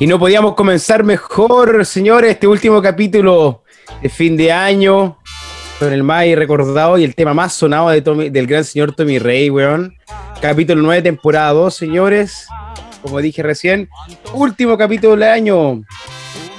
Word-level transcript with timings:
Y 0.00 0.06
no 0.06 0.16
podíamos 0.16 0.54
comenzar 0.54 1.02
mejor, 1.02 1.84
señores, 1.84 2.30
este 2.30 2.46
último 2.46 2.80
capítulo 2.80 3.64
de 4.00 4.08
fin 4.08 4.36
de 4.36 4.52
año, 4.52 5.18
con 5.80 5.92
el 5.92 6.04
más 6.04 6.24
recordado 6.36 6.98
y 6.98 7.04
el 7.04 7.16
tema 7.16 7.34
más 7.34 7.52
sonado 7.52 7.88
de 7.88 8.00
del 8.30 8.46
gran 8.46 8.62
señor 8.62 8.94
Tommy 8.94 9.18
Rey, 9.18 9.50
weón. 9.50 9.96
Capítulo 10.40 10.82
9, 10.82 11.02
temporada 11.02 11.52
2, 11.52 11.74
señores. 11.74 12.46
Como 13.02 13.20
dije 13.20 13.42
recién, 13.42 13.88
último 14.32 14.78
capítulo 14.78 15.16
del 15.16 15.24
año. 15.24 15.82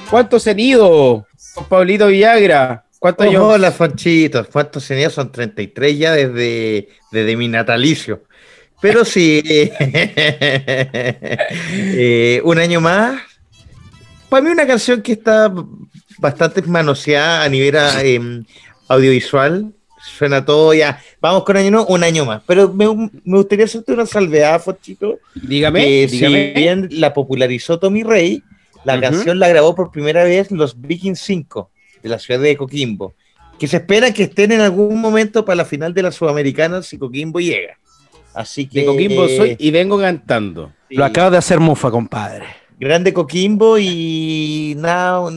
¿Cuántos 0.09 0.45
han 0.45 0.59
ido? 0.59 1.25
Pablito 1.69 2.07
Villagra. 2.07 2.83
¿Cuántos 2.99 3.25
años? 3.25 3.41
Hola, 3.41 3.71
Fanchito. 3.71 4.45
¿Cuántos 4.51 4.91
han 4.91 4.99
ido? 4.99 5.11
Son 5.11 5.31
33 5.31 5.97
ya 5.97 6.11
desde, 6.11 6.89
desde 7.09 7.37
mi 7.37 7.47
natalicio. 7.47 8.21
Pero 8.81 9.05
sí, 9.05 9.41
eh, 11.85 12.41
un 12.43 12.59
año 12.59 12.81
más. 12.81 13.28
Para 14.29 14.43
mí 14.43 14.51
una 14.51 14.67
canción 14.67 15.01
que 15.01 15.13
está 15.13 15.51
bastante 16.19 16.61
manoseada 16.61 17.43
a 17.43 17.49
nivel 17.49 17.75
em, 18.03 18.45
audiovisual. 18.87 19.73
Suena 20.17 20.45
todo 20.45 20.73
ya. 20.73 21.01
Vamos 21.19 21.43
con 21.43 21.57
año 21.57 21.71
no, 21.71 21.85
un 21.85 22.03
año 22.03 22.25
más. 22.25 22.41
Pero 22.45 22.71
me, 22.71 22.87
gustaría 23.25 23.65
hacerte 23.65 23.91
una 23.91 24.05
salvedad, 24.05 24.61
Fochito. 24.61 25.19
Dígame, 25.35 26.07
Si 26.07 26.25
bien 26.53 26.87
la 26.91 27.13
popularizó 27.13 27.79
Tommy 27.79 28.03
Rey, 28.03 28.41
la 28.85 28.99
canción 29.01 29.39
la 29.39 29.49
grabó 29.49 29.75
por 29.75 29.91
primera 29.91 30.23
vez 30.23 30.51
los 30.51 30.79
Vikings 30.79 31.19
5 31.19 31.69
de 32.03 32.09
la 32.09 32.19
ciudad 32.19 32.39
de 32.39 32.55
Coquimbo. 32.55 33.13
Que 33.57 33.67
se 33.67 33.77
espera 33.77 34.13
que 34.13 34.23
estén 34.23 34.53
en 34.53 34.61
algún 34.61 35.01
momento 35.01 35.43
para 35.43 35.57
la 35.57 35.65
final 35.65 35.93
de 35.93 36.03
la 36.03 36.11
Sudamericana 36.13 36.81
si 36.81 36.97
Coquimbo 36.97 37.39
llega. 37.39 37.77
Así 38.33 38.67
que. 38.67 38.81
De 38.81 38.85
Coquimbo 38.85 39.27
soy 39.27 39.57
y 39.59 39.71
vengo 39.71 39.99
cantando. 39.99 40.71
Lo 40.89 41.03
acabo 41.03 41.31
de 41.31 41.37
hacer 41.37 41.59
mufa, 41.59 41.91
compadre. 41.91 42.45
Grande 42.79 43.13
Coquimbo 43.13 43.77
y 43.77 44.73
nada. 44.77 45.29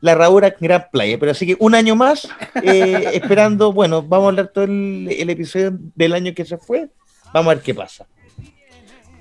La 0.00 0.14
Raura, 0.14 0.54
gran 0.58 0.86
playa. 0.90 1.18
Pero 1.18 1.32
así 1.32 1.46
que 1.46 1.56
un 1.58 1.74
año 1.74 1.94
más, 1.94 2.28
eh, 2.62 3.10
esperando. 3.14 3.72
Bueno, 3.72 4.02
vamos 4.02 4.26
a 4.26 4.28
hablar 4.28 4.48
todo 4.48 4.64
el, 4.64 5.28
episodio 5.28 5.76
del 5.94 6.14
año 6.14 6.34
que 6.34 6.44
se 6.44 6.56
fue. 6.56 6.88
Vamos 7.32 7.52
a 7.52 7.54
ver 7.56 7.62
qué 7.62 7.74
pasa. 7.74 8.06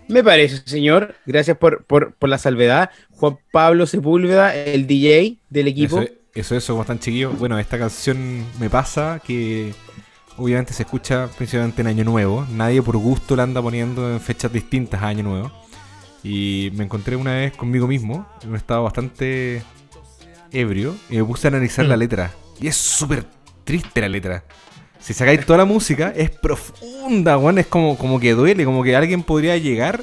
Me 0.07 0.23
parece, 0.23 0.61
señor. 0.65 1.15
Gracias 1.25 1.57
por, 1.57 2.15
la 2.21 2.37
salvedad. 2.37 2.89
Juan 3.11 3.37
Pablo 3.51 3.85
Sepúlveda, 3.85 4.55
el 4.55 4.87
DJ 4.87 5.37
del 5.49 5.67
equipo. 5.67 6.01
Eso, 6.33 6.55
eso, 6.55 6.73
¿cómo 6.73 6.83
están 6.83 6.99
chiquillos? 6.99 7.37
Bueno, 7.37 7.57
esta 7.59 7.79
canción 7.79 8.45
me 8.59 8.69
pasa 8.69 9.21
que 9.25 9.73
obviamente 10.37 10.73
se 10.73 10.83
escucha 10.83 11.29
principalmente 11.37 11.81
en 11.81 11.87
Año 11.87 12.03
Nuevo. 12.03 12.45
Nadie 12.51 12.81
por 12.81 12.97
gusto 12.97 13.35
la 13.35 13.43
anda 13.43 13.61
poniendo 13.61 14.11
en 14.11 14.19
fechas 14.19 14.51
distintas 14.51 15.01
a 15.01 15.07
Año 15.07 15.23
Nuevo. 15.23 15.64
Y 16.25 16.71
me 16.73 16.85
encontré 16.85 17.15
una 17.15 17.35
vez 17.35 17.55
conmigo 17.55 17.85
mismo, 17.85 18.27
en 18.41 18.49
un 18.49 18.55
estado 18.55 18.81
bastante 18.81 19.61
ebrio, 20.51 20.95
y 21.07 21.17
me 21.17 21.23
puse 21.23 21.45
a 21.45 21.49
analizar 21.49 21.85
la 21.85 21.95
mm. 21.95 21.99
letra. 21.99 22.31
Y 22.59 22.67
es 22.67 22.75
súper 22.75 23.25
triste 23.63 24.01
la 24.01 24.09
letra. 24.09 24.43
Si 24.99 25.13
sacáis 25.13 25.45
toda 25.45 25.59
la 25.59 25.65
música, 25.65 26.11
es 26.15 26.31
profunda, 26.31 27.37
weón. 27.37 27.59
Es 27.59 27.67
como, 27.67 27.95
como 27.95 28.19
que 28.19 28.33
duele, 28.33 28.65
como 28.65 28.83
que 28.83 28.95
alguien 28.95 29.21
podría 29.21 29.55
llegar 29.57 30.01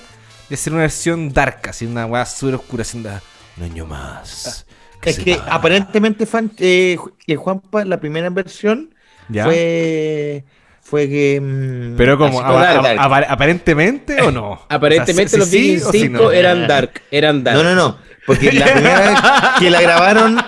y 0.48 0.54
hacer 0.54 0.72
una 0.72 0.82
versión 0.82 1.32
dark, 1.32 1.62
así 1.68 1.86
una 1.86 2.06
weá 2.06 2.24
súper 2.24 2.54
oscura, 2.54 2.82
haciendo 2.82 3.10
un 3.56 3.64
año 3.64 3.84
más. 3.84 4.64
es 5.02 5.18
que 5.18 5.40
aparentemente 5.44 6.24
fan, 6.24 6.52
eh, 6.58 6.98
Juanpa, 7.36 7.84
la 7.84 7.98
primera 7.98 8.30
versión, 8.30 8.94
fue 9.26 10.44
fue 10.82 11.08
que. 11.08 11.40
Mm, 11.40 11.96
Pero 11.96 12.18
como, 12.18 12.40
aparentemente 12.40 14.20
o 14.20 14.30
no. 14.30 14.60
Aparentemente 14.68 15.38
los 15.38 15.50
Vikings 15.50 15.88
5 15.90 16.32
eran 16.32 16.66
dark, 16.66 17.00
eran 17.10 17.42
dark. 17.42 17.56
No, 17.56 17.62
no, 17.62 17.74
no. 17.74 17.96
Porque 18.26 18.52
la 18.52 18.66
primera 18.66 19.00
vez 19.00 19.18
que 19.58 19.70
la 19.70 19.80
grabaron, 19.80 20.38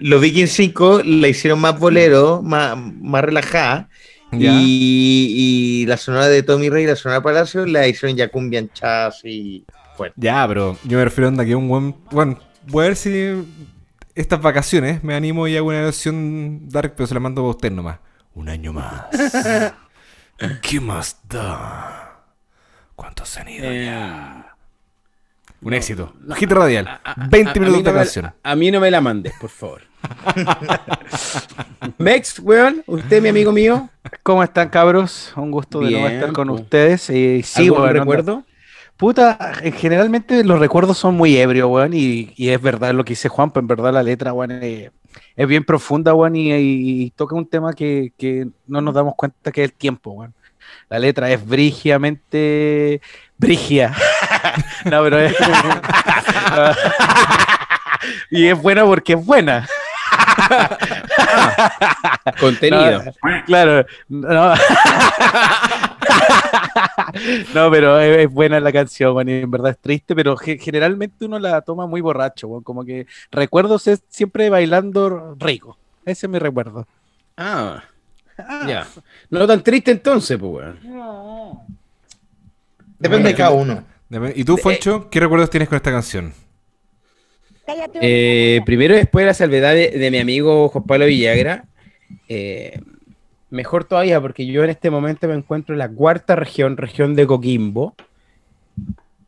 los 0.00 0.20
Vikings 0.20 0.52
5 0.52 1.02
la 1.04 1.28
hicieron 1.28 1.60
más 1.60 1.78
bolero, 1.78 2.40
más, 2.42 2.76
más 2.76 3.24
relajada. 3.24 3.88
Y, 4.32 5.84
la 5.88 5.96
sonora 5.96 6.28
de 6.28 6.44
Tommy 6.44 6.70
Rey 6.70 6.84
y 6.84 6.86
la 6.86 6.94
sonora 6.94 7.18
de 7.18 7.24
Palacio 7.24 7.66
la 7.66 7.88
hicieron 7.88 8.16
ya 8.16 8.28
cumbia 8.28 8.64
chas 8.72 9.24
y 9.24 9.64
fuerte. 9.96 10.14
Ya, 10.16 10.46
pero 10.46 10.78
yo 10.84 10.98
me 10.98 11.04
refiero 11.04 11.30
a 11.36 11.44
que 11.44 11.54
un 11.56 11.68
buen. 11.68 11.96
Bueno, 12.12 12.38
voy 12.68 12.84
a 12.84 12.88
ver 12.88 12.96
si 12.96 13.44
estas 14.14 14.40
vacaciones 14.40 15.02
me 15.02 15.14
animo 15.14 15.48
y 15.48 15.56
hago 15.56 15.68
una 15.68 15.82
versión 15.82 16.68
dark, 16.68 16.94
pero 16.96 17.06
se 17.06 17.14
la 17.14 17.20
mando 17.20 17.44
a 17.44 17.50
usted 17.50 17.72
nomás. 17.72 17.98
Un 18.34 18.48
año 18.48 18.72
más. 18.72 19.06
¿Qué 20.62 20.80
más 20.80 21.20
da? 21.28 22.22
¿Cuántos 22.94 23.36
han 23.36 23.48
ido 23.48 23.64
ya? 23.64 24.46
Eh, 24.46 24.50
un 25.62 25.74
éxito. 25.74 26.14
Hit 26.36 26.50
radial. 26.50 27.00
20 27.28 27.60
minutos 27.60 27.84
de 27.84 27.92
canción. 27.92 28.32
a, 28.42 28.56
mí 28.56 28.70
no 28.70 28.80
me 28.80 28.90
la 28.90 29.00
mandes, 29.00 29.34
por 29.40 29.50
favor. 29.50 29.82
Mex, 31.98 32.38
weón, 32.38 32.82
usted, 32.86 33.20
mi 33.20 33.28
amigo 33.28 33.52
mío. 33.52 33.90
¿Cómo 34.22 34.42
están, 34.42 34.70
cabros? 34.70 35.32
Un 35.36 35.50
gusto 35.50 35.80
de 35.80 35.90
nuevo 35.90 36.08
estar 36.08 36.32
con 36.32 36.48
ustedes. 36.50 37.10
Y 37.10 37.42
sí, 37.42 37.68
weón, 37.68 37.92
recuerdo? 37.92 38.44
Puta, 38.96 39.54
generalmente 39.76 40.44
los 40.44 40.58
recuerdos 40.58 40.98
son 40.98 41.14
muy 41.14 41.36
ebrios, 41.36 41.70
weón, 41.70 41.92
y, 41.94 42.34
es 42.36 42.60
verdad 42.60 42.92
lo 42.92 43.04
que 43.04 43.12
dice 43.12 43.28
Juan, 43.30 43.50
pero 43.50 43.62
en 43.62 43.68
verdad 43.68 43.92
la 43.94 44.02
letra, 44.02 44.32
weón, 44.32 44.60
es, 45.36 45.46
bien 45.46 45.64
profunda, 45.64 46.14
weón, 46.14 46.36
y, 46.36 47.10
toca 47.16 47.34
un 47.34 47.46
tema 47.46 47.72
que, 47.72 48.12
no 48.66 48.80
nos 48.80 48.94
damos 48.94 49.14
cuenta 49.16 49.52
que 49.52 49.64
es 49.64 49.70
el 49.70 49.76
tiempo, 49.76 50.10
weón. 50.10 50.34
La 50.88 50.98
letra 50.98 51.30
es 51.30 51.44
brígidamente 51.44 53.00
brigia. 53.36 53.96
no, 54.84 55.02
pero 55.02 55.18
es... 55.18 55.34
y 58.30 58.46
es 58.46 58.60
buena 58.60 58.84
porque 58.84 59.14
es 59.14 59.24
buena. 59.24 59.66
Contenido. 62.40 63.02
claro. 63.46 63.86
No. 64.08 64.54
no, 67.54 67.70
pero 67.70 68.00
es, 68.00 68.30
buena 68.30 68.60
la 68.60 68.72
canción, 68.72 69.28
en 69.28 69.50
verdad 69.50 69.72
es 69.72 69.78
triste, 69.78 70.14
pero 70.14 70.36
generalmente 70.36 71.24
uno 71.24 71.38
la 71.38 71.60
toma 71.62 71.86
muy 71.86 72.00
borracho, 72.00 72.60
como 72.62 72.84
que 72.84 73.06
recuerdos 73.30 73.86
es 73.86 74.02
siempre 74.08 74.50
bailando 74.50 75.36
rico. 75.38 75.76
Ese 76.04 76.26
es 76.26 76.30
mi 76.30 76.38
recuerdo. 76.38 76.86
Ah, 77.36 77.84
ah. 78.38 78.64
ya. 78.66 78.86
No 79.28 79.46
tan 79.46 79.62
triste 79.62 79.90
entonces, 79.90 80.38
pues, 80.38 80.74
Depende 82.98 83.30
de 83.30 83.34
cada 83.34 83.50
uno. 83.50 83.84
¿Y 84.34 84.44
tú, 84.44 84.56
Foncho, 84.56 85.08
qué 85.08 85.20
recuerdos 85.20 85.50
tienes 85.50 85.68
con 85.68 85.76
esta 85.76 85.90
canción? 85.90 86.32
Eh, 88.00 88.60
primero, 88.64 88.94
después 88.94 89.22
de 89.22 89.26
la 89.26 89.34
salvedad 89.34 89.74
de, 89.74 90.08
mi 90.10 90.18
amigo 90.18 90.68
Juan 90.68 90.84
Pablo 90.84 91.06
Villagra, 91.06 91.64
eh, 92.28 92.80
mejor 93.50 93.84
todavía, 93.84 94.20
porque 94.20 94.46
yo 94.46 94.64
en 94.64 94.70
este 94.70 94.90
momento 94.90 95.28
me 95.28 95.34
encuentro 95.34 95.74
en 95.74 95.78
la 95.78 95.88
cuarta 95.88 96.36
región, 96.36 96.76
región 96.76 97.14
de 97.14 97.26
Coquimbo, 97.26 97.94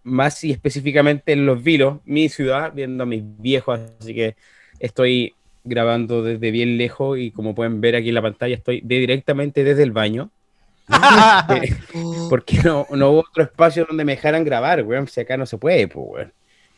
más 0.05 0.43
y 0.45 0.51
específicamente 0.51 1.33
en 1.33 1.47
Los 1.47 1.63
Vilos, 1.63 1.99
mi 2.05 2.29
ciudad, 2.29 2.73
viendo 2.75 3.05
a 3.05 3.07
mis 3.07 3.23
viejos, 3.39 3.81
así 4.01 4.15
que 4.15 4.35
estoy 4.81 5.35
grabando 5.65 6.23
desde 6.23 6.51
bien 6.51 6.77
lejos 6.77 7.19
y 7.19 7.31
como 7.31 7.55
pueden 7.55 7.81
ver 7.81 7.95
aquí 7.95 8.09
en 8.09 8.15
la 8.15 8.23
pantalla, 8.23 8.57
estoy 8.57 8.81
directamente 8.85 9.65
desde 9.65 9.83
el 9.83 9.93
baño. 9.93 10.31
porque 12.29 12.59
no, 12.65 12.87
no, 12.91 13.11
hubo 13.11 13.21
otro 13.21 13.45
espacio 13.45 13.87
donde 13.89 14.05
me 14.05 14.17
dejaran 14.17 14.45
grabar, 14.45 14.83
weón. 14.83 15.07
Si 15.07 15.21
acá 15.21 15.37
no 15.37 15.47
se 15.47 15.57
puede, 15.59 15.87
pues, 15.87 16.07
weón. 16.09 16.33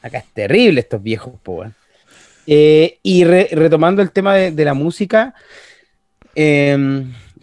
Acá 0.05 0.19
es 0.19 0.27
terrible 0.35 0.81
estos 0.81 1.03
viejos, 1.03 1.33
pues, 1.43 1.73
eh, 2.47 2.99
y 3.03 3.25
retomando 3.25 4.03
el 4.03 4.11
tema 4.11 4.35
de, 4.35 4.65
la 4.65 4.75
música, 4.75 5.35
eh, 6.35 6.77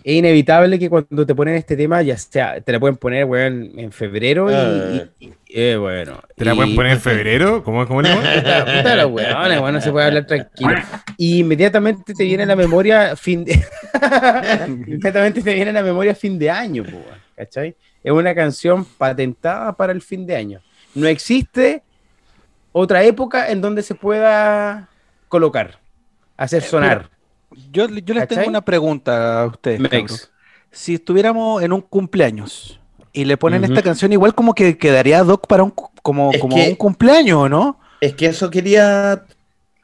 es 0.03 0.15
inevitable 0.15 0.77
que 0.77 0.87
cuando 0.87 1.25
te 1.25 1.33
ponen 1.33 1.55
este 1.55 1.75
tema, 1.75 2.03
ya 2.03 2.15
sea, 2.17 2.61
te 2.61 2.71
la 2.71 2.79
pueden 2.79 2.97
poner, 2.97 3.25
weón, 3.25 3.71
en 3.77 3.91
febrero 3.91 4.51
y, 4.51 4.53
ah. 4.53 5.07
eh, 5.49 5.75
bueno. 5.75 6.21
¿Te 6.35 6.45
la 6.45 6.53
pueden 6.53 6.75
poner 6.75 6.91
en 6.93 7.01
febrero? 7.01 7.63
¿Cómo, 7.63 7.87
cómo 7.87 8.03
le 8.03 8.09
Puta 8.15 8.95
los 8.95 9.11
weones, 9.11 9.59
bueno, 9.59 9.81
se 9.81 9.91
puede 9.91 10.05
hablar 10.05 10.27
tranquilo. 10.27 10.75
Y 11.17 11.39
inmediatamente 11.39 12.13
te 12.13 12.23
viene 12.23 12.43
a 12.43 12.47
la 12.47 12.55
memoria 12.55 13.15
fin 13.15 13.43
de... 13.43 13.53
inmediatamente 14.67 15.41
te 15.41 15.53
viene 15.55 15.71
a 15.71 15.73
la 15.73 15.83
memoria 15.83 16.13
fin 16.13 16.37
de 16.37 16.51
año, 16.51 16.83
¿cachai? 17.35 17.75
Es 18.03 18.11
una 18.11 18.35
canción 18.35 18.85
patentada 18.85 19.75
para 19.75 19.93
el 19.93 20.01
fin 20.03 20.27
de 20.27 20.35
año. 20.35 20.61
No 20.93 21.07
existe 21.07 21.81
otra 22.71 23.03
época 23.03 23.51
en 23.51 23.61
donde 23.61 23.83
se 23.83 23.95
pueda 23.95 24.89
colocar, 25.27 25.79
hacer 26.37 26.63
sonar. 26.63 27.09
Yo, 27.71 27.87
yo 27.89 28.13
les 28.13 28.27
tengo 28.27 28.47
una 28.47 28.61
pregunta 28.61 29.41
a 29.41 29.45
ustedes. 29.47 30.31
Si 30.71 30.95
estuviéramos 30.95 31.61
en 31.63 31.73
un 31.73 31.81
cumpleaños 31.81 32.79
y 33.11 33.25
le 33.25 33.35
ponen 33.37 33.63
esta 33.63 33.81
canción, 33.81 34.13
igual 34.13 34.33
como 34.33 34.55
que 34.55 34.77
quedaría 34.77 35.23
doc 35.23 35.47
para 35.47 35.63
un, 35.63 35.71
como, 35.71 36.31
como 36.39 36.55
un 36.55 36.75
cumpleaños, 36.75 37.49
¿no? 37.49 37.77
Es 37.99 38.15
que 38.15 38.27
eso 38.27 38.49
quería 38.49 39.25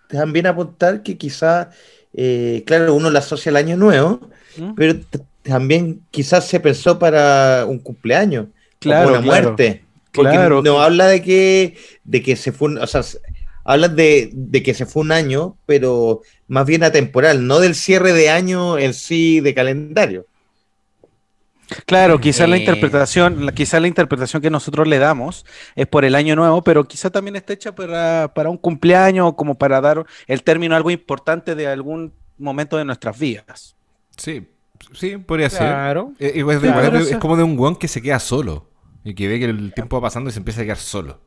también 0.07 0.47
apuntar 0.47 1.03
que 1.03 1.17
quizás, 1.17 1.67
eh, 2.13 2.63
claro, 2.65 2.95
uno 2.95 3.09
la 3.09 3.19
asocia 3.19 3.49
al 3.49 3.57
año 3.57 3.75
nuevo, 3.75 4.21
¿Mm? 4.57 4.73
pero 4.75 4.95
también 5.43 6.01
quizás 6.09 6.47
se 6.47 6.59
pensó 6.59 6.97
para 6.97 7.65
un 7.67 7.79
cumpleaños, 7.79 8.47
claro, 8.79 9.09
una 9.09 9.21
muerte. 9.21 9.83
Porque 10.17 10.31
Claro. 10.33 10.61
no 10.61 10.81
habla 10.81 11.07
de 11.07 11.21
que, 11.21 11.77
de 12.03 12.21
que 12.21 12.35
se 12.35 12.51
fue, 12.51 12.69
un- 12.69 12.77
o 12.79 12.87
sea, 12.87 13.01
s- 13.01 13.19
habla 13.63 13.87
de, 13.87 14.29
de 14.33 14.63
que 14.63 14.73
se 14.73 14.85
fue 14.85 15.03
un 15.03 15.11
año, 15.13 15.55
pero 15.65 16.21
más 16.47 16.65
bien 16.65 16.83
atemporal, 16.83 17.47
no 17.47 17.59
del 17.59 17.75
cierre 17.75 18.11
de 18.13 18.29
año 18.29 18.77
en 18.77 18.93
sí 18.93 19.39
de 19.39 19.53
calendario. 19.53 20.25
Claro, 21.85 22.21
quizás 22.21 22.47
la 22.47 22.55
Eh. 22.55 22.59
interpretación, 22.59 23.49
quizás 23.53 23.81
la 23.81 23.89
interpretación 23.89 24.41
que 24.41 24.49
nosotros 24.49 24.87
le 24.87 24.99
damos 24.99 25.45
es 25.75 25.85
por 25.85 26.05
el 26.05 26.15
año 26.15 26.33
nuevo, 26.37 26.63
pero 26.63 26.85
quizá 26.85 27.09
también 27.09 27.35
está 27.35 27.51
hecha 27.51 27.75
para, 27.75 28.31
para 28.33 28.49
un 28.49 28.57
cumpleaños, 28.57 29.33
como 29.35 29.55
para 29.57 29.81
dar 29.81 30.05
el 30.27 30.43
término 30.43 30.75
a 30.75 30.77
algo 30.77 30.91
importante 30.91 31.55
de 31.55 31.67
algún 31.67 32.13
momento 32.37 32.77
de 32.77 32.85
nuestras 32.85 33.19
vidas. 33.19 33.75
Sí, 34.15 34.47
sí, 34.93 35.17
podría 35.17 35.49
ser. 35.49 35.67
Claro. 35.67 36.13
Eh, 36.19 36.41
es 37.09 37.17
como 37.17 37.35
de 37.35 37.43
un 37.43 37.57
guan 37.57 37.75
que 37.75 37.89
se 37.89 38.01
queda 38.01 38.19
solo. 38.19 38.69
Y 39.07 39.13
que 39.13 39.27
ve 39.29 39.39
que 39.39 39.45
el 39.45 39.73
tiempo 39.73 39.95
va 39.97 40.01
pasando 40.07 40.29
y 40.29 40.33
se 40.33 40.39
empieza 40.39 40.61
a 40.61 40.63
quedar 40.65 40.77
solo. 40.77 41.17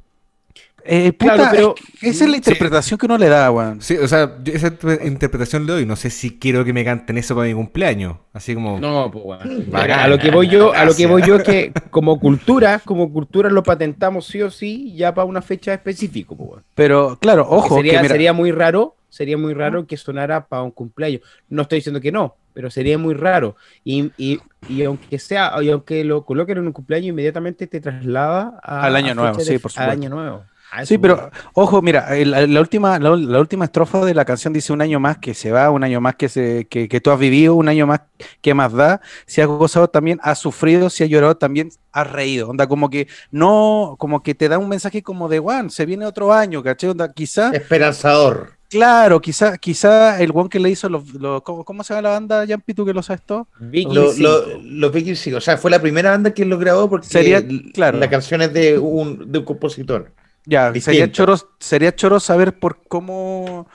Eh, 0.84 1.12
puta, 1.12 1.34
Claro, 1.34 1.50
pero- 1.52 1.74
esa 2.02 2.24
es 2.24 2.30
la 2.30 2.36
interpretación 2.36 2.98
que 2.98 3.06
uno 3.06 3.16
le 3.18 3.28
da, 3.28 3.50
weón. 3.50 3.80
Sí, 3.82 3.96
o 3.96 4.08
sea, 4.08 4.36
yo 4.42 4.52
esa 4.52 4.68
inter- 4.68 5.00
interpretación 5.06 5.66
le 5.66 5.72
doy. 5.72 5.86
No 5.86 5.94
sé 5.96 6.10
si 6.10 6.38
quiero 6.38 6.64
que 6.64 6.72
me 6.72 6.84
canten 6.84 7.16
eso 7.18 7.34
para 7.34 7.48
mi 7.48 7.54
cumpleaños. 7.54 8.16
Así 8.32 8.54
como. 8.54 8.78
No, 8.80 9.10
pues. 9.10 9.40
A 9.72 10.08
lo 10.08 10.18
que 10.18 10.30
voy 10.30 10.48
yo, 10.48 10.72
a 10.74 10.84
lo 10.84 10.94
que 10.94 11.06
voy 11.06 11.22
yo 11.22 11.36
es 11.36 11.42
que 11.44 11.72
como 11.90 12.18
cultura, 12.20 12.80
como 12.84 13.10
cultura 13.12 13.48
lo 13.50 13.62
patentamos 13.62 14.26
sí 14.26 14.40
o 14.42 14.50
sí 14.50 14.94
ya 14.94 15.14
para 15.14 15.24
una 15.26 15.42
fecha 15.42 15.72
específica, 15.74 16.34
pues. 16.34 16.62
Pero 16.74 17.18
claro, 17.20 17.46
ojo, 17.48 17.76
sería, 17.76 17.92
que 17.92 17.98
mira, 18.02 18.12
sería 18.14 18.32
muy 18.32 18.50
raro, 18.50 18.94
sería 19.10 19.36
muy 19.36 19.52
raro 19.54 19.86
que 19.86 19.96
sonara 19.98 20.46
para 20.46 20.62
un 20.62 20.70
cumpleaños. 20.70 21.22
No 21.48 21.62
estoy 21.62 21.78
diciendo 21.78 22.00
que 22.00 22.12
no, 22.12 22.36
pero 22.54 22.70
sería 22.70 22.96
muy 22.98 23.14
raro. 23.14 23.56
Y, 23.84 24.12
y, 24.16 24.40
y 24.68 24.84
aunque 24.84 25.18
sea, 25.18 25.52
y 25.62 25.70
aunque 25.70 26.04
lo 26.04 26.24
coloquen 26.24 26.58
en 26.58 26.66
un 26.66 26.72
cumpleaños, 26.72 27.08
inmediatamente 27.10 27.66
te 27.66 27.80
traslada 27.80 28.58
a- 28.62 28.86
Al 28.86 28.96
año 28.96 29.12
a 29.12 29.14
nuevo, 29.14 29.40
sí, 29.40 29.58
por 29.58 29.70
Al 29.70 29.74
supuesto. 29.74 29.90
año 29.90 30.10
nuevo. 30.10 30.44
Sí, 30.84 30.98
pero 30.98 31.30
ojo, 31.54 31.82
mira, 31.82 32.06
la, 32.24 32.46
la 32.46 32.60
última, 32.60 32.96
la, 33.00 33.10
la 33.16 33.40
última 33.40 33.64
estrofa 33.64 34.04
de 34.04 34.14
la 34.14 34.24
canción 34.24 34.52
dice 34.52 34.72
un 34.72 34.80
año 34.80 35.00
más 35.00 35.18
que 35.18 35.34
se 35.34 35.50
va, 35.50 35.68
un 35.70 35.82
año 35.82 36.00
más 36.00 36.14
que, 36.14 36.28
se, 36.28 36.68
que, 36.68 36.88
que 36.88 37.00
tú 37.00 37.10
has 37.10 37.18
vivido, 37.18 37.56
un 37.56 37.68
año 37.68 37.88
más 37.88 38.02
que 38.40 38.54
más 38.54 38.72
da. 38.72 39.00
Si 39.26 39.40
has 39.40 39.48
gozado 39.48 39.88
también, 39.88 40.20
has 40.22 40.38
sufrido, 40.38 40.88
si 40.88 41.02
has 41.02 41.10
llorado 41.10 41.36
también, 41.36 41.70
has 41.90 42.08
reído. 42.12 42.48
Onda, 42.48 42.68
como 42.68 42.88
que 42.88 43.08
no, 43.32 43.96
como 43.98 44.22
que 44.22 44.36
te 44.36 44.48
da 44.48 44.58
un 44.58 44.68
mensaje 44.68 45.02
como 45.02 45.28
de, 45.28 45.40
Juan, 45.40 45.70
se 45.70 45.86
viene 45.86 46.06
otro 46.06 46.32
año, 46.32 46.62
¿cachai? 46.62 46.90
Onda, 46.90 47.12
quizá, 47.12 47.50
Esperanzador. 47.50 48.59
Claro, 48.70 49.20
quizá, 49.20 49.58
quizá 49.58 50.20
el 50.20 50.31
Juan 50.31 50.49
que 50.49 50.58
le 50.61 50.70
hizo 50.70 50.88
los, 50.88 51.12
los- 51.14 51.43
¿cómo, 51.43 51.64
cómo 51.64 51.84
se 51.84 51.93
llama 51.93 52.02
la 52.08 52.14
banda, 52.14 52.44
Yampi, 52.44 52.72
tú 52.72 52.87
que 52.87 52.94
lo 52.94 53.02
sabes 53.02 53.22
todo? 53.26 53.49
Viking 53.58 53.94
Lo- 53.94 54.58
los 54.62 54.93
Vikings 54.93 55.19
sí, 55.19 55.34
o 55.34 55.40
sea, 55.40 55.58
fue 55.58 55.70
la 55.70 55.81
primera 55.81 56.11
banda 56.11 56.32
que 56.32 56.44
lo 56.46 56.56
grabó 56.58 56.88
porque 56.88 57.06
Sería- 57.06 57.43
claro. 57.75 57.99
la 57.99 58.08
canción 58.08 58.40
es 58.43 58.52
de 58.55 58.78
un, 58.78 59.31
de 59.31 59.40
un 59.40 59.44
compositor. 59.44 60.12
Ya, 60.46 60.72
sería 60.81 61.12
choro, 61.12 61.37
sería 61.58 61.94
choro 61.94 62.19
saber 62.19 62.58
por 62.58 62.82
cómo, 62.88 63.69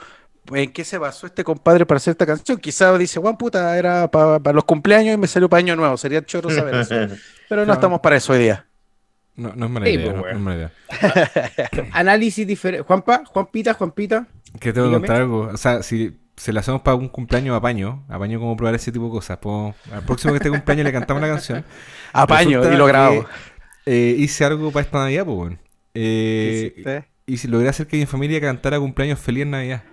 en 0.51 0.74
qué 0.74 0.83
se 0.83 0.98
basó 0.98 1.27
este 1.27 1.44
compadre 1.44 1.86
para 1.86 1.98
hacer 1.98 2.12
esta 2.12 2.25
canción. 2.25 2.57
Quizá 2.57 2.98
dice, 2.98 3.19
Juan 3.19 3.38
puta, 3.38 3.77
era 3.77 4.09
para 4.09 4.51
los 4.53 4.63
cumpleaños 4.63 5.13
y 5.13 5.18
me 5.18 5.27
salió 5.27 5.48
para 5.48 5.59
año 5.59 5.75
nuevo. 5.75 5.95
Sería 5.95 6.25
choro 6.25 6.50
saber 6.50 6.75
eso. 6.75 6.95
Pero 7.50 7.65
no 7.65 7.74
estamos 7.74 8.00
para 8.00 8.15
eso 8.18 8.33
hoy 8.33 8.39
día. 8.39 8.65
No, 9.36 9.53
no 9.56 9.65
es 9.65 9.71
mala 9.71 9.86
Sí, 9.86 9.91
idea. 9.91 10.06
pues, 10.06 10.15
no- 10.15 10.21
no 10.24 10.30
es 10.30 10.39
mala 10.39 10.56
idea. 10.57 10.71
Análisis 11.94 12.48
diferente. 12.48 12.86
Juanpa, 12.86 13.24
Juanpita, 13.25 13.74
Juanpita. 13.74 14.27
Que 14.59 14.73
tengo 14.73 14.87
que 14.87 14.89
Dígame. 14.95 15.07
contar 15.07 15.15
algo. 15.21 15.49
O 15.53 15.57
sea, 15.57 15.83
si 15.83 16.17
se 16.35 16.51
la 16.53 16.59
hacemos 16.59 16.81
para 16.81 16.95
un 16.95 17.07
cumpleaños, 17.07 17.55
apaño. 17.55 18.03
Apaño 18.09 18.39
como 18.39 18.55
probar 18.57 18.75
ese 18.75 18.91
tipo 18.91 19.05
de 19.05 19.11
cosas. 19.11 19.37
Podemos- 19.37 19.75
al 19.91 20.03
próximo 20.03 20.33
que 20.33 20.37
esté 20.37 20.49
cumpleaños 20.49 20.83
le 20.85 20.91
cantamos 20.91 21.21
la 21.21 21.27
canción. 21.29 21.65
Apaño 22.13 22.59
Resulta 22.59 22.73
y 22.73 22.77
lo 22.77 22.85
grabo. 22.85 23.25
que, 23.85 24.11
eh, 24.11 24.15
hice 24.17 24.43
algo 24.45 24.71
para 24.71 24.85
esta 24.85 24.99
Navidad, 24.99 25.25
pues, 25.25 25.37
weón. 25.37 25.59
Eh, 25.93 26.71
¿Hiciste? 26.75 27.05
y 27.25 27.37
si 27.37 27.47
logré 27.47 27.69
hacer 27.69 27.87
que 27.87 27.97
mi 27.97 28.05
familia 28.05 28.39
cantara 28.41 28.79
cumpleaños 28.79 29.19
feliz 29.19 29.43
en 29.43 29.51
Navidad. 29.51 29.83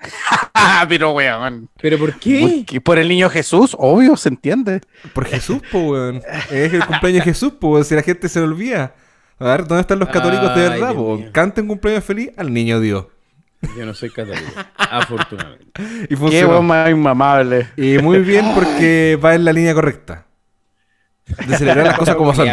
Pero 0.88 1.12
weón. 1.12 1.68
¿Pero 1.80 1.98
por 1.98 2.10
¿Por 2.12 2.20
qué? 2.20 2.64
qué? 2.66 2.80
Por 2.80 2.98
el 2.98 3.08
niño 3.08 3.28
Jesús, 3.30 3.74
obvio, 3.78 4.16
se 4.16 4.28
entiende. 4.28 4.80
Por 5.14 5.24
Jesús, 5.26 5.62
pues, 5.72 5.84
weón. 5.84 6.22
Es 6.50 6.72
el 6.72 6.84
cumpleaños 6.84 7.24
de 7.24 7.30
Jesús, 7.32 7.52
pues, 7.60 7.70
weón. 7.72 7.84
Si 7.84 7.94
la 7.94 8.02
gente 8.02 8.28
se 8.28 8.40
lo 8.40 8.46
olvida. 8.46 8.94
A 9.38 9.44
ver, 9.46 9.66
¿dónde 9.66 9.80
están 9.80 9.98
los 9.98 10.08
católicos 10.10 10.54
de 10.54 10.68
verdad, 10.68 10.94
po? 10.94 11.20
Canten 11.32 11.66
cumpleaños 11.66 12.04
feliz 12.04 12.30
al 12.36 12.52
niño 12.52 12.80
Dios. 12.80 13.06
Yo 13.76 13.86
no 13.86 13.94
soy 13.94 14.10
católico, 14.10 14.46
afortunadamente. 14.76 15.64
Y 16.04 16.08
Qué 16.08 16.16
funcionó. 16.16 16.48
weón 16.50 16.66
más 16.66 16.90
inmamable. 16.90 17.68
Y 17.76 17.98
muy 17.98 18.18
bien 18.20 18.52
porque 18.54 19.18
va 19.22 19.34
en 19.34 19.44
la 19.44 19.52
línea 19.52 19.74
correcta. 19.74 20.26
De 21.46 21.56
celebrar 21.56 21.86
las 21.86 21.98
cosas 21.98 22.16
como 22.16 22.34
son. 22.34 22.48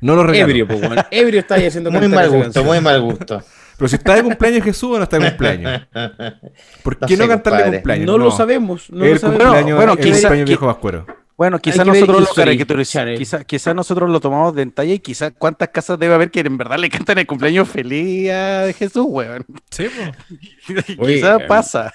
No 0.00 0.16
los 0.16 0.26
regalos. 0.26 0.48
Ebrio, 0.50 0.66
pues, 0.66 0.80
bueno. 0.80 1.02
Ebrio 1.10 1.40
está 1.40 1.54
ahí 1.56 1.66
haciendo 1.66 1.90
Muy 1.90 2.08
mal 2.08 2.28
gusto, 2.28 2.42
canción. 2.44 2.66
muy 2.66 2.80
mal 2.80 3.00
gusto. 3.00 3.42
Pero 3.76 3.88
si 3.88 3.96
está 3.96 4.14
de 4.14 4.22
cumpleaños 4.22 4.64
Jesús 4.64 4.90
o 4.94 4.96
no 4.98 5.04
está 5.04 5.18
de 5.18 5.28
cumpleaños. 5.28 5.82
¿Por 6.82 7.00
No 7.00 7.06
qué 7.06 7.16
no 7.16 7.24
sé, 7.24 7.28
cantarle 7.28 7.58
compadre. 7.58 7.70
cumpleaños? 7.78 8.06
No, 8.06 8.18
lo 8.18 8.30
sabemos. 8.30 8.90
No 8.90 9.04
el 9.04 9.12
lo 9.12 9.18
sabemos. 9.18 9.42
cumpleaños, 9.44 9.76
Bueno, 9.76 9.92
el 9.92 9.98
quizá- 9.98 10.20
cumpleaños 10.22 10.48
viejo 10.48 10.66
vascuero. 10.66 11.06
Bueno, 11.42 11.58
quizá 11.58 11.82
Hay 11.82 11.86
que 11.86 11.90
ver 11.90 12.00
nosotros 12.02 12.28
lo 12.28 12.34
caricaturizamos, 12.36 12.92
Channel. 12.92 13.18
quizá, 13.18 13.42
quizá 13.42 13.74
nosotros 13.74 14.08
lo 14.08 14.20
tomamos 14.20 14.54
de 14.54 14.64
talla 14.66 14.94
y 14.94 15.00
quizá 15.00 15.32
cuántas 15.32 15.70
casas 15.70 15.98
debe 15.98 16.14
haber 16.14 16.30
que 16.30 16.38
en 16.38 16.56
verdad 16.56 16.78
le 16.78 16.88
cantan 16.88 17.18
el 17.18 17.26
cumpleaños 17.26 17.68
feliz 17.68 18.30
a 18.30 18.72
Jesús, 18.72 19.06
weón. 19.08 19.44
Sí, 19.68 19.86
pues. 19.88 20.84
Oye, 21.00 21.16
quizá 21.16 21.38
eh, 21.38 21.46
pasa. 21.48 21.92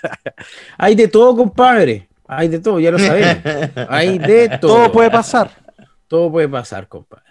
Hay 0.78 0.96
de 0.96 1.08
todo, 1.08 1.34
compadre. 1.38 2.10
Hay 2.28 2.50
de 2.50 2.60
todo, 2.60 2.78
ya 2.82 2.92
lo 2.92 3.00
sabemos. 3.00 3.38
Hay 3.90 4.18
de 4.18 4.50
todo. 4.60 4.76
Todo 4.76 4.92
puede 4.92 5.12
pasar. 5.12 5.50
Todo 6.10 6.30
puede 6.30 6.50
pasar, 6.50 6.90
compadre. 6.90 7.24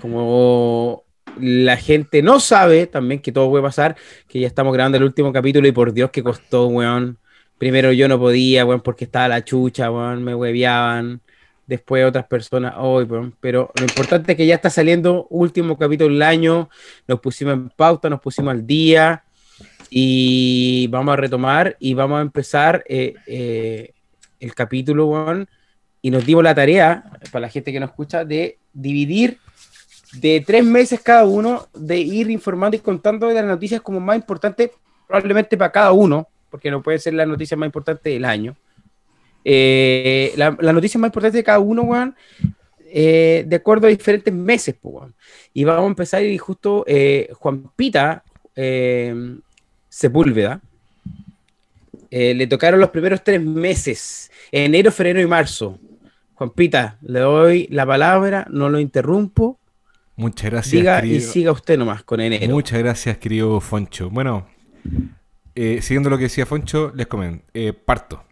Como 0.00 1.02
la 1.40 1.76
gente 1.76 2.22
no 2.22 2.38
sabe 2.38 2.86
también 2.86 3.20
que 3.20 3.32
todo 3.32 3.50
puede 3.50 3.64
pasar, 3.64 3.96
que 4.28 4.38
ya 4.38 4.46
estamos 4.46 4.72
grabando 4.72 4.98
el 4.98 5.02
último 5.02 5.32
capítulo 5.32 5.66
y 5.66 5.72
por 5.72 5.92
Dios 5.92 6.12
que 6.12 6.22
costó, 6.22 6.68
weón. 6.68 7.18
Primero 7.58 7.90
yo 7.90 8.06
no 8.06 8.20
podía, 8.20 8.64
weón, 8.64 8.82
porque 8.82 9.04
estaba 9.04 9.26
la 9.26 9.44
chucha, 9.44 9.90
weón, 9.90 10.22
me 10.22 10.32
hueveaban. 10.36 11.23
Después 11.66 12.04
otras 12.04 12.26
personas, 12.26 12.74
hoy, 12.76 13.04
weón. 13.04 13.34
Pero 13.40 13.70
lo 13.74 13.84
importante 13.84 14.32
es 14.32 14.36
que 14.36 14.46
ya 14.46 14.56
está 14.56 14.70
saliendo 14.70 15.26
último 15.30 15.78
capítulo 15.78 16.12
del 16.12 16.22
año. 16.22 16.68
Nos 17.08 17.20
pusimos 17.20 17.54
en 17.54 17.70
pauta, 17.70 18.10
nos 18.10 18.20
pusimos 18.20 18.52
al 18.52 18.66
día 18.66 19.24
y 19.90 20.86
vamos 20.88 21.12
a 21.12 21.16
retomar 21.16 21.76
y 21.78 21.94
vamos 21.94 22.18
a 22.18 22.22
empezar 22.22 22.84
eh, 22.88 23.14
eh, 23.26 23.92
el 24.40 24.54
capítulo. 24.54 25.46
Y 26.02 26.10
nos 26.10 26.26
dimos 26.26 26.44
la 26.44 26.54
tarea, 26.54 27.04
para 27.32 27.46
la 27.46 27.48
gente 27.48 27.72
que 27.72 27.80
nos 27.80 27.90
escucha, 27.90 28.24
de 28.24 28.58
dividir 28.74 29.38
de 30.20 30.42
tres 30.46 30.64
meses 30.64 31.00
cada 31.00 31.24
uno, 31.24 31.68
de 31.74 31.98
ir 31.98 32.30
informando 32.30 32.76
y 32.76 32.80
contando 32.80 33.28
de 33.28 33.34
las 33.34 33.44
noticias 33.44 33.80
como 33.80 34.00
más 34.00 34.16
importantes, 34.16 34.70
probablemente 35.06 35.56
para 35.56 35.72
cada 35.72 35.92
uno, 35.92 36.28
porque 36.50 36.70
no 36.70 36.82
puede 36.82 36.98
ser 36.98 37.14
la 37.14 37.26
noticia 37.26 37.56
más 37.56 37.66
importante 37.66 38.10
del 38.10 38.24
año. 38.24 38.56
Eh, 39.44 40.32
la, 40.36 40.56
la 40.60 40.72
noticia 40.72 40.98
más 40.98 41.08
importante 41.08 41.36
de 41.36 41.44
cada 41.44 41.58
uno, 41.58 41.82
weón, 41.82 42.14
eh, 42.86 43.44
de 43.46 43.56
acuerdo 43.56 43.86
a 43.86 43.90
diferentes 43.90 44.32
meses, 44.32 44.74
pues, 44.80 44.94
weón. 44.94 45.14
Y 45.52 45.64
vamos 45.64 45.84
a 45.84 45.88
empezar 45.88 46.22
y 46.24 46.38
justo 46.38 46.84
eh, 46.86 47.28
Juan 47.34 47.70
Pita 47.76 48.24
eh, 48.56 49.36
Sepúlveda 49.88 50.60
le 52.10 52.46
tocaron 52.46 52.78
los 52.78 52.90
primeros 52.90 53.24
tres 53.24 53.42
meses, 53.42 54.30
enero, 54.52 54.92
febrero 54.92 55.20
y 55.20 55.26
marzo. 55.26 55.80
Juan 56.34 56.50
Pita, 56.50 56.96
le 57.02 57.20
doy 57.20 57.66
la 57.70 57.84
palabra, 57.86 58.46
no 58.50 58.68
lo 58.68 58.78
interrumpo. 58.78 59.58
Muchas 60.16 60.50
gracias, 60.50 60.72
Diga 60.72 60.98
y 60.98 61.08
querido. 61.10 61.32
siga 61.32 61.52
usted 61.52 61.78
nomás 61.78 62.04
con 62.04 62.20
enero. 62.20 62.52
Muchas 62.52 62.78
gracias, 62.78 63.18
querido 63.18 63.60
Foncho. 63.60 64.10
Bueno, 64.10 64.46
eh, 65.54 65.80
siguiendo 65.82 66.10
lo 66.10 66.16
que 66.16 66.24
decía 66.24 66.46
Foncho, 66.46 66.92
les 66.94 67.06
comento. 67.06 67.44
Eh, 67.52 67.72
parto. 67.72 68.22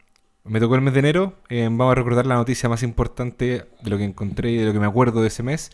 Me 0.45 0.59
tocó 0.59 0.75
el 0.75 0.81
mes 0.81 0.93
de 0.93 1.01
enero. 1.01 1.35
eh, 1.49 1.69
vamos 1.71 1.93
a 1.93 1.95
recordar 1.95 2.27
la 2.27 2.35
noticia 2.35 2.69
más 2.69 2.83
importante 2.83 3.67
de 3.81 3.91
lo 3.91 3.97
que 3.97 4.05
encontré 4.05 4.51
y 4.51 4.57
de 4.57 4.67
lo 4.67 4.73
que 4.73 4.81
me 4.81 4.87
acuerdo 4.87 5.23
de 5.23 5.29
ese 5.29 5.43
mes. 5.45 5.71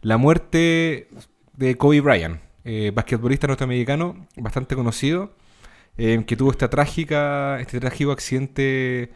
La 0.00 0.16
muerte 0.16 1.08
de 1.56 1.76
Kobe 1.76 2.00
Bryant, 2.00 2.40
eh, 2.64 2.92
basquetbolista 2.94 3.48
norteamericano, 3.48 4.28
bastante 4.36 4.76
conocido, 4.76 5.34
eh, 5.98 6.22
que 6.24 6.36
tuvo 6.36 6.52
esta 6.52 6.70
trágica, 6.70 7.60
este 7.60 7.80
trágico 7.80 8.12
accidente 8.12 9.12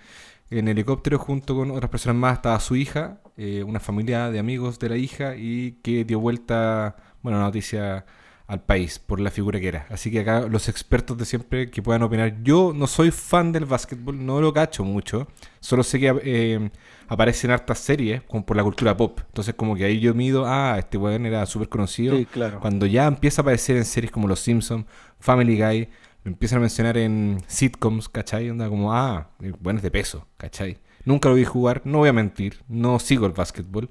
en 0.51 0.69
helicóptero 0.69 1.19
junto 1.19 1.55
con 1.55 1.71
otras 1.71 1.91
personas 1.91 2.17
más. 2.17 2.35
Estaba 2.39 2.59
su 2.61 2.75
hija, 2.77 3.21
una 3.67 3.81
familia 3.81 4.31
de 4.31 4.39
amigos 4.39 4.79
de 4.79 4.89
la 4.89 4.97
hija 4.97 5.37
y 5.37 5.73
que 5.83 6.05
dio 6.05 6.21
vuelta, 6.21 6.97
bueno, 7.23 7.39
la 7.39 7.45
noticia 7.45 8.07
al 8.47 8.63
país 8.63 8.99
por 8.99 9.19
la 9.19 9.31
figura 9.31 9.59
que 9.59 9.69
era. 9.69 9.87
Así 9.91 10.11
que 10.11 10.21
acá 10.21 10.43
los 10.43 10.69
expertos 10.69 11.19
de 11.19 11.25
siempre 11.25 11.71
que 11.71 11.83
puedan 11.83 12.03
opinar. 12.03 12.43
Yo 12.43 12.73
no 12.75 12.87
soy 12.87 13.11
fan 13.11 13.53
del 13.53 13.65
básquetbol, 13.65 14.25
no 14.25 14.41
lo 14.41 14.53
cacho 14.53 14.85
mucho. 14.85 15.27
Solo 15.61 15.83
sé 15.83 15.99
que 15.99 16.15
eh, 16.23 16.71
aparecen 17.09 17.51
hartas 17.51 17.79
series 17.79 18.23
como 18.23 18.47
por 18.47 18.57
la 18.57 18.63
cultura 18.63 18.97
pop. 18.97 19.21
Entonces 19.27 19.55
como 19.55 19.75
que 19.75 19.85
ahí 19.85 19.99
yo 19.99 20.15
mido, 20.15 20.45
ah, 20.47 20.77
este 20.79 20.97
weón 20.97 21.27
era 21.27 21.45
súper 21.47 21.69
conocido. 21.69 22.17
Sí, 22.17 22.27
claro. 22.27 22.61
Cuando 22.61 22.87
ya 22.87 23.07
empieza 23.07 23.41
a 23.41 23.43
aparecer 23.43 23.77
en 23.77 23.85
series 23.85 24.13
como 24.13 24.29
Los 24.29 24.41
Simpsons, 24.41 24.87
Family 25.19 25.61
Guy, 25.61 25.89
lo 26.23 26.31
empiezan 26.31 26.59
a 26.59 26.61
mencionar 26.61 26.97
en 26.99 27.43
sitcoms, 27.49 28.09
¿cachai? 28.09 28.51
Onda 28.51 28.69
como, 28.69 28.93
ah, 28.93 29.31
weón 29.41 29.77
es 29.77 29.83
de 29.83 29.91
peso, 29.91 30.27
¿cachai? 30.37 30.79
Nunca 31.05 31.29
lo 31.29 31.37
vi 31.37 31.45
jugar, 31.45 31.83
no 31.85 31.99
voy 31.99 32.09
a 32.09 32.13
mentir, 32.13 32.63
no 32.69 32.99
sigo 32.99 33.27
el 33.27 33.33
básquetbol. 33.33 33.91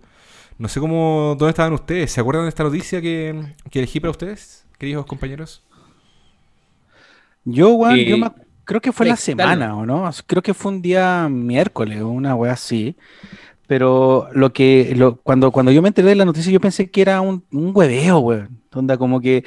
No 0.58 0.68
sé 0.70 0.80
cómo, 0.80 1.36
dónde 1.38 1.50
estaban 1.50 1.74
ustedes. 1.74 2.12
¿Se 2.12 2.22
acuerdan 2.22 2.44
de 2.46 2.50
esta 2.50 2.64
noticia 2.64 3.02
que, 3.02 3.54
que 3.70 3.80
elegí 3.80 4.00
para 4.00 4.12
ustedes, 4.12 4.66
queridos 4.78 5.06
compañeros? 5.06 5.64
Yo, 7.44 7.74
weón, 7.74 8.06
yo 8.06 8.18
Eh, 8.18 8.18
me 8.18 8.28
ac- 8.28 8.36
creo 8.64 8.82
que 8.82 8.92
fue 8.92 9.06
la 9.06 9.16
externo. 9.16 9.16
semana, 9.16 9.76
¿o 9.78 9.86
no? 9.86 10.10
Creo 10.28 10.42
que 10.42 10.54
fue 10.54 10.72
un 10.72 10.82
día 10.82 11.28
miércoles 11.30 12.02
o 12.02 12.10
una 12.10 12.36
wea 12.36 12.54
así. 12.54 12.96
Pero 13.68 14.30
lo 14.34 14.54
que, 14.54 14.94
lo, 14.96 15.18
cuando, 15.22 15.52
cuando 15.52 15.72
yo 15.72 15.82
me 15.82 15.90
enteré 15.90 16.10
de 16.10 16.16
la 16.16 16.26
noticia, 16.26 16.52
yo 16.54 16.62
pensé 16.62 16.92
que 16.92 17.02
era 17.02 17.22
un, 17.22 17.46
un 17.52 17.72
hueveo, 17.76 18.20
weón. 18.20 18.62
Onda, 18.74 18.98
como 18.98 19.22
que, 19.22 19.46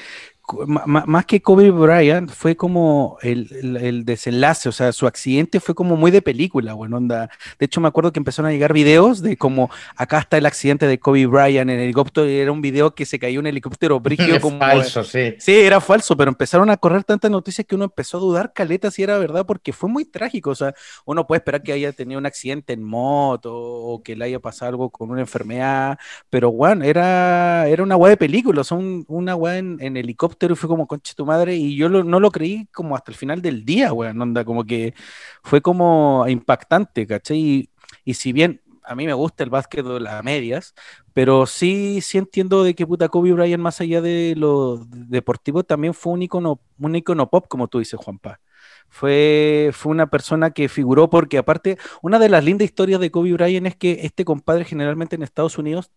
más 0.67 1.26
que 1.26 1.43
Kobe 1.43 1.71
Bryant, 1.71 2.31
fue 2.31 2.57
como 2.57 3.19
el, 3.23 3.49
el- 3.52 3.76
el 3.76 4.05
desenlace, 4.05 4.69
o 4.69 4.73
sea, 4.73 4.93
su 4.93 5.07
accidente 5.07 5.61
fue 5.61 5.75
como 5.75 5.97
muy 5.97 6.11
de 6.11 6.23
película, 6.23 6.75
weón. 6.75 6.95
Onda. 6.95 7.28
De 7.59 7.67
hecho, 7.67 7.81
me 7.81 7.88
acuerdo 7.88 8.12
que 8.12 8.19
empezaron 8.19 8.49
a 8.49 8.52
llegar 8.52 8.73
videos 8.73 9.21
de 9.23 9.37
como, 9.37 9.71
acá 9.97 10.19
está 10.21 10.38
el 10.38 10.47
accidente 10.47 10.87
de 10.87 10.99
Kobe 10.99 11.26
Bryant 11.26 11.71
en 11.71 11.78
helicóptero, 11.81 12.28
y 12.28 12.37
era 12.37 12.50
un 12.52 12.62
video 12.62 12.95
que 12.95 13.05
se 13.05 13.19
cayó 13.19 13.40
un 13.40 13.47
helicóptero 13.47 14.00
brígido 14.00 14.40
como... 14.40 14.59
falso, 14.59 15.05
sí. 15.05 15.35
Sí, 15.38 15.55
era 15.55 15.81
falso, 15.81 16.17
pero 16.17 16.31
empezaron 16.31 16.71
a 16.71 16.76
correr 16.78 17.05
tantas 17.05 17.31
noticias 17.31 17.67
que 17.67 17.75
uno 17.75 17.85
empezó 17.85 18.17
a 18.17 18.21
dudar 18.21 18.52
caleta 18.55 18.90
si 18.90 19.02
era 19.02 19.19
verdad, 19.19 19.45
porque 19.47 19.73
fue 19.73 19.88
muy 19.90 20.05
trágico. 20.07 20.50
O 20.50 20.55
sea, 20.55 20.75
uno 21.05 21.26
puede 21.26 21.38
esperar 21.40 21.62
que 21.62 21.73
haya 21.73 21.93
tenido 21.93 22.19
un 22.19 22.26
accidente 22.26 22.73
en 22.73 22.83
moto 22.83 23.52
o 23.55 24.02
que 24.02 24.17
le 24.17 24.25
haya 24.25 24.40
pasado 24.40 24.71
algo 24.71 24.90
con 24.90 25.11
una 25.11 25.21
enfermedad, 25.21 25.99
pero 26.31 26.50
bueno, 26.52 26.85
era, 26.85 27.69
era 27.69 27.83
una 27.83 27.97
weá 27.97 28.11
de 28.11 28.17
película, 28.17 28.61
o 28.62 28.64
sea, 28.64 28.76
un- 28.78 29.05
una 29.09 29.35
weá 29.37 29.59
en, 29.59 29.76
en 29.81 29.97
helicóptero 29.97 30.38
y 30.47 30.57
fue 30.57 30.68
como 30.68 30.87
conche 30.87 31.14
tu 31.14 31.25
madre, 31.26 31.54
y 31.57 31.76
yo 31.76 31.88
lo- 31.88 32.04
no 32.04 32.21
lo 32.21 32.30
creí 32.30 32.66
como 32.73 32.97
hasta 32.97 33.11
el 33.11 33.16
final 33.16 33.42
del 33.42 33.64
día, 33.64 33.92
weón, 33.92 34.21
onda, 34.21 34.45
como 34.45 34.64
que 34.64 34.95
fue 35.42 35.61
como 35.61 36.25
impactante, 36.28 37.07
¿cachai? 37.07 37.38
Y, 37.38 37.71
y 38.04 38.14
si 38.14 38.33
bien 38.33 38.61
a 38.85 38.95
mí 38.95 39.07
me 39.07 39.12
gusta 39.12 39.45
el 39.45 39.50
básquetbol 39.50 40.07
a 40.07 40.23
medias, 40.23 40.75
pero 41.12 41.47
sí, 41.47 42.00
sí 42.00 42.16
entiendo 42.18 42.62
de 42.64 42.75
que 42.75 42.87
puta 42.87 43.09
Kobe 43.09 43.33
Bryant, 43.33 43.62
más 43.62 43.80
allá 43.80 44.00
de 44.00 44.35
lo 44.37 44.78
deportivo, 44.90 45.62
también 45.64 45.92
fue 45.95 46.12
un 46.14 46.23
icono, 46.23 46.61
un 46.78 46.97
icono 46.97 47.28
pop, 47.30 47.47
como 47.49 47.68
tú 47.68 47.78
dices, 47.80 47.99
Juanpa. 48.00 48.40
Fue, 48.88 49.71
fue 49.75 49.92
una 49.92 50.07
persona 50.09 50.50
que 50.52 50.68
figuró 50.68 51.11
porque 51.11 51.38
aparte, 51.38 51.76
una 52.02 52.18
de 52.18 52.28
las 52.30 52.42
lindas 52.45 52.64
historias 52.66 53.00
de 53.00 53.11
Kobe 53.11 53.33
Bryant 53.35 53.66
es 53.66 53.76
que 53.76 54.00
este 54.02 54.25
compadre 54.25 54.64
generalmente 54.64 55.16
en 55.16 55.23
Estados 55.23 55.59
Unidos, 55.59 55.90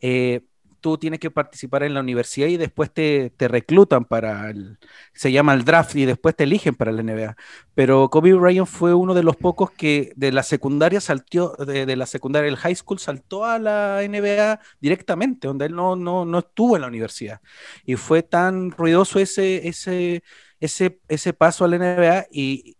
eh, 0.00 0.42
tú 0.86 0.98
tienes 0.98 1.18
que 1.18 1.30
participar 1.32 1.82
en 1.82 1.94
la 1.94 2.00
universidad 2.00 2.46
y 2.46 2.56
después 2.56 2.92
te, 2.92 3.30
te 3.36 3.48
reclutan 3.48 4.04
para 4.04 4.50
el, 4.50 4.78
se 5.14 5.32
llama 5.32 5.52
el 5.54 5.64
draft 5.64 5.96
y 5.96 6.04
después 6.04 6.36
te 6.36 6.44
eligen 6.44 6.76
para 6.76 6.92
la 6.92 7.00
NBA. 7.00 7.36
Pero 7.74 8.08
Kobe 8.08 8.34
Bryant 8.34 8.68
fue 8.68 8.94
uno 8.94 9.12
de 9.14 9.24
los 9.24 9.36
pocos 9.36 9.72
que 9.72 10.12
de 10.16 10.30
la 10.30 10.44
secundaria 10.44 11.00
saltó, 11.00 11.56
de, 11.56 11.86
de 11.86 11.96
la 11.96 12.06
secundaria, 12.06 12.48
el 12.48 12.56
high 12.56 12.76
school 12.76 13.00
saltó 13.00 13.44
a 13.44 13.58
la 13.58 14.02
NBA 14.04 14.60
directamente, 14.80 15.48
donde 15.48 15.66
él 15.66 15.74
no, 15.74 15.96
no, 15.96 16.24
no 16.24 16.38
estuvo 16.38 16.76
en 16.76 16.82
la 16.82 16.88
universidad. 16.88 17.40
Y 17.84 17.96
fue 17.96 18.22
tan 18.22 18.70
ruidoso 18.70 19.18
ese, 19.18 19.66
ese, 19.68 20.22
ese, 20.60 21.00
ese 21.08 21.32
paso 21.32 21.64
a 21.64 21.68
la 21.68 21.76
NBA 21.76 22.26
y, 22.30 22.76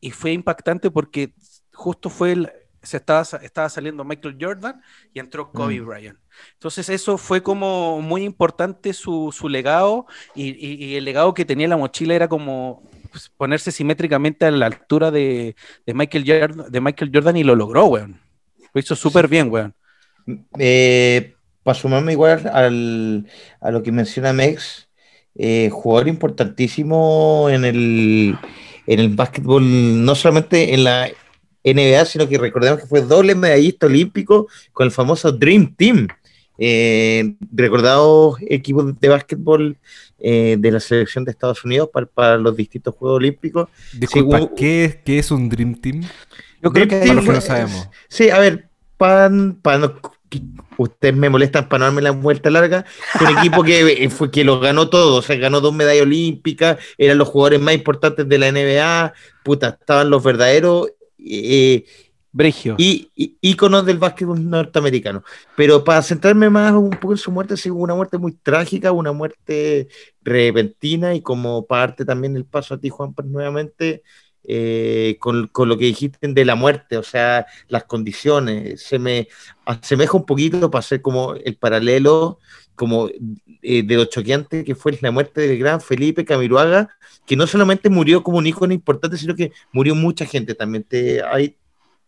y 0.00 0.10
fue 0.10 0.32
impactante 0.32 0.90
porque 0.90 1.34
justo 1.72 2.10
fue 2.10 2.32
el, 2.32 2.52
se 2.82 2.96
estaba, 2.98 3.22
estaba 3.42 3.68
saliendo 3.68 4.04
Michael 4.04 4.36
Jordan 4.40 4.80
y 5.12 5.18
entró 5.20 5.52
Kobe 5.52 5.80
Mm. 5.80 5.82
Bryant. 5.82 6.18
Entonces 6.54 6.88
eso 6.88 7.18
fue 7.18 7.42
como 7.42 8.00
muy 8.00 8.24
importante 8.24 8.92
su, 8.92 9.32
su 9.36 9.48
legado 9.48 10.06
y, 10.34 10.48
y- 10.50 10.84
y 10.84 10.96
el 10.96 11.04
legado 11.04 11.34
que 11.34 11.44
tenía 11.44 11.64
en 11.64 11.70
la 11.70 11.76
mochila 11.76 12.14
era 12.14 12.28
como 12.28 12.82
pues, 13.10 13.30
ponerse 13.36 13.72
simétricamente 13.72 14.44
a 14.46 14.50
la 14.50 14.66
altura 14.66 15.10
de, 15.10 15.56
de 15.86 15.94
Michael 15.94 16.24
Jordan, 16.26 16.70
de 16.70 16.80
Michael 16.80 17.10
Jordan 17.12 17.36
y 17.36 17.44
lo 17.44 17.54
logró, 17.56 17.86
weón. 17.86 18.20
Lo 18.72 18.80
hizo 18.80 18.94
súper 18.94 19.26
bien, 19.28 19.50
weón. 19.50 19.74
Eh, 20.58 21.34
para 21.62 21.74
sumarme 21.78 22.12
igual 22.12 22.48
al, 22.52 23.26
a 23.60 23.70
lo 23.70 23.82
que 23.82 23.92
menciona 23.92 24.32
Mex, 24.32 24.88
eh, 25.34 25.70
jugador 25.72 26.08
importantísimo 26.08 27.48
en 27.50 27.64
el, 27.64 28.36
en 28.86 29.00
el 29.00 29.08
básquetbol, 29.10 30.04
no 30.04 30.14
solamente 30.14 30.74
en 30.74 30.84
la 30.84 31.08
NBA, 31.62 32.04
sino 32.04 32.28
que 32.28 32.38
recordemos 32.38 32.80
que 32.80 32.86
fue 32.86 33.02
doble 33.02 33.34
medallista 33.34 33.86
olímpico 33.86 34.48
con 34.72 34.86
el 34.86 34.92
famoso 34.92 35.32
Dream 35.32 35.74
Team. 35.76 36.08
Eh, 36.62 37.36
recordado 37.52 38.36
equipo 38.42 38.82
de 38.82 39.08
básquetbol 39.08 39.78
eh, 40.18 40.56
de 40.58 40.70
la 40.70 40.78
selección 40.78 41.24
de 41.24 41.30
Estados 41.30 41.64
Unidos 41.64 41.88
para, 41.90 42.04
para 42.04 42.36
los 42.36 42.54
distintos 42.54 42.94
Juegos 42.94 43.16
Olímpicos. 43.16 43.68
Disculpa, 43.94 44.36
Según- 44.40 44.54
¿qué, 44.54 44.84
es, 44.84 44.96
¿qué 44.96 45.18
es 45.18 45.30
un 45.30 45.48
Dream 45.48 45.74
Team? 45.74 46.02
Yo 46.62 46.70
creo 46.70 46.86
Dream 46.86 46.88
que 46.88 46.98
Para 47.00 47.14
los 47.14 47.24
que 47.24 47.32
no 47.32 47.40
sabemos. 47.40 47.88
Sí, 48.08 48.28
a 48.28 48.38
ver, 48.38 48.68
para 48.98 49.30
ustedes 50.76 51.16
me 51.16 51.28
molestan 51.30 51.68
para 51.68 51.80
no 51.80 51.84
darme 51.86 52.02
la 52.02 52.10
vuelta 52.10 52.50
larga. 52.50 52.84
Fue 53.14 53.32
un 53.32 53.38
equipo 53.38 53.62
que 53.62 54.04
eh, 54.04 54.10
fue 54.10 54.30
que 54.30 54.44
lo 54.44 54.60
ganó 54.60 54.88
todo, 54.90 55.16
o 55.16 55.22
sea, 55.22 55.36
ganó 55.36 55.60
dos 55.60 55.74
medallas 55.74 56.02
olímpicas, 56.02 56.78
eran 56.98 57.18
los 57.18 57.28
jugadores 57.28 57.60
más 57.60 57.74
importantes 57.74 58.28
de 58.28 58.38
la 58.38 58.52
NBA, 58.52 59.12
puta, 59.42 59.78
estaban 59.80 60.10
los 60.10 60.22
verdaderos 60.22 60.88
eh, 61.18 61.84
Brigio. 62.32 62.74
y, 62.78 63.10
y- 63.16 63.36
íconos 63.40 63.84
del 63.86 63.98
básquetbol 63.98 64.48
norteamericano. 64.48 65.24
Pero 65.56 65.82
para 65.84 66.02
centrarme 66.02 66.48
más 66.50 66.72
un 66.72 66.90
poco 66.90 67.12
en 67.14 67.18
su 67.18 67.30
muerte, 67.32 67.56
sí, 67.56 67.70
una 67.70 67.94
muerte 67.94 68.18
muy 68.18 68.32
trágica, 68.32 68.92
una 68.92 69.12
muerte 69.12 69.88
repentina 70.22 71.14
y 71.14 71.22
como 71.22 71.66
parte 71.66 72.04
también 72.04 72.36
el 72.36 72.44
paso 72.44 72.74
a 72.74 72.78
ti, 72.80 72.88
Juan, 72.88 73.14
pues 73.14 73.26
nuevamente, 73.28 74.02
eh, 74.44 75.16
con, 75.20 75.48
con 75.48 75.68
lo 75.68 75.76
que 75.76 75.86
dijiste 75.86 76.28
de 76.28 76.44
la 76.44 76.54
muerte, 76.54 76.96
o 76.96 77.02
sea, 77.02 77.46
las 77.68 77.84
condiciones, 77.84 78.82
se 78.82 78.98
me 78.98 79.28
asemeja 79.64 80.16
un 80.16 80.26
poquito 80.26 80.70
para 80.70 80.80
hacer 80.80 81.02
como 81.02 81.34
el 81.34 81.56
paralelo 81.56 82.38
como 82.74 83.08
eh, 83.62 83.82
de 83.82 83.96
lo 83.96 84.06
choqueante 84.06 84.64
que 84.64 84.74
fue 84.74 84.96
la 85.02 85.10
muerte 85.10 85.42
del 85.42 85.58
gran 85.58 85.80
Felipe 85.80 86.24
Camiroaga, 86.24 86.88
que 87.26 87.36
no 87.36 87.46
solamente 87.46 87.90
murió 87.90 88.22
como 88.22 88.38
un 88.38 88.46
ícono 88.46 88.72
importante, 88.72 89.16
sino 89.18 89.34
que 89.34 89.52
murió 89.72 89.94
mucha 89.94 90.24
gente 90.24 90.54
también. 90.54 90.84
Te, 90.84 91.22
ahí 91.22 91.56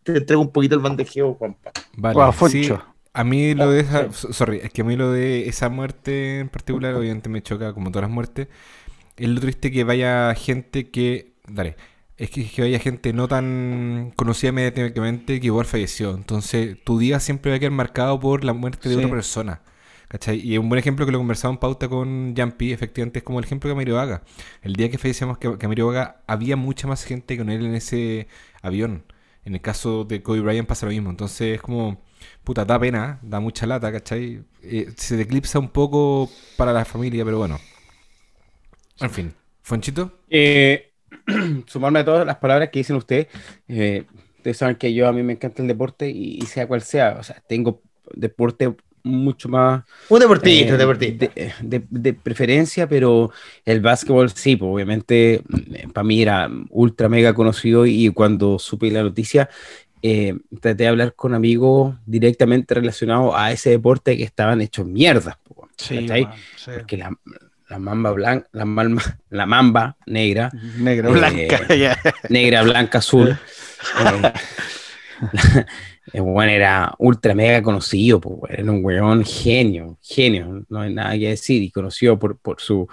te 0.03 0.17
entrego 0.17 0.41
un 0.41 0.51
poquito 0.51 0.75
el 0.75 0.81
bandejeo, 0.81 1.33
Juanpa. 1.35 1.71
Vale, 1.95 2.13
Guau, 2.13 2.33
sí, 2.49 2.69
a 3.13 3.23
mí 3.23 3.53
lo 3.53 3.69
de 3.71 3.81
esa, 3.81 4.11
so- 4.11 4.33
sorry, 4.33 4.59
es 4.63 4.71
que 4.71 4.81
a 4.81 4.85
mí 4.85 4.95
lo 4.95 5.11
de 5.11 5.47
esa 5.47 5.69
muerte 5.69 6.39
en 6.39 6.49
particular, 6.49 6.95
obviamente 6.95 7.29
me 7.29 7.41
choca 7.43 7.73
como 7.73 7.91
todas 7.91 8.03
las 8.07 8.11
muertes. 8.13 8.47
Es 9.17 9.29
lo 9.29 9.39
triste 9.41 9.71
que 9.71 9.83
vaya 9.83 10.33
gente 10.35 10.89
que, 10.91 11.33
dale, 11.47 11.75
es 12.17 12.29
que, 12.31 12.49
que 12.49 12.61
vaya 12.63 12.79
gente 12.79 13.13
no 13.13 13.27
tan 13.27 14.13
conocida 14.15 14.51
mediáticamente 14.51 15.39
que 15.39 15.47
igual 15.47 15.65
falleció. 15.65 16.15
Entonces, 16.15 16.77
tu 16.83 16.99
día 16.99 17.19
siempre 17.19 17.51
va 17.51 17.57
a 17.57 17.59
quedar 17.59 17.71
marcado 17.73 18.19
por 18.19 18.43
la 18.43 18.53
muerte 18.53 18.89
de 18.89 18.95
Sí. 18.95 18.99
otra 19.01 19.09
persona. 19.11 19.61
¿Cachai? 20.09 20.39
Y 20.47 20.57
un 20.59 20.69
buen 20.69 20.77
ejemplo 20.79 21.05
que 21.07 21.11
lo 21.11 21.17
conversaba 21.17 21.51
en 21.53 21.59
pauta 21.59 21.87
con 21.89 22.35
Jampi, 22.35 22.71
efectivamente, 22.71 23.19
es 23.19 23.23
como 23.25 23.39
el 23.39 23.45
ejemplo 23.45 23.67
de 23.69 23.75
Camilo 23.75 23.95
Vaga. 23.95 24.21
El 24.61 24.75
día 24.75 24.89
que 24.91 24.99
fallecemos 24.99 25.39
que 25.39 25.57
Camilo 25.57 25.87
Vaga, 25.87 26.21
había 26.27 26.55
mucha 26.55 26.87
más 26.87 27.03
gente 27.03 27.35
con 27.37 27.49
él 27.49 27.65
en 27.65 27.73
ese 27.75 28.27
avión. 28.61 29.05
En 29.45 29.55
el 29.55 29.61
caso 29.61 30.05
de 30.05 30.21
Kobe 30.23 30.41
Bryant 30.41 30.67
pasa 30.67 30.85
lo 30.85 30.91
mismo. 30.91 31.09
Entonces 31.09 31.55
es 31.55 31.61
como, 31.61 32.01
puta, 32.43 32.65
da 32.65 32.79
pena, 32.79 33.19
da 33.21 33.39
mucha 33.39 33.65
lata, 33.65 33.91
¿cachai? 33.91 34.43
Eh, 34.61 34.93
se 34.97 35.21
eclipsa 35.21 35.59
un 35.59 35.69
poco 35.69 36.29
para 36.57 36.73
la 36.73 36.85
familia, 36.85 37.25
pero 37.25 37.37
bueno. 37.39 37.59
En 38.99 39.09
fin, 39.09 39.33
Fonchito. 39.61 40.11
Eh, 40.29 40.93
sumarme 41.67 41.99
a 41.99 42.05
todas 42.05 42.25
las 42.25 42.37
palabras 42.37 42.69
que 42.69 42.79
dicen 42.79 42.95
ustedes. 42.95 43.27
eh, 43.67 44.05
ustedes 44.37 44.57
saben 44.57 44.75
que 44.75 44.93
yo 44.93 45.07
a 45.07 45.13
mí 45.13 45.23
me 45.23 45.33
encanta 45.33 45.61
el 45.61 45.67
deporte 45.67 46.09
y, 46.09 46.37
y 46.41 46.45
sea 46.45 46.67
cual 46.67 46.81
sea, 46.81 47.17
o 47.19 47.23
sea, 47.23 47.41
tengo 47.47 47.81
deporte 48.13 48.75
mucho 49.03 49.49
más 49.49 49.83
Un 50.09 50.19
deportista, 50.19 50.73
eh, 50.75 50.77
deportista. 50.77 51.25
de, 51.35 51.53
de- 51.61 51.85
de 51.89 52.13
preferencia, 52.13 52.87
pero 52.87 53.31
el 53.65 53.81
básquetbol 53.81 54.29
sí, 54.31 54.55
pues 54.55 54.69
obviamente 54.73 55.41
para 55.93 56.03
mí 56.05 56.21
era 56.21 56.49
ultra 56.69 57.09
mega 57.09 57.33
conocido 57.33 57.85
y 57.85 58.09
cuando 58.09 58.59
supe 58.59 58.89
la 58.91 59.03
noticia 59.03 59.49
eh, 60.01 60.35
traté 60.61 60.83
de 60.83 60.87
hablar 60.89 61.13
con 61.15 61.33
amigos 61.33 61.95
directamente 62.05 62.73
relacionados 62.73 63.33
a 63.37 63.51
ese 63.51 63.69
deporte 63.69 64.17
que 64.17 64.23
estaban 64.23 64.61
hechos 64.61 64.85
weón, 65.49 65.69
sí. 65.77 65.95
Porque 66.73 66.97
la, 66.97 67.17
la 67.69 67.79
mamba 67.79 68.11
blanca, 68.11 68.47
la, 68.51 68.65
malma- 68.65 69.19
la 69.29 69.45
mamba 69.45 69.97
negra, 70.05 70.51
Negra, 70.77 71.09
Eh, 71.09 71.13
blanca, 71.13 71.75
ya. 71.75 71.97
negra, 72.29 72.63
blanca, 72.63 72.97
azul. 72.97 73.29
eh, 73.29 73.37
el 76.13 76.21
weón 76.21 76.49
era 76.49 76.93
ultra 76.97 77.33
mega 77.33 77.61
conocido, 77.61 78.19
pues, 78.19 78.35
weón, 78.39 78.59
era 78.59 78.71
un 78.71 78.83
weón 78.85 79.25
genio, 79.25 79.97
genio, 80.01 80.65
no 80.69 80.81
hay 80.81 80.93
nada 80.93 81.13
que 81.13 81.29
decir, 81.29 81.61
y 81.63 81.71
conocido 81.71 82.17
por, 82.17 82.37
por 82.37 82.59
su, 82.61 82.87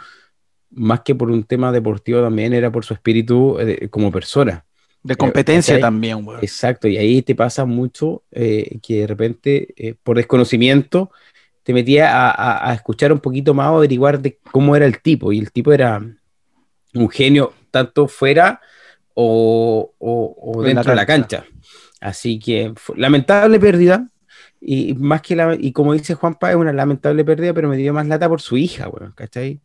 más 0.70 1.00
que 1.00 1.14
por 1.14 1.30
un 1.30 1.44
tema 1.44 1.72
deportivo 1.72 2.22
también, 2.22 2.52
era 2.52 2.70
por 2.70 2.84
su 2.84 2.94
espíritu 2.94 3.58
eh, 3.60 3.88
como 3.88 4.10
persona. 4.12 4.64
De 5.02 5.16
competencia 5.16 5.74
¿cachai? 5.74 5.80
también, 5.82 6.26
weón. 6.26 6.40
Exacto, 6.42 6.86
y 6.86 6.96
ahí 6.96 7.22
te 7.22 7.34
pasa 7.34 7.64
mucho 7.64 8.22
eh, 8.30 8.78
que 8.82 9.00
de 9.00 9.06
repente, 9.06 9.74
eh, 9.76 9.94
por 10.02 10.16
desconocimiento, 10.16 11.10
te 11.62 11.72
metía 11.72 12.10
a, 12.10 12.30
a- 12.30 12.70
a 12.70 12.74
escuchar 12.74 13.12
un 13.12 13.20
poquito 13.20 13.54
más 13.54 13.68
o 13.68 13.76
averiguar 13.76 14.20
de 14.20 14.38
cómo 14.50 14.76
era 14.76 14.86
el 14.86 15.00
tipo, 15.00 15.32
y 15.32 15.38
el 15.38 15.52
tipo 15.52 15.72
era 15.72 16.02
un 16.94 17.08
genio 17.08 17.52
tanto 17.70 18.08
fuera 18.08 18.60
o, 19.14 19.92
dentro 20.64 20.90
de 20.90 20.96
la 20.96 21.06
cancha. 21.06 21.44
Así 22.00 22.38
que 22.38 22.72
lamentable 22.96 23.58
pérdida. 23.60 24.08
Y 24.60 24.94
más 24.94 25.22
que 25.22 25.36
la, 25.36 25.56
y 25.58 25.72
como 25.72 25.92
dice 25.94 26.14
Juanpa, 26.14 26.50
es 26.50 26.56
una 26.56 26.72
lamentable 26.72 27.24
pérdida, 27.24 27.54
pero 27.54 27.68
me 27.68 27.76
dio 27.76 27.92
más 27.94 28.06
lata 28.06 28.28
por 28.28 28.40
su 28.42 28.56
hija, 28.58 28.88
weón, 28.88 29.12
¿cachai? 29.12 29.60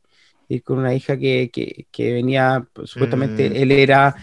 Ir 0.48 0.64
con 0.64 0.78
una 0.80 0.94
hija 0.94 1.18
que, 1.18 1.50
que, 1.52 1.88
que 1.92 2.14
venía, 2.14 2.66
pues, 2.72 2.92
supuestamente 2.92 3.50
Mm. 3.50 3.56
él 3.56 3.72
era 3.72 4.16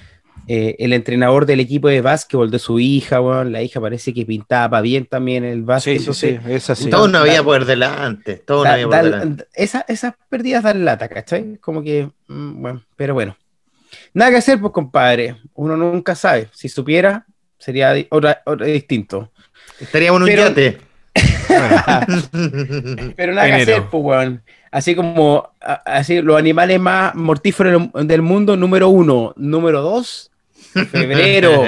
eh, 0.49 0.75
el 0.79 0.93
entrenador 0.93 1.47
del 1.47 1.61
equipo 1.61 1.89
de 1.89 2.01
básquetbol 2.01 2.51
de 2.51 2.59
su 2.59 2.81
hija, 2.81 3.21
weón. 3.21 3.53
La 3.53 3.63
hija 3.63 3.81
parece 3.81 4.13
que 4.15 4.25
pintaba 4.27 4.81
bien 4.81 5.07
también 5.07 5.45
el 5.45 5.63
básquet. 5.63 5.99
Sí, 6.01 6.13
sí, 6.13 6.13
sí, 6.15 6.39
es 6.49 6.69
así. 6.71 6.89
Todo 6.91 7.07
Da- 7.09 7.23
vida 7.23 7.43
por 7.45 7.65
delante. 7.65 8.37
Todo 8.37 8.65
da- 8.65 8.77
vida 8.77 8.87
por 8.87 8.95
da- 8.97 9.03
delante. 9.03 9.47
esa- 9.55 9.85
esas 9.89 10.15
pérdidas 10.31 10.63
dan 10.65 10.85
lata, 10.85 11.09
¿cachai? 11.09 11.59
Como 11.59 11.83
que, 11.83 12.11
mm, 12.29 12.63
bueno, 12.63 12.83
pero 12.97 13.15
bueno. 13.15 13.37
Nada 14.15 14.31
que 14.31 14.39
hacer, 14.39 14.59
pues, 14.61 14.73
compadre. 14.73 15.37
Uno 15.55 15.77
nunca 15.77 16.15
sabe. 16.15 16.49
Si 16.53 16.69
supiera, 16.69 17.27
sería 17.63 17.95
otra- 18.11 18.43
otra- 18.45 18.67
distinto. 18.67 19.31
Estaríamos 19.81 20.19
en 20.19 20.23
un 20.25 20.29
Pero- 20.29 20.49
yate. 20.49 20.79
Pero 23.17 23.35
nada 23.35 23.47
que 23.47 23.53
hacer, 23.63 23.85
pues, 23.91 24.03
weón. 24.03 24.43
Así 24.71 24.95
como 24.95 25.51
así, 25.61 26.23
los 26.23 26.37
animales 26.39 26.81
más 26.81 27.15
mortíferos 27.15 27.89
del 27.95 28.23
mundo, 28.23 28.57
número 28.57 28.89
uno. 28.89 29.35
Número 29.37 29.83
dos, 29.83 30.31
febrero. 30.91 31.63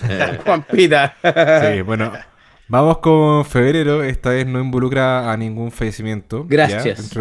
Juanpita. 0.44 1.14
sí, 1.22 1.82
bueno. 1.82 2.12
Vamos 2.68 2.98
con 2.98 3.44
febrero, 3.44 4.02
esta 4.02 4.30
vez 4.30 4.44
no 4.46 4.60
involucra 4.60 5.30
a 5.30 5.36
ningún 5.36 5.70
fallecimiento. 5.70 6.44
Gracias. 6.48 7.12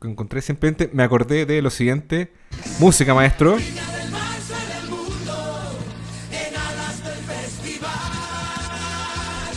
que 0.00 0.08
encontré 0.08 0.40
simplemente, 0.42 0.90
me 0.92 1.02
acordé 1.02 1.44
de 1.46 1.60
lo 1.60 1.70
siguiente. 1.70 2.32
Música, 2.78 3.12
maestro. 3.14 3.56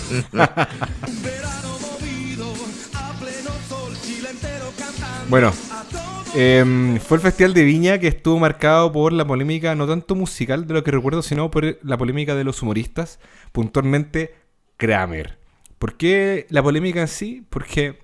Bueno, 5.27 5.51
em, 6.35 6.99
fue 6.99 7.17
el 7.17 7.21
Festival 7.23 7.55
de 7.55 7.63
Viña 7.63 7.97
que 7.97 8.07
estuvo 8.07 8.37
marcado 8.37 8.91
por 8.91 9.11
la 9.11 9.25
polémica, 9.25 9.73
no 9.73 9.87
tanto 9.87 10.13
musical 10.13 10.67
de 10.67 10.75
lo 10.75 10.83
que 10.83 10.91
recuerdo, 10.91 11.23
sino 11.23 11.49
por 11.49 11.79
la 11.83 11.97
polémica 11.97 12.35
de 12.35 12.43
los 12.43 12.61
humoristas, 12.61 13.19
puntualmente 13.51 14.35
Kramer. 14.77 15.39
¿Por 15.79 15.97
qué 15.97 16.45
la 16.49 16.61
polémica 16.61 17.01
en 17.01 17.07
sí? 17.07 17.43
Porque 17.49 17.99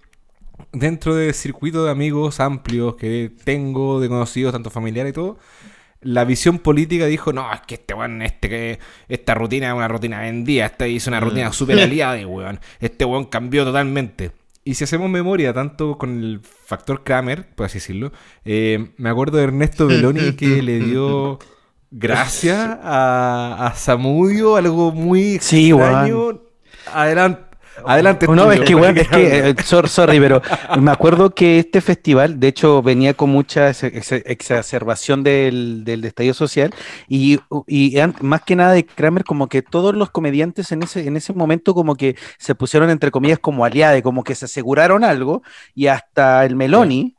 dentro 0.72 1.13
del 1.15 1.34
circuito 1.34 1.86
de 1.86 1.91
amigos 1.91 2.39
amplios 2.39 2.96
que 2.96 3.31
tengo, 3.43 4.00
de 4.00 4.10
conocidos, 4.10 4.53
tanto 4.53 4.72
familiares 4.72 5.12
y 5.12 5.13
todo, 5.13 5.38
la 6.01 6.24
visión 6.25 6.60
política 6.60 7.05
dijo, 7.05 7.31
no, 7.31 7.51
es 7.53 7.62
que 7.62 7.75
este 7.75 7.93
weón, 7.93 8.22
este 8.22 8.50
que 8.50 8.79
esta 9.08 9.34
rutina 9.34 9.70
es 9.70 9.74
una 9.74 9.88
rutina 9.88 10.22
vendida, 10.22 10.65
esta 10.65 10.88
hizo 10.88 11.10
una 11.10 11.20
rutina 11.20 11.51
súper 11.53 11.79
aliada, 11.81 12.25
weón. 12.27 12.60
Este 12.79 13.05
weón 13.05 13.25
cambió 13.25 13.63
totalmente. 13.63 14.31
Y 14.63 14.75
si 14.75 14.84
hacemos 14.84 15.10
memoria, 15.10 15.53
tanto 15.53 15.98
con 15.98 16.24
el 16.24 16.41
factor 16.41 17.03
Kramer, 17.03 17.48
por 17.55 17.65
así 17.65 17.75
decirlo, 17.75 18.12
eh, 18.46 18.91
me 18.98 19.10
acuerdo 19.10 19.38
de 19.38 19.46
Ernesto 19.46 19.88
Belloni 19.88 20.34
que 20.34 20.62
le 20.62 20.79
dio 20.79 21.39
gracia 21.89 22.79
a, 22.84 23.67
a 23.67 23.75
Samudio, 23.75 24.55
algo 24.55 24.91
muy 24.91 25.39
Sí, 25.39 25.72
extraño. 25.72 26.41
Adelante, 26.93 27.50
adelante. 27.86 28.28
No, 28.28 28.34
tuyo, 28.34 28.51
es 28.51 28.60
que, 28.62 28.75
weón, 28.75 28.96
porque- 28.96 29.01
es 29.01 29.08
que, 29.08 29.50
eh, 29.50 29.56
sor- 29.63 29.90
sorry, 29.90 30.20
pero 30.20 30.42
me 30.80 30.92
acuerdo 30.92 31.34
que 31.34 31.60
este 31.60 31.82
festival, 31.82 32.40
de 32.40 32.48
hecho, 32.50 32.82
venía 32.82 33.13
con 33.13 33.30
mucha 33.30 33.70
ex- 33.70 33.84
ex- 33.84 34.12
exacerbación 34.56 35.24
del, 35.24 35.84
del 35.84 36.04
estallido 36.06 36.34
social 36.34 36.74
y, 37.08 37.40
y 37.68 37.96
más 38.22 38.42
que 38.44 38.56
nada 38.56 38.74
de 38.74 38.86
Kramer, 38.86 39.24
como 39.24 39.48
que 39.48 39.62
todos 39.62 39.96
los 39.96 40.10
comediantes 40.12 40.72
en 40.72 40.84
ese, 40.84 41.07
en 41.07 41.18
ese 41.18 41.34
momento 41.34 41.74
como 41.74 41.96
que 41.96 42.16
se 42.38 42.55
pusieron, 42.55 42.90
entre 42.90 43.12
comillas, 43.12 43.40
como 43.40 43.66
aliados, 43.66 44.01
como 44.01 44.24
que 44.24 44.36
se 44.36 44.46
aseguraron 44.46 45.03
algo 45.03 45.42
y 45.74 45.88
hasta 45.88 46.46
el 46.46 46.55
Meloni, 46.55 47.16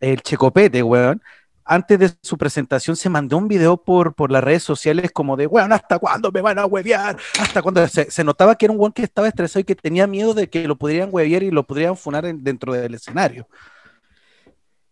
el 0.00 0.20
Checopete, 0.22 0.82
weón, 0.82 1.22
antes 1.64 1.98
de 1.98 2.10
su 2.22 2.36
presentación 2.38 2.96
se 2.96 3.08
mandó 3.08 3.36
un 3.38 3.48
video 3.48 3.76
por, 3.82 4.14
por 4.14 4.30
las 4.30 4.42
redes 4.44 4.62
sociales 4.62 5.10
como 5.12 5.36
de, 5.36 5.46
weón, 5.46 5.72
¿hasta 5.72 5.98
cuándo 5.98 6.30
me 6.32 6.40
van 6.40 6.58
a 6.58 6.66
huevear? 6.66 7.16
¿Hasta 7.40 7.62
cuándo? 7.62 7.86
Se, 7.88 8.10
se 8.10 8.24
notaba 8.24 8.54
que 8.56 8.66
era 8.66 8.72
un 8.72 8.80
weón 8.80 8.92
que 8.92 9.02
estaba 9.02 9.28
estresado 9.28 9.60
y 9.60 9.64
que 9.64 9.74
tenía 9.76 10.06
miedo 10.06 10.34
de 10.34 10.48
que 10.50 10.66
lo 10.68 10.76
pudieran 10.76 11.08
huevear 11.12 11.42
y 11.42 11.50
lo 11.50 11.64
podrían 11.66 11.96
funar 11.96 12.24
en- 12.26 12.42
dentro 12.44 12.72
del 12.72 12.94
escenario. 12.94 13.46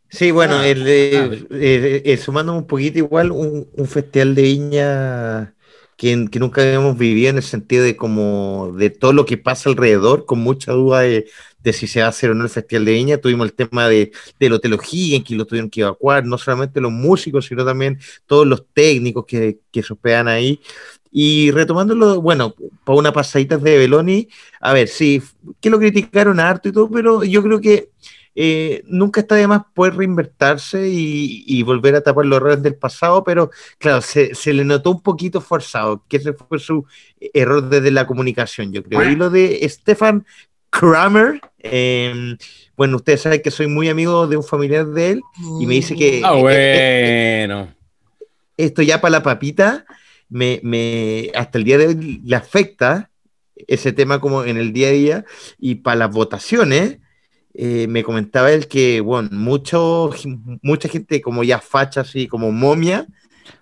Sí, 0.09 0.33
bueno, 0.33 0.56
Ah, 0.59 0.66
el, 0.66 0.83
ah, 0.88 1.46
eh, 1.52 2.16
sumándome 2.16 2.59
un 2.59 2.66
poquito 2.66 2.98
igual, 2.98 3.30
un, 3.30 3.68
un 3.72 3.87
festival 3.87 4.35
de 4.35 4.42
viña 4.42 5.54
que, 5.96 6.26
que 6.30 6.38
nunca 6.40 6.62
habíamos 6.62 6.98
vivido 6.98 7.30
en 7.30 7.37
el 7.37 7.42
sentido 7.44 7.85
de 7.85 7.96
como 7.96 8.72
de 8.76 8.90
todo 8.90 9.12
lo 9.12 9.24
que 9.24 9.38
pasa 9.38 9.70
alrededor, 9.70 10.26
con 10.26 10.40
mucha 10.40 10.72
duda 10.72 11.00
de, 11.02 11.28
de 11.62 11.73
si 11.73 11.87
se 11.87 12.01
va 12.01 12.07
a 12.07 12.09
hacer 12.11 12.31
o 12.31 12.35
no 12.35 12.44
el 12.44 12.51
festival 12.51 12.85
de 12.85 12.92
viña. 12.92 13.18
Tuvimos 13.18 13.46
el 13.46 13.55
tema 13.55 13.88
de, 13.88 14.12
del 14.38 14.53
Hotel 14.53 14.75
O'Higgins, 14.75 15.25
que 15.25 15.35
lo 15.35 15.44
tuvieron 15.44 15.70
que 15.70 15.83
evacuar, 15.83 16.25
no 16.25 16.38
solamente 16.38 16.81
los 16.81 16.92
músicos, 16.92 17.46
sino 17.46 17.64
también 17.64 17.99
todos 18.27 18.46
los 18.46 18.64
técnicos 18.73 19.25
que, 19.27 19.59
que 19.70 19.83
se 19.83 19.92
hospedan 19.92 20.29
ahí. 20.29 20.61
Y 21.12 21.51
retomándolo, 21.51 22.23
bueno, 22.23 22.55
para 22.85 22.99
una 22.99 23.12
pasadita 23.12 23.59
de 23.59 23.79
Beloni, 23.79 24.29
a 24.61 24.73
ver, 24.73 24.87
sí, 24.87 25.20
que 25.61 25.68
lo 25.68 25.79
criticaron 25.79 26.38
harto 26.38 26.68
y 26.68 26.73
todo, 26.73 26.88
pero 26.88 27.25
yo 27.25 27.42
creo 27.42 27.61
que 27.61 27.90
eh, 28.37 28.85
nunca 28.87 29.20
está 29.20 29.35
de 29.35 29.49
más 29.49 29.62
poder 29.75 29.96
reinvertirse 29.96 30.88
y, 30.88 31.42
y 31.49 31.64
volver 31.64 31.96
a 31.96 32.01
tapar 32.01 32.27
los 32.27 32.37
errores 32.37 32.62
del 32.62 32.77
pasado, 32.77 33.25
pero 33.25 33.51
claro, 33.79 34.01
se, 34.01 34.37
se 34.37 34.53
le 34.53 34.64
notó 34.64 34.92
un 34.92 35.03
poquito 35.03 35.40
forzado, 35.40 36.05
que 36.09 36.18
ese 36.18 36.33
fue 36.33 36.61
su 36.61 36.87
error 37.35 37.68
desde 37.68 37.90
la 37.90 38.07
comunicación, 38.07 38.73
yo 38.73 38.85
creo. 38.85 39.03
Y 39.11 39.16
lo 39.16 39.31
de 39.31 39.68
Stefan 39.68 40.25
Kramer, 40.70 41.40
eh, 41.62 42.37
bueno, 42.77 42.96
ustedes 42.96 43.20
saben 43.23 43.42
que 43.42 43.51
soy 43.51 43.66
muy 43.66 43.88
amigo 43.88 44.27
de 44.27 44.37
un 44.37 44.44
familiar 44.44 44.87
de 44.87 45.11
él 45.12 45.23
y 45.61 45.66
me 45.66 45.75
dice 45.75 45.94
que 45.96 46.23
Ah, 46.25 46.35
eh, 46.51 47.44
bueno. 47.46 47.75
esto 48.57 48.83
ya 48.83 49.01
para 49.01 49.12
la 49.12 49.23
papita, 49.23 49.85
me, 50.29 50.61
me, 50.62 51.31
hasta 51.35 51.59
el 51.59 51.64
día 51.64 51.79
de 51.79 51.87
hoy 51.88 52.20
le 52.25 52.37
afecta 52.37 53.11
ese 53.66 53.92
tema 53.92 54.20
como 54.20 54.44
en 54.44 54.57
el 54.57 54.73
día 54.73 54.88
a 54.88 54.92
día 54.92 55.25
y 55.59 55.77
para 55.77 55.96
las 55.96 56.11
votaciones. 56.11 56.99
eh, 57.53 57.87
me 57.88 58.05
comentaba 58.05 58.53
él 58.53 58.68
que, 58.68 59.01
bueno, 59.01 59.29
mucho, 59.33 60.11
mucha 60.62 60.88
gente 60.88 61.20
como 61.20 61.42
ya 61.42 61.59
facha, 61.61 62.03
así 62.03 62.29
como 62.29 62.53
momia. 62.53 63.07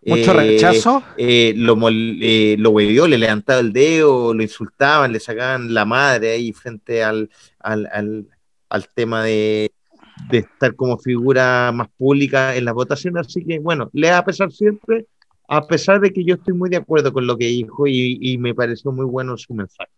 Mucho 0.04 0.32
eh, 0.32 0.34
rechazo. 0.34 1.02
eh, 1.16 1.54
lo, 1.56 1.76
eh, 1.90 2.56
lo 2.58 2.70
huevió, 2.70 3.06
le 3.06 3.18
levantaba 3.18 3.60
el 3.60 3.72
dedo, 3.72 4.32
lo 4.32 4.42
insultaban, 4.42 5.12
le 5.12 5.20
sacaban 5.20 5.74
la 5.74 5.84
madre 5.84 6.32
ahí 6.32 6.52
frente 6.52 7.02
al, 7.02 7.28
al, 7.58 7.88
al, 7.92 8.26
al 8.68 8.88
tema 8.94 9.24
de, 9.24 9.70
de 10.30 10.38
estar 10.38 10.74
como 10.74 10.98
figura 10.98 11.70
más 11.72 11.88
pública 11.96 12.56
en 12.56 12.64
las 12.64 12.74
votaciones. 12.74 13.26
Así 13.26 13.44
que, 13.44 13.58
bueno, 13.58 13.90
le 13.92 14.10
va 14.10 14.18
a 14.18 14.24
pesar 14.24 14.50
siempre, 14.52 15.06
a 15.48 15.66
pesar 15.66 16.00
de 16.00 16.12
que 16.12 16.24
yo 16.24 16.34
estoy 16.36 16.54
muy 16.54 16.70
de 16.70 16.76
acuerdo 16.76 17.12
con 17.12 17.26
lo 17.26 17.36
que 17.36 17.46
dijo 17.46 17.86
y, 17.86 18.18
y 18.20 18.38
me 18.38 18.54
pareció 18.54 18.92
muy 18.92 19.06
bueno 19.06 19.36
su 19.36 19.54
mensaje. 19.54 19.90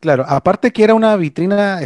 Claro, 0.00 0.24
aparte 0.28 0.70
que 0.70 0.84
era 0.84 0.94
una 0.94 1.16
vitrina 1.16 1.80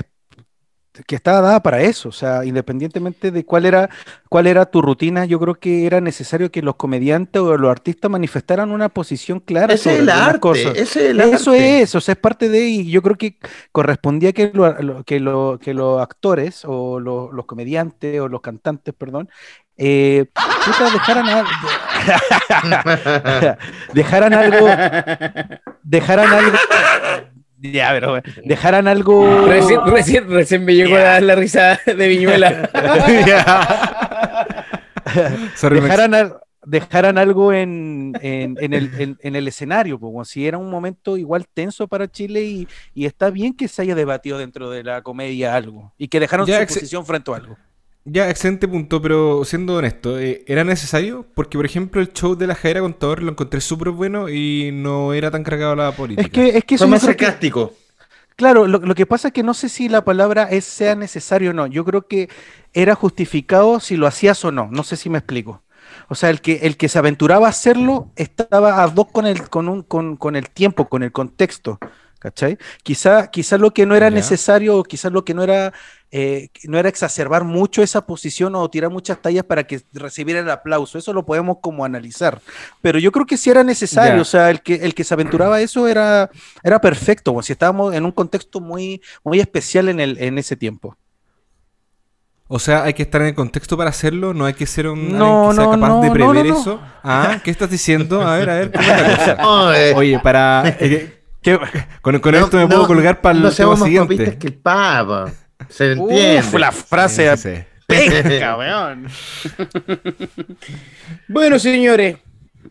que 1.07 1.15
estaba 1.17 1.41
dada 1.41 1.63
para 1.63 1.81
eso, 1.81 2.11
o 2.11 2.13
sea, 2.13 2.45
independientemente 2.45 3.31
de 3.31 3.45
cuál 3.47 3.65
era, 3.65 3.89
cuál 4.29 4.47
era 4.47 4.67
tu 4.67 4.83
rutina, 4.83 5.25
yo 5.25 5.41
creo 5.41 5.55
que 5.55 5.87
era 5.87 6.03
necesario 6.03 6.51
que 6.51 6.61
los 6.61 6.77
comediantes 6.77 7.41
o 7.41 7.57
los 7.57 7.71
artistas 7.71 8.11
manifestaran 8.11 8.71
una 8.71 8.91
posición 8.91 9.41
clara 9.41 9.73
Ese 9.73 9.91
es 9.91 9.97
sobre 9.99 10.03
el 10.13 10.21
arte, 10.21 10.41
cosas. 10.41 10.73
ese 10.77 11.05
es 11.05 11.11
el 11.13 11.21
Eso 11.21 11.51
arte. 11.53 11.81
es, 11.83 11.95
o 11.95 12.01
sea, 12.01 12.13
es 12.13 12.19
parte 12.19 12.49
de, 12.51 12.61
y 12.69 12.91
yo 12.91 13.01
creo 13.03 13.17
que 13.17 13.39
correspondía 13.73 14.33
que, 14.33 14.51
lo- 14.53 14.83
lo- 14.83 15.05
que, 15.05 15.19
lo- 15.19 15.59
que 15.63 15.73
los 15.73 16.01
actores 16.03 16.63
o 16.67 17.01
lo- 17.01 17.33
los 17.33 17.47
comediantes 17.47 18.21
o 18.21 18.29
los 18.29 18.43
cantantes, 18.43 18.93
perdón, 18.95 19.31
eh, 19.79 20.27
dejaran, 20.93 21.27
al- 21.29 21.47
dejaran 23.95 24.35
algo, 24.35 24.67
dejaran 25.83 26.33
algo, 26.33 26.57
ya, 27.63 27.91
pero 27.93 28.21
dejaran 28.45 28.89
algo, 28.89 29.47
Recién, 29.47 29.81
recién, 29.87 30.29
recién 30.31 30.65
me 30.65 30.75
llegó 30.75 30.97
la, 30.97 31.21
la 31.21 31.35
risa 31.35 31.79
de 31.87 32.09
Viñuela. 32.09 32.69
Dejaran, 35.71 36.15
al- 36.15 36.37
dejaran 36.65 37.19
algo 37.19 37.53
en, 37.53 38.13
en- 38.21 38.57
en 38.61 38.73
el, 38.73 38.91
en- 39.01 39.19
en 39.21 39.37
el 39.37 39.49
escenario, 39.49 39.99
como 39.99 40.25
si 40.25 40.47
era 40.47 40.59
un 40.59 40.71
momento 40.71 41.17
igual 41.17 41.47
tenso 41.53 41.89
para 41.89 42.11
Chile 42.11 42.43
y, 42.43 42.69
y 42.95 43.07
está 43.07 43.31
bien 43.31 43.55
que 43.55 43.69
se 43.69 43.83
haya 43.83 43.95
debatido 43.95 44.39
dentro 44.39 44.71
de 44.71 44.85
la 44.85 45.03
comedia 45.03 45.55
algo 45.55 45.93
y 45.99 46.09
que 46.09 46.21
dejaron 46.21 46.47
Ya, 46.47 46.61
su 46.67 46.75
posición 46.75 47.05
frente 47.05 47.31
a 47.33 47.37
algo. 47.37 47.57
Ya, 48.05 48.29
excelente 48.29 48.67
punto, 48.67 49.01
pero 49.01 49.45
siendo 49.45 49.77
honesto, 49.77 50.19
eh, 50.19 50.43
¿era 50.49 50.65
necesario? 50.65 51.25
Porque, 51.35 51.57
por 51.57 51.65
ejemplo, 51.65 52.01
el 52.01 52.13
show 52.13 52.35
de 52.35 52.49
la 52.49 52.57
Jaira 52.57 52.81
Contador 52.81 53.23
lo 53.23 53.31
encontré 53.31 53.61
súper 53.61 53.91
bueno 53.91 54.29
y 54.29 54.71
no 54.73 55.13
era 55.13 55.31
tan 55.31 55.45
cargado 55.45 55.73
a 55.73 55.77
la 55.77 55.93
política. 55.93 56.23
Es 56.27 56.33
que, 56.33 56.59
es 56.59 56.65
que 56.65 56.75
eso 56.75 56.85
Fue 56.85 56.91
más 56.91 57.01
que- 57.01 57.07
sarcástico. 57.07 57.75
Claro, 58.35 58.67
lo, 58.67 58.79
lo 58.79 58.95
que 58.97 59.07
pasa 59.07 59.29
es 59.29 59.35
que 59.35 59.43
no 59.45 59.55
sé 59.55 59.69
si 59.69 59.89
la 59.89 60.05
palabra 60.05 60.45
es 60.51 60.65
sea 60.65 60.97
necesario 60.97 61.51
o 61.51 61.53
no. 61.53 61.67
Yo 61.69 61.85
creo 61.85 62.09
que 62.09 62.29
era 62.73 62.95
justificado 62.97 63.79
si 63.79 63.97
lo 63.97 64.07
hacías 64.09 64.45
o 64.45 64.51
no. 64.51 64.69
No 64.73 64.83
sé 64.83 64.97
si 64.97 65.09
me 65.11 65.19
explico. 65.19 65.63
O 66.09 66.15
sea, 66.17 66.31
el 66.31 66.41
que, 66.41 66.55
el 66.63 66.77
que 66.77 66.89
se 66.89 66.99
aventuraba 66.99 67.47
a 67.47 67.51
hacerlo 67.51 68.09
estaba 68.17 68.83
a 68.83 68.89
dos 68.89 69.07
con 69.13 69.27
el, 69.27 69.49
con 69.49 69.69
un, 69.69 69.83
con, 69.83 70.17
con 70.17 70.35
el 70.35 70.49
tiempo, 70.51 70.89
con 70.89 71.03
el 71.05 71.13
contexto. 71.13 71.79
¿Cachai? 72.23 72.57
Quizá, 72.85 73.27
quizá 73.33 73.59
lo 73.59 73.73
que 73.73 73.85
no 73.85 73.97
era 73.97 74.09
necesario, 74.09 74.77
o 74.77 74.85
quizás 74.85 75.11
lo 75.11 75.25
que 75.25 75.35
no 75.35 75.43
era, 75.43 75.73
eh, 76.13 76.51
no 76.69 76.79
era 76.79 76.89
exacerbar 76.89 77.43
mucho 77.43 77.83
esa 77.83 78.07
posición 78.07 78.55
o 78.55 78.71
tirar 78.71 78.93
muchas 78.93 79.21
tallas 79.21 79.43
para 79.43 79.65
que 79.65 79.83
recibiera 79.93 80.39
el 80.39 80.49
aplauso. 80.49 80.99
Eso 80.99 81.13
lo 81.13 81.27
podemos 81.27 81.57
como 81.61 81.85
analizar. 81.85 82.41
Pero 82.81 83.01
yo 83.01 83.11
creo 83.11 83.27
que 83.27 83.37
sí 83.37 83.51
era 83.51 83.65
necesario. 83.65 84.23
O 84.23 84.25
sea, 84.25 84.51
el 84.51 84.63
que, 84.63 84.77
el 84.77 84.95
que 84.95 85.03
se 85.03 85.15
aventuraba 85.15 85.57
a 85.57 85.63
eso 85.63 85.89
era, 85.89 86.31
era 86.63 86.81
perfecto. 86.81 87.33
bueno, 87.33 87.43
si 87.43 87.55
estábamos 87.55 87.93
en 87.93 88.05
un 88.05 88.13
contexto 88.13 88.61
muy, 88.61 89.03
muy 89.25 89.41
especial 89.41 89.89
en, 89.89 89.99
el, 89.99 90.17
en 90.19 90.39
ese 90.39 90.55
tiempo. 90.55 90.97
O 92.47 92.59
sea, 92.61 92.85
hay 92.85 92.93
que 92.95 93.03
estar 93.03 93.21
en 93.23 93.29
el 93.29 93.35
contexto 93.35 93.77
para 93.77 93.91
hacerlo, 93.91 94.35
no 94.35 94.45
hay 94.45 94.55
que 94.55 94.67
ser 94.67 94.87
un 94.87 95.17
No, 95.17 95.49
que 95.49 95.57
sea 95.57 95.65
no, 95.65 95.71
capaz 95.73 95.89
no, 95.89 96.01
de 96.03 96.11
prever 96.11 96.45
no, 96.47 96.53
no. 96.55 96.61
eso. 96.61 96.81
Ah, 97.03 97.41
¿qué 97.43 97.51
estás 97.51 97.71
diciendo? 97.71 98.21
A 98.23 98.37
ver, 98.37 98.51
a 98.51 98.55
ver, 98.55 98.71
¿cómo 98.73 98.85
es 98.93 99.03
la 99.03 99.17
cosa? 99.17 99.97
Oye, 99.97 100.21
para. 100.21 100.77
eh, 100.79 101.22
¿Qué? 101.43 101.59
con 102.01 102.19
con 102.21 102.33
no- 102.33 102.39
esto 102.39 102.57
me 102.57 102.63
no- 102.65 102.69
puedo 102.69 102.87
colgar 102.87 103.21
para 103.21 103.35
el 103.37 103.43
No 103.43 103.49
papistas 103.51 103.83
siguiente. 103.83 104.39
que 104.39 104.47
el 104.49 104.55
Papa. 104.55 105.31
Se 105.69 105.93
entiende. 105.93 106.39
Uf, 106.41 106.55
la 106.55 106.73
frase 106.73 107.37
Sí, 107.37 107.99
sí, 107.99 108.41
weón. 108.59 109.07
Bueno, 111.29 111.59
señores, 111.59 112.17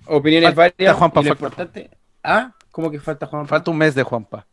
opiniones 0.06 0.54
Falta 0.56 0.74
varias. 0.78 0.96
Juanpa, 0.96 1.22
falta- 1.22 1.32
importante- 1.34 1.90
¿Ah? 2.24 2.52
¿Cómo 2.72 2.90
que 2.92 3.00
falta 3.00 3.26
Juan? 3.26 3.48
Falta 3.48 3.72
un 3.72 3.78
mes 3.78 3.94
de 3.96 4.04
Juanpa. 4.04 4.46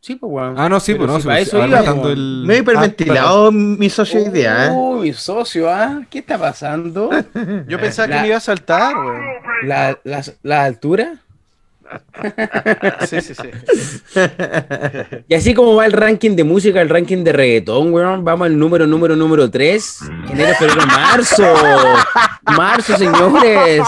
Sí, 0.00 0.14
pues, 0.16 0.30
weón. 0.30 0.54
Ah, 0.58 0.68
no, 0.68 0.78
sí, 0.78 0.92
Pero 0.92 1.06
pues 1.06 1.24
no, 1.24 1.32
si 1.32 1.38
eso 1.42 1.66
iba, 1.66 1.80
el. 2.12 2.44
Me 2.46 2.54
he 2.54 2.58
hiperventilado 2.58 3.50
mi 3.50 3.88
socio 3.90 4.22
hoy 4.22 4.28
día, 4.30 4.66
¿eh? 4.66 4.70
Uh, 4.70 5.00
mi 5.00 5.12
socio, 5.12 5.70
¿ah? 5.70 6.02
¿Qué 6.10 6.18
está 6.20 6.38
pasando? 6.38 7.10
Yo 7.66 7.80
pensaba 7.80 8.08
La- 8.08 8.16
que 8.16 8.20
me 8.22 8.28
iba 8.28 8.36
a 8.36 8.40
saltar, 8.40 8.94
weón. 8.96 9.22
¿La, 9.64 9.98
la, 10.04 10.22
la 10.42 10.64
altura? 10.64 11.14
Sí, 13.06 13.20
sí, 13.20 13.34
sí. 13.34 13.50
Y 15.28 15.34
así 15.34 15.54
como 15.54 15.74
va 15.76 15.86
el 15.86 15.92
ranking 15.92 16.34
de 16.34 16.44
música, 16.44 16.80
el 16.80 16.88
ranking 16.88 17.22
de 17.22 17.32
reggaetón, 17.32 17.92
weón, 17.92 18.24
vamos 18.24 18.46
al 18.46 18.58
número, 18.58 18.86
número, 18.86 19.14
número 19.16 19.50
3. 19.50 20.00
Enero, 20.30 20.54
febrero, 20.58 20.86
marzo. 20.86 21.54
Marzo, 22.56 22.96
señores. 22.96 23.82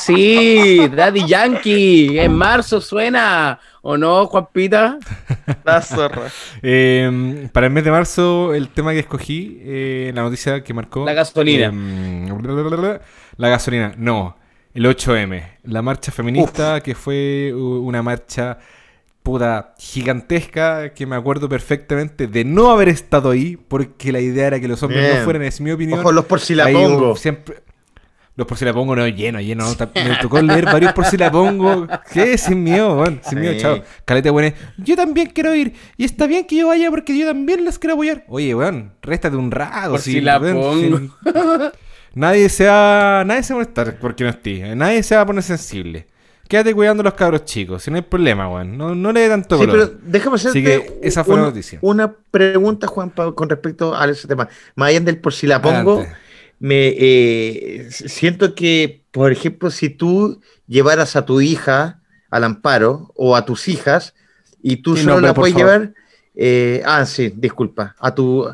Sí, 0.00 0.88
Daddy 0.94 1.26
Yankee. 1.26 2.18
En 2.18 2.34
marzo 2.34 2.80
suena. 2.80 3.58
¿O 3.82 3.98
no, 3.98 4.26
Juanpita? 4.26 4.98
La 5.64 5.82
zorra. 5.82 6.30
Eh, 6.62 7.48
para 7.52 7.66
el 7.66 7.72
mes 7.72 7.84
de 7.84 7.90
marzo, 7.90 8.54
el 8.54 8.68
tema 8.68 8.92
que 8.92 9.00
escogí, 9.00 9.60
eh, 9.62 10.10
la 10.14 10.22
noticia 10.22 10.64
que 10.64 10.72
marcó. 10.72 11.04
La 11.04 11.12
gasolina. 11.12 11.70
eh, 11.74 13.00
la 13.36 13.48
gasolina, 13.48 13.92
no. 13.98 14.36
El 14.74 14.86
8M. 14.86 15.42
La 15.64 15.82
marcha 15.82 16.10
feminista, 16.12 16.80
que 16.82 16.94
fue 16.94 17.52
una 17.54 18.02
marcha 18.02 18.58
puta 19.22 19.74
gigantesca, 19.78 20.92
que 20.92 21.06
me 21.06 21.16
acuerdo 21.16 21.48
perfectamente 21.48 22.26
de 22.26 22.44
no 22.44 22.70
haber 22.70 22.88
estado 22.88 23.30
ahí, 23.30 23.56
porque 23.56 24.12
la 24.12 24.20
idea 24.20 24.48
era 24.48 24.60
que 24.60 24.68
los 24.68 24.82
hombres 24.82 25.02
Bien. 25.02 25.18
no 25.18 25.24
fueran, 25.24 25.42
es 25.42 25.60
mi 25.60 25.70
opinión. 25.70 26.00
Ojo, 26.00 26.12
los 26.12 26.24
por 26.26 26.40
si 26.40 26.54
la 26.54 26.66
Ahí 26.66 26.74
pongo. 26.74 26.98
hubo 26.98 27.16
Siempre... 27.16 27.56
Los 28.36 28.48
por 28.48 28.58
si 28.58 28.64
la 28.64 28.72
pongo, 28.74 28.96
no, 28.96 29.06
lleno, 29.06 29.40
lleno. 29.40 29.64
me 29.94 30.16
tocó 30.20 30.42
leer 30.42 30.64
varios 30.64 30.92
por 30.92 31.04
si 31.04 31.16
la 31.16 31.30
pongo. 31.30 31.86
¿Qué? 32.12 32.36
Sin 32.36 32.64
miedo, 32.64 32.96
weón. 32.98 33.20
Sin 33.22 33.38
miedo, 33.38 33.52
Sí. 33.54 33.60
chao. 33.60 33.80
Caleta, 34.04 34.32
weón. 34.32 34.52
Yo 34.76 34.96
también 34.96 35.28
quiero 35.28 35.54
ir. 35.54 35.72
Y 35.96 36.04
está 36.04 36.26
bien 36.26 36.44
que 36.44 36.56
yo 36.56 36.66
vaya 36.66 36.90
porque 36.90 37.16
yo 37.16 37.28
también 37.28 37.64
las 37.64 37.78
quiero 37.78 37.94
apoyar. 37.94 38.24
Oye, 38.26 38.52
weón, 38.52 38.92
réstate 39.02 39.36
un 39.36 39.52
rato. 39.52 39.92
Por 39.92 40.00
si 40.00 40.20
Nadie 42.14 42.48
se 42.48 42.66
va. 42.66 43.24
Nadie 43.24 43.42
se 43.42 43.52
va 43.54 43.60
a 43.60 43.62
molestar 43.62 43.98
porque 44.00 44.24
no 44.24 44.30
esté. 44.30 44.74
Nadie 44.76 45.02
se 45.02 45.16
va 45.16 45.22
a 45.22 45.26
poner 45.26 45.42
sensible. 45.42 46.06
Quédate 46.48 46.74
cuidando 46.74 47.00
a 47.00 47.04
los 47.04 47.14
cabros 47.14 47.44
chicos, 47.46 47.82
si 47.82 47.90
no 47.90 47.96
hay 47.96 48.02
problema, 48.02 48.48
weón. 48.50 48.76
No, 48.76 48.94
no 48.94 49.12
le 49.12 49.20
dé 49.20 49.28
tanto 49.28 49.58
Sí, 49.58 49.66
color. 49.66 49.90
pero 49.92 50.00
déjame 50.04 50.36
hacerte 50.36 50.58
Así 50.58 50.62
que 50.64 50.98
esa 51.02 51.24
fue 51.24 51.36
la 51.36 51.42
una, 51.42 51.50
noticia. 51.50 51.78
una 51.80 52.12
pregunta, 52.30 52.86
Juan, 52.86 53.10
con 53.10 53.48
respecto 53.48 53.96
a 53.96 54.04
ese 54.08 54.28
tema. 54.28 54.48
Más 54.76 54.90
allá 54.90 55.00
del 55.00 55.18
por 55.18 55.32
si 55.32 55.46
la 55.46 55.62
pongo, 55.62 55.94
Adelante. 56.00 56.18
me 56.60 56.88
eh, 56.98 57.86
siento 57.90 58.54
que, 58.54 59.04
por 59.10 59.32
ejemplo, 59.32 59.70
si 59.70 59.88
tú 59.88 60.40
llevaras 60.66 61.16
a 61.16 61.24
tu 61.24 61.40
hija 61.40 62.02
al 62.30 62.44
amparo 62.44 63.10
o 63.16 63.36
a 63.36 63.46
tus 63.46 63.66
hijas 63.68 64.14
y 64.62 64.76
tú 64.76 64.96
Sí, 64.96 65.04
solo 65.04 65.20
la 65.20 65.32
puedes 65.34 65.54
favor. 65.54 65.70
llevar, 65.72 65.94
eh, 66.34 66.82
ah, 66.84 67.06
sí, 67.06 67.32
disculpa, 67.34 67.96
a 67.98 68.14
tu 68.14 68.46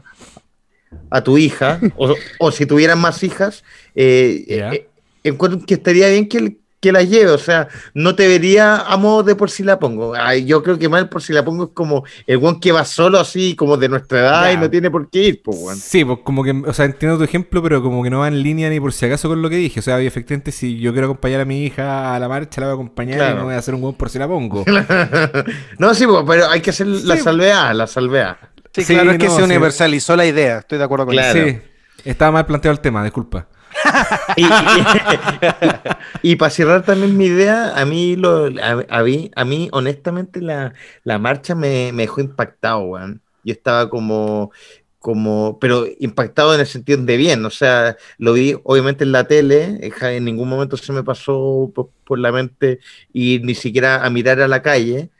a 1.10 1.22
tu 1.22 1.38
hija 1.38 1.80
o, 1.96 2.14
o 2.38 2.50
si 2.52 2.66
tuvieran 2.66 2.98
más 3.00 3.22
hijas, 3.22 3.64
eh, 3.94 4.44
Ya. 4.48 4.72
eh, 4.72 4.88
encuentro 5.24 5.60
que 5.66 5.74
estaría 5.74 6.08
bien 6.08 6.28
que, 6.28 6.56
que 6.80 6.92
la 6.92 7.02
lleve, 7.02 7.30
o 7.30 7.38
sea, 7.38 7.68
no 7.94 8.14
te 8.14 8.26
vería 8.26 8.76
a 8.78 8.96
modo 8.96 9.22
de 9.22 9.34
por 9.34 9.50
si 9.50 9.62
la 9.62 9.78
pongo. 9.78 10.14
Ay, 10.16 10.46
yo 10.46 10.62
creo 10.62 10.78
que 10.78 10.88
mal 10.88 11.08
por 11.10 11.20
si 11.22 11.32
la 11.34 11.44
pongo 11.44 11.64
es 11.64 11.70
como 11.74 12.04
el 12.26 12.38
guan 12.38 12.58
que 12.58 12.72
va 12.72 12.84
solo 12.86 13.20
así, 13.20 13.54
como 13.54 13.76
de 13.76 13.88
nuestra 13.90 14.18
edad 14.20 14.52
y 14.52 14.56
no 14.56 14.70
tiene 14.70 14.90
por 14.90 15.10
qué 15.10 15.22
ir, 15.24 15.42
pues, 15.42 15.58
weón. 15.60 15.76
Sí, 15.76 16.04
pues 16.06 16.20
como 16.24 16.42
que, 16.42 16.52
o 16.66 16.72
sea, 16.72 16.86
entiendo 16.86 17.18
tu 17.18 17.24
ejemplo, 17.24 17.62
pero 17.62 17.82
como 17.82 18.02
que 18.02 18.08
no 18.08 18.20
va 18.20 18.28
en 18.28 18.42
línea 18.42 18.70
ni 18.70 18.80
por 18.80 18.92
si 18.94 19.04
acaso 19.04 19.28
con 19.28 19.42
lo 19.42 19.50
que 19.50 19.56
dije. 19.56 19.80
O 19.80 19.82
sea, 19.82 20.00
efectivamente, 20.00 20.52
si 20.52 20.78
yo 20.80 20.92
quiero 20.92 21.06
acompañar 21.08 21.42
a 21.42 21.44
mi 21.44 21.64
hija 21.66 22.14
a 22.14 22.18
la 22.18 22.28
marcha, 22.28 22.62
la 22.62 22.68
voy 22.68 22.72
a 22.72 22.74
acompañar 22.74 23.32
y 23.32 23.34
no 23.36 23.44
voy 23.44 23.54
a 23.54 23.58
hacer 23.58 23.74
un 23.74 23.82
buen 23.82 23.94
por 23.94 24.08
si 24.08 24.18
la 24.18 24.26
pongo. 24.26 24.64
no, 25.78 25.94
sí, 25.94 26.06
pues, 26.06 26.24
pero 26.26 26.48
hay 26.48 26.60
que 26.62 26.70
hacer 26.70 26.86
la 26.86 27.16
Sí. 27.16 27.22
salvedad, 27.22 27.74
la 27.74 27.86
salvedad. 27.86 28.36
Sí, 28.72 28.84
Sí, 28.84 28.94
claro, 28.94 29.10
es 29.12 29.18
que 29.18 29.26
no, 29.26 29.32
se 29.32 29.38
sí. 29.38 29.42
universalizó 29.44 30.16
la 30.16 30.26
idea. 30.26 30.58
Estoy 30.58 30.78
de 30.78 30.84
acuerdo 30.84 31.06
con 31.06 31.14
Claro. 31.14 31.38
eso. 31.38 31.58
Sí, 31.58 31.60
estaba 32.04 32.30
mal 32.32 32.46
planteado 32.46 32.74
el 32.74 32.80
tema, 32.80 33.02
disculpa. 33.04 33.48
Y, 34.36 34.44
y- 34.44 36.32
y 36.32 36.36
para 36.36 36.50
cerrar 36.50 36.84
también 36.84 37.16
mi 37.16 37.26
idea, 37.26 37.72
a 37.78 37.84
mí, 37.84 38.16
lo, 38.16 38.46
a, 38.62 38.84
a 38.88 39.02
mí, 39.02 39.30
a 39.34 39.44
mí, 39.44 39.68
honestamente, 39.72 40.40
la, 40.40 40.74
la 41.04 41.18
marcha 41.18 41.54
me, 41.54 41.92
me 41.92 42.02
dejó 42.04 42.20
impactado, 42.20 42.80
weón. 42.80 43.22
Yo 43.42 43.52
estaba 43.52 43.88
como, 43.88 44.50
como, 44.98 45.58
pero 45.60 45.86
impactado 45.98 46.54
en 46.54 46.60
el 46.60 46.66
sentido 46.66 47.02
de 47.02 47.16
bien, 47.16 47.44
o 47.46 47.50
sea, 47.50 47.96
lo 48.18 48.34
vi 48.34 48.54
obviamente 48.64 49.04
en 49.04 49.12
la 49.12 49.24
tele, 49.26 49.78
en 50.02 50.24
ningún 50.24 50.48
momento 50.48 50.76
se 50.76 50.92
me 50.92 51.02
pasó 51.02 51.70
por, 51.74 51.90
por 52.04 52.18
la 52.18 52.32
mente 52.32 52.80
y 53.12 53.38
ni 53.42 53.54
siquiera 53.54 54.04
a 54.04 54.10
mirar 54.10 54.40
a 54.42 54.48
la 54.48 54.60
calle, 54.62 55.10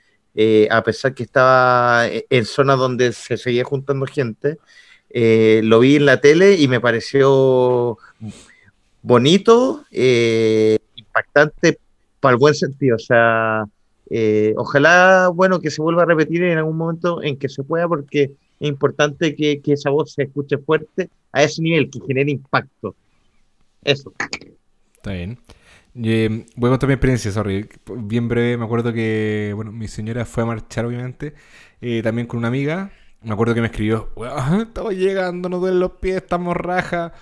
eh, 0.42 0.66
a 0.70 0.82
pesar 0.82 1.12
que 1.12 1.24
estaba 1.24 2.08
e- 2.08 2.24
en 2.30 2.46
zonas 2.46 2.78
donde 2.78 3.12
se 3.12 3.36
seguía 3.36 3.62
juntando 3.64 4.06
gente. 4.06 4.56
eh, 5.10 5.60
lo 5.64 5.80
vi 5.80 5.96
en 5.96 6.06
la 6.06 6.20
tele 6.20 6.54
y 6.54 6.66
me 6.68 6.80
pareció 6.80 7.98
bonito, 9.02 9.84
eh, 9.90 10.78
impactante 10.94 11.78
para 12.20 12.32
el 12.34 12.38
buen 12.38 12.54
sentido. 12.54 12.96
O 12.96 12.98
sea, 12.98 13.64
eh, 14.08 14.54
ojalá, 14.56 15.28
bueno, 15.34 15.60
que 15.60 15.70
se 15.70 15.82
vuelva 15.82 16.04
a 16.04 16.06
repetir 16.06 16.42
en 16.44 16.56
algún 16.58 16.76
momento 16.76 17.22
en 17.22 17.36
que 17.36 17.48
se 17.50 17.62
pueda, 17.62 17.86
porque 17.86 18.22
es 18.60 18.68
importante 18.68 19.34
que, 19.34 19.60
que 19.60 19.74
esa 19.74 19.90
voz 19.90 20.12
se 20.12 20.22
escuche 20.22 20.56
fuerte 20.58 21.10
a 21.32 21.42
ese 21.42 21.60
nivel, 21.60 21.90
que 21.90 22.00
genere 22.06 22.30
impacto. 22.30 22.94
Eso. 23.84 24.12
Está 24.96 25.12
bien. 25.12 25.38
Eh, 25.94 26.46
voy 26.56 26.68
a 26.68 26.70
contar 26.70 26.86
mi 26.88 26.94
experiencia, 26.94 27.30
sorry. 27.32 27.68
Bien 27.96 28.28
breve, 28.28 28.56
me 28.56 28.64
acuerdo 28.64 28.92
que, 28.92 29.52
bueno, 29.54 29.72
mi 29.72 29.88
señora 29.88 30.24
fue 30.24 30.42
a 30.44 30.46
marchar, 30.46 30.84
obviamente, 30.86 31.34
eh, 31.80 32.00
también 32.02 32.26
con 32.26 32.38
una 32.38 32.48
amiga. 32.48 32.90
Me 33.22 33.32
acuerdo 33.32 33.54
que 33.54 33.60
me 33.60 33.66
escribió, 33.66 34.10
"Weón, 34.16 34.60
estamos 34.62 34.94
llegando, 34.94 35.48
nos 35.48 35.60
duelen 35.60 35.80
los 35.80 35.92
pies, 35.92 36.16
estamos 36.16 36.56
raja, 36.56 37.12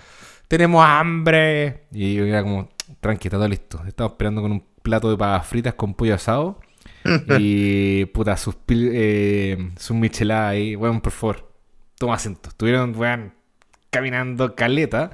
tenemos 0.47 0.85
hambre. 0.85 1.87
Y 1.91 2.15
yo 2.15 2.25
era 2.25 2.41
como, 2.43 2.69
tranqui, 3.01 3.27
está 3.27 3.37
todo 3.37 3.47
listo. 3.49 3.81
Estaba 3.87 4.09
esperando 4.11 4.41
con 4.41 4.51
un 4.51 4.63
plato 4.81 5.09
de 5.11 5.17
papas 5.17 5.47
fritas 5.47 5.73
con 5.73 5.93
pollo 5.95 6.15
asado. 6.15 6.59
y, 7.39 8.05
puta, 8.05 8.37
sus, 8.37 8.55
pil- 8.55 8.91
eh, 8.93 9.71
sus 9.77 9.95
micheladas 9.95 10.51
ahí. 10.51 10.75
Weón, 10.75 11.01
por 11.01 11.11
favor, 11.11 11.51
toma 11.97 12.13
asiento. 12.15 12.49
Estuvieron, 12.49 12.95
weón, 12.95 13.33
caminando 13.89 14.55
caleta. 14.55 15.11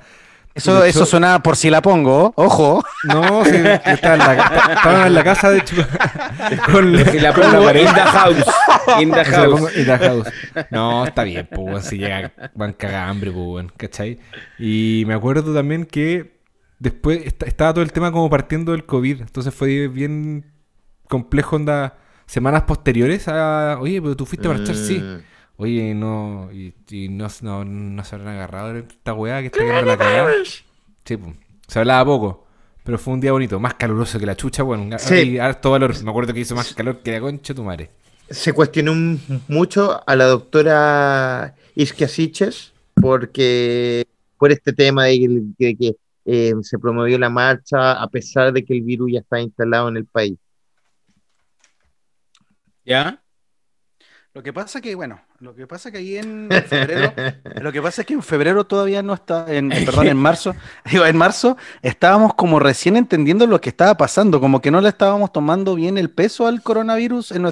Eso, 0.56 0.84
eso 0.86 1.06
sonaba 1.06 1.44
por 1.44 1.58
si 1.58 1.70
la 1.70 1.82
pongo. 1.82 2.34
Ojo. 2.38 2.82
No, 3.04 3.44
sí, 3.46 3.52
estaba 3.86 4.14
en 4.14 4.20
la, 4.20 4.74
estaba 4.74 5.08
en 5.08 5.14
la 5.14 5.24
casa, 5.24 5.50
de 5.52 5.58
hecho, 5.60 5.76
con, 6.72 6.98
Si 7.12 7.20
la 7.20 7.34
con 7.34 7.44
pongo 7.52 7.66
pared. 7.66 7.82
in 7.88 7.94
the 7.94 8.02
house. 8.02 8.46
In 9.02 9.12
the 9.12 9.18
la 9.18 9.26
house. 9.26 9.78
in 9.78 9.86
the 9.86 9.98
house. 9.98 10.28
No, 10.72 11.06
está 11.06 11.24
bien, 11.24 11.48
pues, 11.54 11.86
si 11.86 11.98
llega, 11.98 12.32
van 12.56 12.72
cagar 12.74 13.10
hambre, 13.10 13.32
pues, 13.32 13.66
¿cachai? 13.78 14.18
Y 14.58 15.04
me 15.08 15.14
acuerdo 15.14 15.54
también 15.54 15.86
que 15.86 16.40
después 16.80 17.26
est- 17.26 17.44
estaba 17.44 17.74
todo 17.74 17.84
el 17.84 17.92
tema 17.92 18.12
como 18.14 18.30
partiendo 18.30 18.72
del 18.72 18.86
COVID, 18.86 19.22
entonces 19.22 19.54
fue 19.54 19.88
bien 19.90 20.46
complejo, 21.10 21.58
onda, 21.58 21.98
semanas 22.28 22.64
posteriores 22.64 23.28
a, 23.28 23.78
oye, 23.80 24.02
pero 24.02 24.16
tú 24.16 24.26
fuiste 24.26 24.48
a 24.48 24.52
marchar, 24.52 24.76
sí. 24.76 25.04
Oye, 25.58 25.94
no, 25.94 26.50
y, 26.52 26.74
y 26.90 27.08
no, 27.08 27.28
no, 27.42 27.64
no 27.64 28.04
se 28.04 28.16
habrán 28.16 28.36
agarrado 28.36 28.76
esta 28.78 29.14
weá 29.14 29.40
que 29.40 29.48
está 29.48 29.60
quedando 29.60 29.86
la 29.92 29.98
cagada. 29.98 30.34
Sí, 31.06 31.16
pues, 31.18 31.36
se 31.68 31.80
hablaba 31.80 32.04
poco, 32.06 32.46
pero 32.84 32.98
fue 32.98 33.14
un 33.14 33.22
día 33.22 33.32
bonito, 33.32 33.60
más 33.60 33.76
caluroso 33.76 34.20
que 34.20 34.26
la 34.26 34.36
chucha, 34.36 34.64
bueno, 34.64 34.98
Sí. 35.00 35.38
harto 35.40 35.72
valor. 35.72 35.94
Me 36.04 36.10
acuerdo 36.10 36.34
que 36.34 36.42
hizo 36.42 36.56
más 36.56 36.74
calor 36.74 37.00
que 37.02 37.12
la 37.14 37.22
concha 37.22 37.54
de 37.54 37.56
tu 37.58 37.64
madre. 37.64 37.90
Se 38.30 38.54
cuestionó 38.54 38.94
mucho 39.48 40.02
a 40.08 40.16
la 40.16 40.26
doctora 40.26 41.56
Iskia 41.76 42.08
Siches 42.08 42.74
porque 42.96 44.06
por 44.38 44.52
este 44.52 44.74
tema 44.74 45.06
de 45.06 45.20
que, 45.20 45.28
de 45.66 45.76
que, 45.78 45.96
eh, 46.26 46.54
se 46.64 46.80
promovió 46.80 47.18
la 47.20 47.30
marcha 47.30 47.94
a 47.94 48.08
pesar 48.10 48.52
de 48.52 48.66
que 48.66 48.74
el 48.74 48.82
virus 48.82 49.12
ya 49.14 49.20
está 49.20 49.40
instalado 49.40 49.88
en 49.90 49.98
el 49.98 50.06
país. 50.06 50.38
¿Ya? 52.84 53.22
Lo 54.36 54.44
que 54.44 54.52
pasa 54.52 54.82
que, 54.82 54.96
bueno, 54.96 55.22
lo 55.40 55.56
que 55.56 55.66
pasa 55.66 55.90
que 55.90 56.00
ahí 56.00 56.18
en 56.18 56.50
febrero, 56.68 57.14
lo 57.62 57.72
que 57.72 57.82
pasa 57.82 58.02
es 58.02 58.06
que 58.06 58.16
en 58.16 58.22
febrero 58.22 58.66
todavía 58.66 59.02
no 59.02 59.14
está, 59.14 59.46
en, 59.48 59.70
perdón, 59.70 60.08
en 60.08 60.18
marzo, 60.18 60.54
digo, 60.92 61.06
en 61.06 61.16
marzo 61.16 61.56
estábamos 61.82 62.34
como 62.34 62.60
recién 62.60 62.98
entendiendo 62.98 63.48
lo 63.48 63.62
que 63.62 63.70
estaba 63.70 63.96
pasando, 63.96 64.42
como 64.42 64.60
que 64.60 64.72
no 64.72 64.82
le 64.82 64.90
estábamos 64.90 65.32
tomando 65.32 65.74
bien 65.74 65.98
el 65.98 66.10
peso 66.10 66.48
al 66.48 66.62
coronavirus 66.62 67.32
en, 67.32 67.44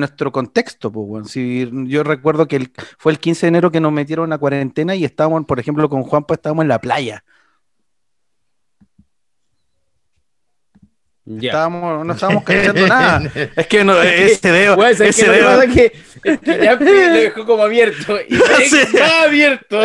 nuestro, 0.00 0.32
contexto. 0.32 0.90
Pues, 0.90 1.06
bueno. 1.06 1.26
si 1.26 1.68
yo 1.88 2.02
recuerdo 2.02 2.48
que 2.48 2.70
fue 2.96 3.12
el 3.12 3.18
15 3.18 3.44
de 3.44 3.48
enero 3.48 3.70
que 3.70 3.80
nos 3.80 3.92
metieron 3.92 4.32
a 4.32 4.38
cuarentena 4.38 4.94
y 4.94 5.04
estábamos, 5.04 5.44
por 5.44 5.60
ejemplo, 5.60 5.90
con 5.90 6.02
Juanpa 6.02 6.32
estábamos 6.32 6.62
en 6.62 6.68
la 6.68 6.80
playa. 6.80 7.24
Estábamos, 11.24 12.04
no 12.04 12.12
estábamos 12.12 12.42
cachando 12.42 12.86
nada. 12.86 13.30
Es 13.56 13.66
que 13.68 13.84
no, 13.84 14.00
ese 14.02 14.50
dedo. 14.50 14.86
ese 14.86 15.30
dedo. 15.30 15.60
Que, 15.72 15.92
que, 16.22 16.64
ya 16.64 16.74
lo 16.74 16.84
dejó 16.84 17.46
como 17.46 17.62
abierto. 17.62 18.18
Y 18.28 18.34
está 18.76 19.24
abierto. 19.24 19.82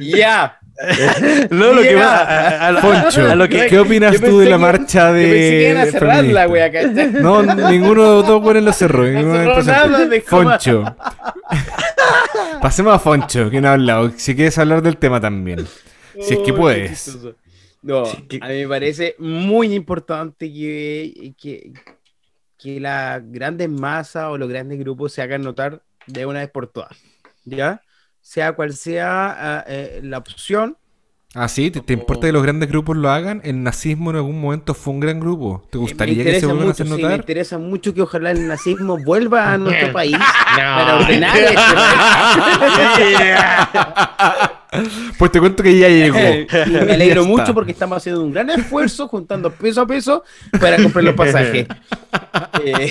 ya. 0.00 0.58
No, 1.50 1.72
lo 1.72 1.80
que 1.80 1.94
va 1.94 2.68
a, 2.68 2.80
Foncho, 2.82 3.34
lo 3.34 3.48
que, 3.48 3.66
¿qué 3.66 3.78
opinas 3.78 4.20
tú 4.20 4.40
de 4.40 4.50
la 4.50 4.58
marcha 4.58 5.10
de. 5.10 5.22
Yo 5.22 5.32
pensé 5.32 5.58
que 5.58 5.78
a 5.78 5.86
cerrarla, 5.90 6.44
güey, 6.44 6.62
acá. 6.62 6.82
No, 6.82 7.42
ninguno 7.42 8.02
de 8.02 8.08
los 8.16 8.26
dos 8.26 8.42
buenos 8.42 8.62
lo 8.62 8.72
cerró. 8.74 9.04
No 9.10 9.62
cerró 9.62 10.22
Foncho. 10.26 10.96
Pasemos 12.60 12.94
a 12.94 12.98
Foncho, 12.98 13.48
que 13.48 13.60
no 13.60 13.68
ha 13.68 13.72
hablado. 13.72 14.12
Si 14.16 14.34
quieres 14.34 14.58
hablar 14.58 14.82
del 14.82 14.98
tema 14.98 15.18
también. 15.18 15.66
Si 16.20 16.34
es 16.34 16.40
que 16.40 16.52
puedes. 16.52 17.16
No, 17.86 18.02
a 18.04 18.48
mí 18.48 18.62
me 18.62 18.68
parece 18.68 19.14
muy 19.20 19.72
importante 19.72 20.52
que, 20.52 21.34
que, 21.40 21.72
que 22.58 22.80
las 22.80 23.22
grandes 23.30 23.68
masas 23.68 24.24
o 24.24 24.36
los 24.36 24.48
grandes 24.48 24.80
grupos 24.80 25.12
se 25.12 25.22
hagan 25.22 25.42
notar 25.42 25.84
de 26.08 26.26
una 26.26 26.40
vez 26.40 26.50
por 26.50 26.66
todas, 26.66 26.98
¿ya? 27.44 27.80
Sea 28.20 28.54
cual 28.54 28.72
sea 28.74 29.58
ah, 29.58 29.64
eh, 29.68 30.00
la 30.02 30.18
opción. 30.18 30.76
Ah, 31.32 31.46
sí, 31.46 31.70
¿Te, 31.70 31.92
importa 31.92 32.26
que 32.26 32.32
los 32.32 32.42
grandes 32.42 32.68
grupos 32.68 32.96
lo 32.96 33.08
hagan? 33.08 33.40
El 33.44 33.62
nazismo 33.62 34.10
en 34.10 34.16
algún 34.16 34.40
momento 34.40 34.74
fue 34.74 34.94
un 34.94 34.98
gran 34.98 35.20
grupo. 35.20 35.64
¿Te 35.70 35.78
gustaría 35.78 36.24
que 36.24 36.40
se 36.40 36.46
vuelvan 36.46 36.66
a 36.66 36.70
hacer 36.72 36.88
notar? 36.88 37.10
me 37.10 37.16
interesa 37.16 37.56
mucho 37.56 37.94
que 37.94 38.02
ojalá 38.02 38.32
el 38.32 38.48
nazismo 38.48 38.98
vuelva 38.98 39.52
a 39.52 39.58
nuestro 39.58 39.92
país 39.92 40.16
para 40.56 40.96
ordenar 40.96 41.36
este 41.36 41.60
Pues 45.18 45.32
te 45.32 45.40
cuento 45.40 45.62
que 45.62 45.78
ya 45.78 45.88
llegó. 45.88 46.18
me 46.70 46.92
alegro 46.92 47.24
mucho 47.24 47.54
porque 47.54 47.72
estamos 47.72 47.98
haciendo 47.98 48.22
un 48.22 48.32
gran 48.32 48.50
esfuerzo 48.50 49.08
juntando 49.08 49.50
peso 49.50 49.82
a 49.82 49.86
peso 49.86 50.24
para 50.60 50.82
comprar 50.82 51.04
los 51.04 51.14
pasajes. 51.14 51.66
Eh, 52.64 52.90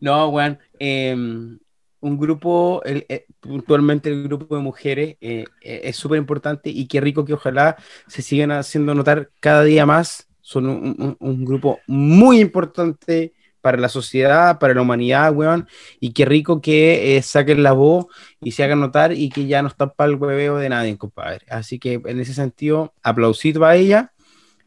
no, 0.00 0.30
Juan. 0.30 0.58
Em, 0.78 1.58
un 2.00 2.18
grupo, 2.18 2.82
eh, 2.84 3.26
puntualmente 3.40 4.08
el 4.08 4.24
grupo 4.24 4.56
de 4.56 4.62
mujeres, 4.62 5.16
eh, 5.20 5.44
es 5.60 5.96
súper 5.96 6.18
importante 6.18 6.70
y 6.70 6.86
qué 6.86 7.00
rico 7.00 7.24
que 7.24 7.34
ojalá 7.34 7.76
se 8.06 8.22
sigan 8.22 8.50
haciendo 8.52 8.94
notar 8.94 9.30
cada 9.40 9.64
día 9.64 9.86
más. 9.86 10.28
Son 10.40 11.16
un 11.18 11.44
grupo 11.44 11.80
muy 11.86 12.40
importante 12.40 13.34
para 13.60 13.78
la 13.78 13.88
sociedad, 13.88 14.58
para 14.58 14.74
la 14.74 14.82
humanidad, 14.82 15.32
weón. 15.32 15.68
Y 16.00 16.12
qué 16.12 16.24
rico 16.24 16.60
que 16.60 17.16
eh, 17.16 17.22
saquen 17.22 17.62
la 17.62 17.72
voz 17.72 18.06
y 18.40 18.52
se 18.52 18.64
hagan 18.64 18.80
notar 18.80 19.12
y 19.12 19.28
que 19.28 19.46
ya 19.46 19.62
no 19.62 19.68
está 19.68 19.92
para 19.92 20.10
el 20.10 20.16
hueveo 20.16 20.56
de 20.56 20.68
nadie, 20.68 20.96
compadre. 20.96 21.44
Así 21.48 21.78
que 21.78 22.00
en 22.04 22.20
ese 22.20 22.34
sentido, 22.34 22.94
aplausito 23.02 23.64
a 23.64 23.76
ella. 23.76 24.12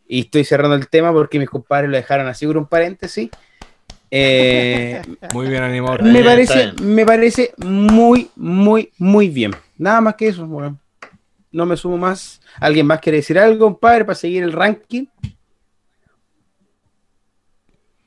Y 0.07 0.21
estoy 0.21 0.43
cerrando 0.43 0.75
el 0.75 0.89
tema 0.89 1.13
porque 1.13 1.39
mis 1.39 1.49
compadres 1.49 1.89
lo 1.89 1.95
dejaron 1.95 2.27
así 2.27 2.45
por 2.45 2.57
un 2.57 2.67
paréntesis. 2.67 3.29
Eh, 4.13 5.01
muy 5.33 5.47
bien 5.47 5.63
animado. 5.63 5.99
Me 6.03 6.21
parece, 6.21 6.73
me 6.81 7.05
parece 7.05 7.53
muy, 7.59 8.29
muy, 8.35 8.91
muy 8.97 9.29
bien. 9.29 9.51
Nada 9.77 10.01
más 10.01 10.15
que 10.15 10.27
eso, 10.27 10.43
weón. 10.43 10.77
No 11.49 11.65
me 11.65 11.77
sumo 11.77 11.97
más. 11.97 12.41
¿Alguien 12.59 12.87
más 12.87 12.99
quiere 12.99 13.19
decir 13.19 13.39
algo, 13.39 13.67
compadre, 13.67 14.03
para 14.03 14.15
seguir 14.15 14.43
el 14.43 14.51
ranking? 14.51 15.05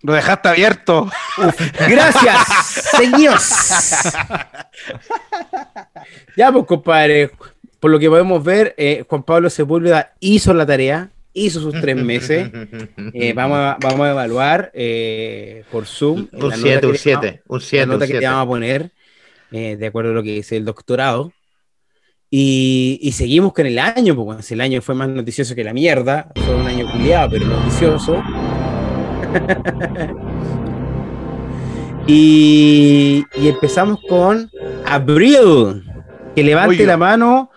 Lo 0.04 0.12
dejaste 0.12 0.50
abierto. 0.50 1.10
Gracias, 1.88 2.46
señores. 2.94 4.12
ya, 6.36 6.52
pues, 6.52 6.66
compadre. 6.66 7.30
Por 7.80 7.90
lo 7.90 7.98
que 7.98 8.10
podemos 8.10 8.44
ver, 8.44 8.74
eh, 8.76 9.04
Juan 9.08 9.22
Pablo 9.22 9.48
Sepúlveda 9.48 10.12
hizo 10.20 10.52
la 10.52 10.66
tarea, 10.66 11.10
hizo 11.32 11.58
sus 11.58 11.80
tres 11.80 11.96
meses. 12.04 12.50
Eh, 13.14 13.32
vamos, 13.32 13.56
a, 13.56 13.78
vamos 13.80 14.00
a 14.00 14.10
evaluar 14.10 14.70
eh, 14.74 15.64
por 15.72 15.86
Zoom. 15.86 16.28
Un 16.32 16.52
7, 16.52 16.86
un 16.86 16.96
7. 16.96 17.42
Un 17.46 17.60
7. 17.62 17.86
La 17.86 17.92
nota 17.94 18.06
que 18.06 18.18
te 18.18 18.26
vamos 18.26 18.42
a 18.42 18.46
poner, 18.46 18.90
de 19.50 19.86
acuerdo 19.86 20.10
a 20.10 20.14
lo 20.14 20.22
que 20.22 20.32
dice 20.32 20.58
el 20.58 20.66
doctorado. 20.66 21.32
Y, 22.28 22.98
y, 23.00 23.12
seguimos 23.12 23.52
con 23.52 23.64
el 23.64 23.78
año, 23.78 24.16
porque 24.16 24.52
el 24.52 24.60
año 24.60 24.82
fue 24.82 24.94
más 24.94 25.08
noticioso 25.08 25.54
que 25.54 25.64
la 25.64 25.72
mierda. 25.72 26.30
Fue 26.34 26.54
un 26.54 26.66
año 26.66 26.90
culiado, 26.90 27.30
pero 27.30 27.46
noticioso. 27.46 28.22
y, 32.06 33.24
empezamos 33.34 33.98
con 34.08 34.50
Abril. 34.86 35.84
Que 36.34 36.42
levante 36.42 36.86
la 36.86 36.96
mano. 36.96 37.50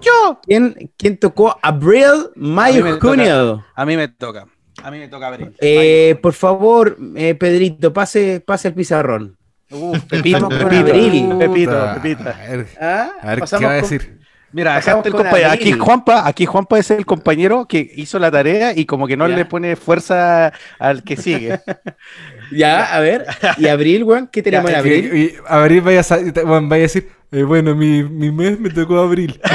Yo. 0.00 0.40
¿Quién, 0.42 0.92
quién 0.96 1.18
tocó 1.18 1.58
Abril, 1.62 2.30
mayo, 2.36 2.98
junio? 3.00 3.64
A 3.74 3.84
mí 3.84 3.96
me 3.96 4.08
toca. 4.08 4.46
A 4.82 4.90
mí 4.90 4.98
me 4.98 5.08
toca 5.08 5.28
Abril. 5.28 5.54
Eh, 5.60 6.18
por 6.22 6.32
favor, 6.32 6.96
eh, 7.16 7.34
Pedrito, 7.34 7.92
pase, 7.92 8.42
pase 8.44 8.68
el 8.68 8.74
pizarrón. 8.74 9.36
Pepito, 10.08 10.48
Pepito, 10.48 11.38
Pepito, 11.38 11.38
Pepito. 11.38 12.24
A 12.80 13.10
ver, 13.24 13.42
¿qué 13.58 13.66
va 13.66 13.72
a 13.72 13.74
decir? 13.74 14.18
Mira, 14.52 14.80
aquí 15.50 15.72
Juanpa, 15.72 16.26
aquí 16.26 16.46
Juanpa 16.46 16.78
es 16.78 16.90
el 16.90 17.04
compañero 17.04 17.66
que 17.66 17.90
hizo 17.96 18.18
la 18.18 18.30
tarea 18.30 18.72
y 18.74 18.86
como 18.86 19.06
que 19.06 19.16
no 19.16 19.28
le 19.28 19.44
pone 19.44 19.76
fuerza 19.76 20.52
al 20.78 21.02
que 21.02 21.16
sigue. 21.16 21.60
ya, 22.52 22.84
a 22.94 23.00
ver. 23.00 23.26
¿Y 23.58 23.68
Abril, 23.68 24.04
weón? 24.04 24.26
¿Qué 24.28 24.42
tenemos 24.42 24.70
en 24.70 24.76
Abril? 24.76 25.14
Y, 25.14 25.34
Abril 25.46 25.82
vaya 25.82 26.00
a, 26.00 26.16
vaya 26.60 26.74
a 26.74 26.78
decir, 26.78 27.10
eh, 27.30 27.42
bueno, 27.42 27.74
mi, 27.74 28.02
mi, 28.04 28.30
mes 28.30 28.58
me 28.58 28.70
tocó 28.70 29.00
Abril. 29.00 29.38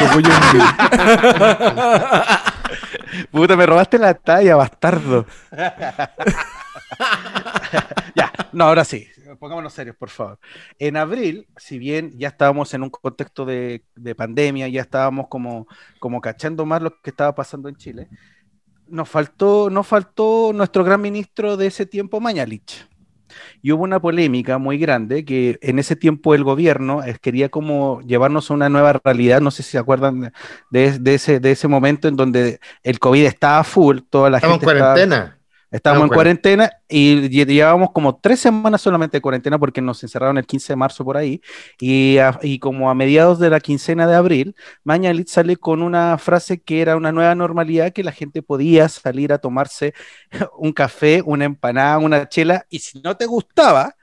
Puta, 3.32 3.56
me 3.56 3.66
robaste 3.66 3.98
la 3.98 4.14
talla, 4.14 4.56
bastardo. 4.56 5.26
ya, 8.16 8.32
no, 8.52 8.66
ahora 8.66 8.84
sí 8.84 9.08
pongámonos 9.38 9.74
serios, 9.74 9.96
por 9.96 10.10
favor. 10.10 10.40
En 10.80 10.98
abril, 10.98 11.48
si 11.58 11.78
bien 11.78 12.12
ya 12.18 12.30
estábamos 12.30 12.74
en 12.74 12.84
un 12.84 12.90
contexto 12.90 13.46
de, 13.46 13.84
pandemia, 14.16 14.68
ya 14.68 14.82
estábamos 14.82 15.28
como, 15.28 15.68
como 16.00 16.22
cachando 16.22 16.66
más 16.66 16.82
lo 16.82 17.02
que 17.02 17.10
estaba 17.10 17.34
pasando 17.36 17.70
en 17.70 17.76
Chile, 17.76 18.08
nos 18.88 19.10
faltó, 19.10 19.70
nos 19.70 19.88
faltó 19.88 20.52
nuestro 20.54 20.84
gran 20.84 21.02
ministro 21.02 21.58
de 21.58 21.68
ese 21.68 21.86
tiempo, 21.86 22.20
Mañalich. 22.20 22.88
Y 23.64 23.72
hubo 23.72 23.84
una 23.84 24.00
polémica 24.00 24.60
muy 24.60 24.78
grande 24.78 25.26
que 25.26 25.58
en 25.62 25.80
ese 25.80 25.96
tiempo 25.96 26.36
el 26.36 26.44
gobierno 26.44 27.02
quería 27.20 27.50
como 27.50 28.00
llevarnos 28.02 28.52
a 28.52 28.54
una 28.54 28.70
nueva 28.70 28.94
realidad. 29.04 29.42
No 29.42 29.50
sé 29.50 29.64
si 29.64 29.72
se 29.72 29.78
acuerdan 29.80 30.32
de, 30.70 31.02
ese, 31.06 31.40
de 31.40 31.52
ese 31.52 31.68
momento 31.68 32.08
en 32.08 32.16
donde 32.16 32.60
el 32.84 33.00
COVID 33.00 33.26
estaba 33.26 33.64
full, 33.64 34.00
toda 34.08 34.30
la 34.30 34.40
gente. 34.40 34.54
en 34.54 34.62
cuarentena. 34.62 35.40
Estábamos 35.74 36.04
en 36.04 36.14
cuarentena 36.14 36.72
y 36.88 37.30
llevábamos 37.30 37.90
como 37.94 38.18
tres 38.18 38.40
semanas 38.40 38.80
solamente 38.80 39.18
de 39.18 39.22
cuarentena 39.22 39.58
porque 39.58 39.82
nos 39.82 40.04
encerraron 40.04 40.38
el 40.38 40.46
15 40.46 40.74
de 40.74 40.78
marzo 40.78 41.04
por 41.04 41.18
ahí. 41.18 41.42
Y, 41.80 42.18
y 42.44 42.60
como 42.60 42.92
a 42.92 42.94
mediados 42.94 43.40
de 43.40 43.50
la 43.50 43.60
quincena 43.60 44.06
de 44.06 44.14
abril, 44.14 44.56
Mañalit 44.84 45.30
sale 45.30 45.58
con 45.58 45.82
una 45.82 46.20
frase 46.20 46.62
que 46.62 46.82
era 46.82 46.96
una 46.96 47.12
nueva 47.12 47.34
normalidad 47.34 47.92
que 47.92 48.04
la 48.04 48.12
gente 48.12 48.44
podía 48.44 48.88
salir 48.88 49.34
a 49.34 49.40
tomarse 49.40 49.96
un 50.60 50.74
café, 50.74 51.24
una 51.26 51.46
empanada, 51.46 51.98
una 51.98 52.30
chela. 52.30 52.68
Y 52.70 52.78
si 52.78 53.02
no 53.02 53.18
te 53.18 53.26
gustaba, 53.26 53.96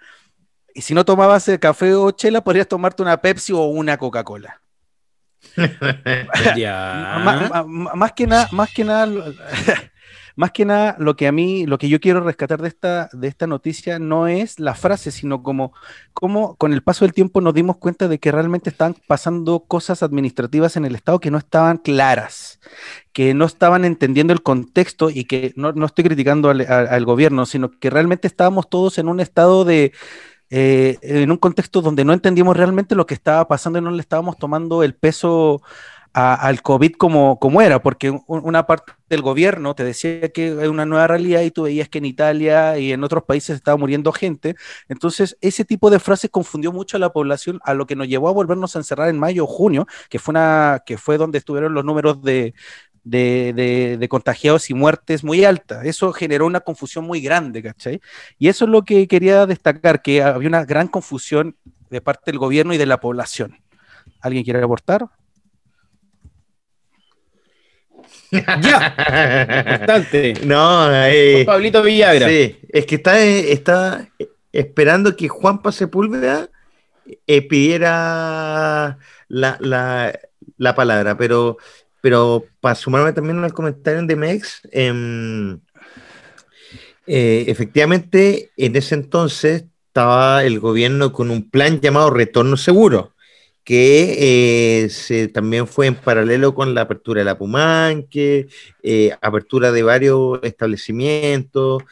y 0.74 0.82
si 0.82 0.92
no 0.92 1.04
tomabas 1.04 1.46
el 1.46 1.60
café 1.60 1.94
o 1.94 2.10
chela, 2.10 2.42
podrías 2.42 2.66
tomarte 2.66 3.00
una 3.00 3.22
Pepsi 3.22 3.52
o 3.52 3.62
una 3.66 3.96
Coca-Cola. 3.96 4.60
más, 7.94 8.12
que 8.12 8.26
nada, 8.26 8.48
más 8.50 8.74
que 8.74 8.82
nada. 8.82 9.06
Más 10.40 10.52
que 10.52 10.64
nada, 10.64 10.96
lo 10.98 11.16
que 11.16 11.26
a 11.26 11.32
mí, 11.32 11.66
lo 11.66 11.76
que 11.76 11.90
yo 11.90 12.00
quiero 12.00 12.20
rescatar 12.22 12.62
de 12.62 12.68
esta, 12.68 13.10
de 13.12 13.28
esta 13.28 13.46
noticia 13.46 13.98
no 13.98 14.26
es 14.26 14.58
la 14.58 14.74
frase, 14.74 15.10
sino 15.10 15.42
como, 15.42 15.74
como 16.14 16.56
con 16.56 16.72
el 16.72 16.82
paso 16.82 17.04
del 17.04 17.12
tiempo 17.12 17.42
nos 17.42 17.52
dimos 17.52 17.76
cuenta 17.76 18.08
de 18.08 18.18
que 18.18 18.32
realmente 18.32 18.70
estaban 18.70 18.96
pasando 19.06 19.60
cosas 19.60 20.02
administrativas 20.02 20.78
en 20.78 20.86
el 20.86 20.94
Estado 20.94 21.20
que 21.20 21.30
no 21.30 21.36
estaban 21.36 21.76
claras, 21.76 22.58
que 23.12 23.34
no 23.34 23.44
estaban 23.44 23.84
entendiendo 23.84 24.32
el 24.32 24.42
contexto 24.42 25.10
y 25.10 25.26
que 25.26 25.52
no, 25.56 25.74
estoy 25.84 26.04
criticando 26.04 26.48
al, 26.48 27.04
gobierno, 27.04 27.44
sino 27.44 27.70
que 27.78 27.90
realmente 27.90 28.26
estábamos 28.26 28.70
todos 28.70 28.96
en 28.96 29.08
un 29.08 29.20
estado 29.20 29.66
de, 29.66 29.92
eh, 30.48 30.96
en 31.02 31.30
un 31.30 31.36
contexto 31.36 31.82
donde 31.82 32.06
no 32.06 32.14
entendíamos 32.14 32.56
realmente 32.56 32.94
lo 32.94 33.04
que 33.04 33.12
estaba 33.12 33.46
pasando 33.46 33.78
y 33.78 33.82
no 33.82 33.90
le 33.90 34.00
estábamos 34.00 34.38
tomando 34.38 34.84
el 34.84 34.94
peso 34.94 35.60
al 36.14 36.62
COVID 36.62 36.92
como, 36.94 37.38
como 37.38 37.60
era, 37.60 37.82
porque 37.82 38.18
una 38.26 38.66
parte 38.66 38.94
del 39.10 39.22
gobierno 39.22 39.74
te 39.74 39.84
decía 39.84 40.28
que 40.30 40.48
es 40.62 40.68
una 40.68 40.86
nueva 40.86 41.08
realidad 41.08 41.42
y 41.42 41.50
tú 41.50 41.64
veías 41.64 41.88
que 41.88 41.98
en 41.98 42.04
Italia 42.06 42.78
y 42.78 42.92
en 42.92 43.04
otros 43.04 43.24
países 43.24 43.56
estaba 43.56 43.76
muriendo 43.76 44.12
gente. 44.12 44.54
Entonces, 44.88 45.36
ese 45.40 45.64
tipo 45.64 45.90
de 45.90 45.98
frases 45.98 46.30
confundió 46.30 46.72
mucho 46.72 46.96
a 46.96 47.00
la 47.00 47.12
población, 47.12 47.60
a 47.64 47.74
lo 47.74 47.86
que 47.86 47.96
nos 47.96 48.08
llevó 48.08 48.28
a 48.28 48.32
volvernos 48.32 48.76
a 48.76 48.78
encerrar 48.78 49.08
en 49.08 49.18
mayo 49.18 49.44
o 49.44 49.46
junio, 49.48 49.86
que 50.08 50.18
fue, 50.18 50.32
una, 50.32 50.82
que 50.86 50.96
fue 50.96 51.18
donde 51.18 51.38
estuvieron 51.38 51.74
los 51.74 51.84
números 51.84 52.22
de, 52.22 52.54
de, 53.04 54.06
contagiados 54.08 54.70
y 54.70 54.74
muertes 54.74 55.24
muy 55.24 55.44
altas. 55.44 55.84
Eso 55.84 56.12
generó 56.12 56.46
una 56.46 56.60
confusión 56.60 57.04
muy 57.04 57.20
grande, 57.20 57.62
¿cachai? 57.62 58.00
Y 58.38 58.48
eso 58.48 58.64
es 58.64 58.70
lo 58.70 58.84
que 58.84 59.08
quería 59.08 59.46
destacar, 59.46 60.02
que 60.02 60.22
había 60.22 60.48
una 60.48 60.64
gran 60.64 60.88
confusión 60.88 61.56
de 61.90 62.00
parte 62.00 62.30
del 62.30 62.38
gobierno 62.38 62.74
y 62.74 62.78
de 62.78 62.86
la 62.86 63.00
población. 63.00 63.58
¿Alguien 64.20 64.44
quiere 64.44 64.62
aportar? 64.62 65.08
ya. 68.62 69.66
Bastante. 69.68 70.34
No, 70.44 70.88
eh, 71.06 71.44
Pablito 71.44 71.82
Villagra. 71.82 72.28
Sí, 72.28 72.58
es 72.68 72.86
que 72.86 72.94
está, 72.96 73.20
está 73.20 74.08
esperando 74.52 75.16
que 75.16 75.28
Juanpa 75.28 75.72
Sepúlveda 75.72 76.48
eh, 77.26 77.42
pidiera 77.42 78.98
la, 79.28 79.56
la, 79.60 80.18
la, 80.56 80.74
palabra, 80.74 81.16
pero, 81.16 81.56
pero 82.00 82.44
para 82.60 82.74
sumarme 82.74 83.12
también 83.12 83.42
al 83.42 83.52
comentario 83.52 84.02
de 84.02 84.16
Mex, 84.16 84.62
eh, 84.70 85.56
eh, 87.06 87.44
efectivamente 87.48 88.50
en 88.56 88.76
ese 88.76 88.94
entonces 88.94 89.64
estaba 89.88 90.44
el 90.44 90.60
gobierno 90.60 91.12
con 91.12 91.30
un 91.30 91.50
plan 91.50 91.80
llamado 91.80 92.10
Retorno 92.10 92.56
Seguro 92.56 93.14
que 93.70 94.82
eh, 94.82 94.88
se, 94.88 95.28
también 95.28 95.64
fue 95.68 95.86
en 95.86 95.94
paralelo 95.94 96.56
con 96.56 96.74
la 96.74 96.80
apertura 96.80 97.20
de 97.20 97.24
la 97.24 97.38
Pumanque, 97.38 98.48
eh, 98.82 99.12
apertura 99.20 99.70
de 99.70 99.84
varios 99.84 100.40
establecimientos, 100.42 101.84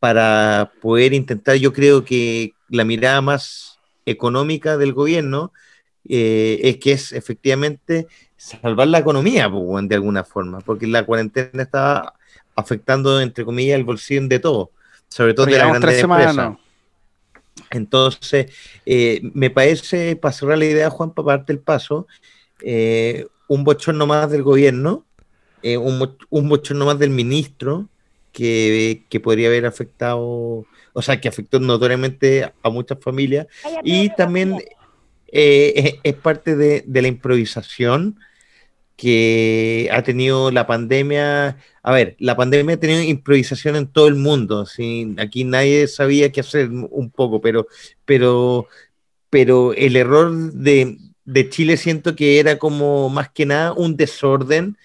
para 0.00 0.72
poder 0.80 1.14
intentar, 1.14 1.54
yo 1.54 1.72
creo 1.72 2.04
que 2.04 2.54
la 2.68 2.82
mirada 2.82 3.20
más 3.20 3.78
económica 4.06 4.76
del 4.76 4.92
gobierno 4.92 5.52
eh, 6.08 6.58
es 6.64 6.78
que 6.78 6.90
es 6.90 7.12
efectivamente 7.12 8.08
salvar 8.36 8.88
la 8.88 8.98
economía, 8.98 9.48
pues, 9.48 9.88
de 9.88 9.94
alguna 9.94 10.24
forma, 10.24 10.58
porque 10.58 10.88
la 10.88 11.06
cuarentena 11.06 11.62
estaba 11.62 12.14
afectando, 12.56 13.20
entre 13.20 13.44
comillas, 13.44 13.76
el 13.76 13.84
bolsillo 13.84 14.26
de 14.26 14.40
todo, 14.40 14.72
sobre 15.08 15.34
todo 15.34 15.46
de 15.46 15.58
las 15.58 15.68
grandes 15.68 16.02
empresas. 16.02 16.56
Entonces, 17.70 18.52
eh, 18.84 19.20
me 19.34 19.50
parece, 19.50 20.16
para 20.16 20.32
cerrar 20.32 20.58
la 20.58 20.64
idea, 20.66 20.90
Juan, 20.90 21.12
para 21.12 21.38
darte 21.38 21.52
el 21.52 21.60
paso, 21.60 22.06
eh, 22.62 23.26
un 23.48 23.64
bochorno 23.64 24.06
más 24.06 24.30
del 24.30 24.42
gobierno, 24.42 25.04
eh, 25.62 25.76
un, 25.76 26.16
un, 26.30 26.48
bochorno 26.48 26.86
más 26.86 26.98
del 26.98 27.10
ministro, 27.10 27.88
que, 28.32 29.04
que, 29.08 29.20
podría 29.20 29.48
haber 29.48 29.66
afectado, 29.66 30.64
o 30.92 31.02
sea, 31.02 31.20
que 31.20 31.28
afectó 31.28 31.58
notoriamente 31.58 32.52
a 32.62 32.70
muchas 32.70 32.98
familias, 33.00 33.46
y 33.82 34.14
también 34.14 34.56
es, 35.26 35.94
es, 36.02 36.14
parte 36.14 36.56
de, 36.56 36.84
de 36.86 37.02
la 37.02 37.08
improvisación 37.08 38.18
que 39.00 39.88
ha 39.92 40.02
tenido 40.02 40.50
la 40.50 40.66
pandemia. 40.66 41.56
A 41.82 41.92
ver, 41.92 42.16
la 42.18 42.36
pandemia 42.36 42.74
ha 42.74 42.80
tenido 42.80 43.02
improvisación 43.02 43.76
en 43.76 43.86
todo 43.86 44.08
el 44.08 44.14
mundo. 44.14 44.66
¿sí? 44.66 45.14
Aquí 45.18 45.44
nadie 45.44 45.88
sabía 45.88 46.30
qué 46.30 46.40
hacer 46.40 46.68
un 46.68 47.10
poco, 47.10 47.40
pero, 47.40 47.66
pero, 48.04 48.68
pero 49.30 49.72
el 49.72 49.96
error 49.96 50.52
de, 50.52 50.98
de 51.24 51.48
Chile 51.48 51.78
siento 51.78 52.14
que 52.14 52.40
era 52.40 52.58
como 52.58 53.08
más 53.08 53.30
que 53.30 53.46
nada 53.46 53.72
un 53.72 53.96
desorden 53.96 54.76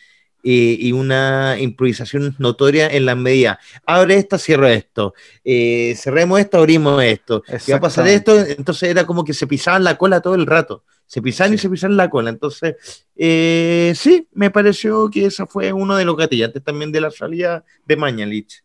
eh, 0.47 0.77
y 0.79 0.91
una 0.91 1.57
improvisación 1.59 2.35
notoria 2.37 2.87
en 2.87 3.05
las 3.07 3.17
medidas. 3.17 3.57
Abre 3.83 4.15
esta, 4.15 4.37
cierro 4.37 4.67
esto. 4.67 5.15
Eh, 5.43 5.95
cerremos 5.97 6.39
esto, 6.39 6.59
abrimos 6.59 7.03
esto. 7.03 7.41
Y 7.67 7.71
va 7.71 7.77
a 7.77 7.81
pasar 7.81 8.07
esto. 8.07 8.39
Entonces 8.45 8.89
era 8.89 9.05
como 9.05 9.23
que 9.23 9.33
se 9.33 9.47
pisaban 9.47 9.83
la 9.83 9.97
cola 9.97 10.21
todo 10.21 10.35
el 10.35 10.45
rato 10.45 10.83
se 11.07 11.21
pisan 11.21 11.53
y 11.53 11.57
se 11.59 11.69
pisan 11.69 11.95
la 11.95 12.09
cola. 12.09 12.31
Entonces, 12.31 13.05
eh, 13.15 13.93
sí, 13.95 14.27
me 14.33 14.49
pareció 14.49 15.09
que 15.11 15.27
ese 15.27 15.45
fue 15.45 15.71
uno 15.71 15.95
de 15.95 16.03
los 16.05 16.17
gatillantes 16.17 16.63
también 16.63 16.91
de 16.91 16.99
la 16.99 17.11
salida 17.11 17.63
de 17.85 17.95
Mañalich. 17.95 18.63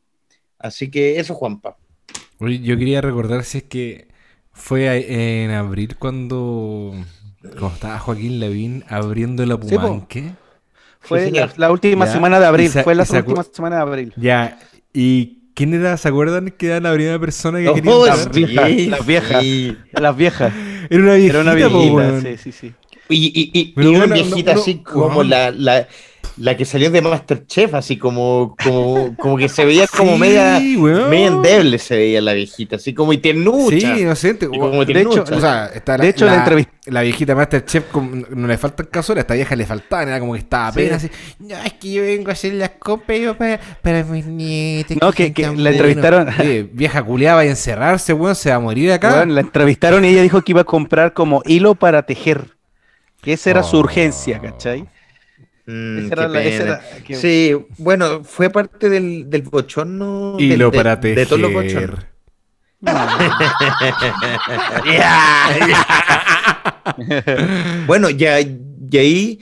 Así 0.58 0.90
que 0.90 1.20
eso, 1.20 1.34
Juanpa. 1.34 1.76
Yo 2.40 2.78
quería 2.78 3.02
recordar 3.02 3.44
si 3.44 3.58
es 3.58 3.64
que 3.64 4.08
fue 4.52 5.44
en 5.44 5.50
abril 5.50 5.96
cuando, 5.98 6.94
cuando 7.42 7.74
estaba 7.74 7.98
Joaquín 7.98 8.40
Lavín 8.40 8.84
abriendo 8.88 9.44
la 9.44 9.58
Pumanque. 9.58 10.32
Fue 11.00 11.30
la, 11.56 11.70
última 11.70 12.06
semana 12.06 12.38
de 12.38 12.46
abril, 12.46 12.70
fue 12.70 12.94
la 12.94 13.04
última 13.04 13.42
semana 13.42 13.76
de 13.76 13.82
abril. 13.82 14.12
Ya, 14.16 14.58
y 14.92 15.40
¿Quién 15.54 15.74
era? 15.74 15.96
¿Se 15.98 16.08
acuerdan 16.08 16.54
que 16.56 16.68
era 16.68 16.80
la 16.80 16.94
primera 16.94 17.18
persona 17.18 17.58
que 17.58 17.70
quería 17.74 17.92
las, 18.06 18.30
viejas, 18.30 18.70
las 18.88 19.06
viejas. 19.06 19.44
Las 19.92 20.16
viejas. 20.16 20.54
Era 20.88 21.02
una 21.02 21.14
viejita. 21.14 21.32
Era 21.32 21.40
una 21.42 21.54
viejita, 21.54 22.20
sí, 22.22 22.36
sí, 22.38 22.52
sí. 22.52 22.74
Y, 23.10 23.26
y, 23.26 23.50
y, 23.52 23.74
y 23.76 23.86
una, 23.86 24.06
viejita 24.06 24.52
así 24.52 24.78
como 24.78 25.22
la, 25.22 25.50
la, 25.50 25.86
la 26.40 26.56
que 26.56 26.64
salió 26.64 26.90
de 26.90 27.02
Masterchef, 27.02 27.74
así 27.74 27.98
como, 27.98 28.56
como, 28.64 29.14
como 29.16 29.36
que 29.36 29.50
se 29.50 29.62
veía 29.66 29.86
como 29.94 30.16
media, 30.16 30.58
media 30.58 31.26
endeble, 31.26 31.78
se 31.78 31.96
veía 31.96 32.22
la 32.22 32.32
viejita, 32.32 32.76
así 32.76 32.94
como 32.94 33.12
y 33.12 33.18
tiernucha. 33.18 33.94
Sí, 33.94 34.00
inocente. 34.00 34.48
Como 34.48 34.82
de 34.86 35.02
hecho, 35.02 35.22
o 35.22 35.40
sea, 35.40 35.66
está 35.66 35.98
la, 35.98 36.04
de 36.04 36.10
hecho, 36.10 36.24
la, 36.24 36.36
entrevista... 36.36 36.72
la 36.86 37.02
viejita 37.02 37.34
Masterchef 37.34 37.94
no 37.94 38.46
le 38.46 38.56
faltan 38.56 38.86
casos, 38.86 39.18
a 39.18 39.20
esta 39.20 39.34
vieja 39.34 39.54
le 39.54 39.66
faltaban, 39.66 40.08
era 40.08 40.18
como 40.18 40.32
que 40.32 40.38
estaba 40.38 40.68
apenas 40.68 41.04
así. 41.04 41.10
No, 41.40 41.58
es 41.58 41.74
que 41.74 41.92
yo 41.92 42.02
vengo 42.02 42.30
a 42.30 42.32
hacer 42.32 42.54
las 42.54 42.70
compras 42.70 43.36
para, 43.36 43.60
para 43.82 44.02
mis 44.04 44.24
nietos. 44.24 44.96
No, 44.98 45.12
que, 45.12 45.34
que 45.34 45.46
la 45.46 45.70
entrevistaron. 45.70 46.26
vieja 46.72 47.02
culiaba 47.02 47.44
y 47.44 47.48
encerrarse, 47.48 48.14
weón, 48.14 48.34
se 48.34 48.48
va 48.48 48.56
a 48.56 48.60
morir 48.60 48.92
acá. 48.92 49.16
Bueno, 49.16 49.34
la 49.34 49.42
entrevistaron 49.42 50.06
y 50.06 50.08
ella 50.08 50.22
dijo 50.22 50.40
que 50.40 50.52
iba 50.52 50.62
a 50.62 50.64
comprar 50.64 51.12
como 51.12 51.42
hilo 51.44 51.74
para 51.74 52.06
tejer. 52.06 52.56
Que 53.20 53.34
esa 53.34 53.50
era 53.50 53.62
su 53.62 53.76
oh. 53.76 53.80
urgencia, 53.80 54.40
¿cachai? 54.40 54.88
Mm, 55.66 56.10
Sí, 57.14 57.56
bueno, 57.78 58.24
fue 58.24 58.50
parte 58.50 58.88
del, 58.88 59.28
del 59.28 59.42
bochorno. 59.42 60.36
Y 60.38 60.56
lo 60.56 60.70
de, 60.70 60.76
para 60.76 60.96
de, 60.96 61.26
todos 61.26 61.40
los 61.40 61.52
bochornos. 61.52 62.06
bueno, 67.86 68.10
ya, 68.10 68.40
y 68.40 68.98
ahí, 68.98 69.40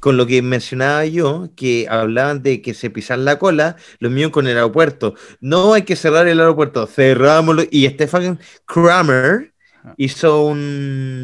con 0.00 0.16
lo 0.16 0.26
que 0.26 0.42
mencionaba 0.42 1.04
yo, 1.06 1.50
que 1.54 1.86
hablaban 1.88 2.42
de 2.42 2.62
que 2.62 2.74
se 2.74 2.90
pisan 2.90 3.24
la 3.24 3.38
cola, 3.38 3.76
lo 4.00 4.10
mío 4.10 4.32
con 4.32 4.48
el 4.48 4.56
aeropuerto. 4.56 5.14
No 5.40 5.74
hay 5.74 5.82
que 5.82 5.96
cerrar 5.96 6.26
el 6.26 6.40
aeropuerto, 6.40 6.86
cerrámoslo. 6.86 7.62
Y 7.70 7.86
Stefan 7.88 8.40
Kramer 8.66 9.52
hizo 9.96 10.44
un, 10.44 11.22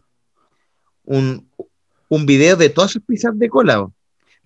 un, 1.04 1.50
un 2.08 2.26
video 2.26 2.56
de 2.56 2.70
todas 2.70 2.92
sus 2.92 3.02
pisas 3.02 3.38
de 3.38 3.48
cola 3.48 3.86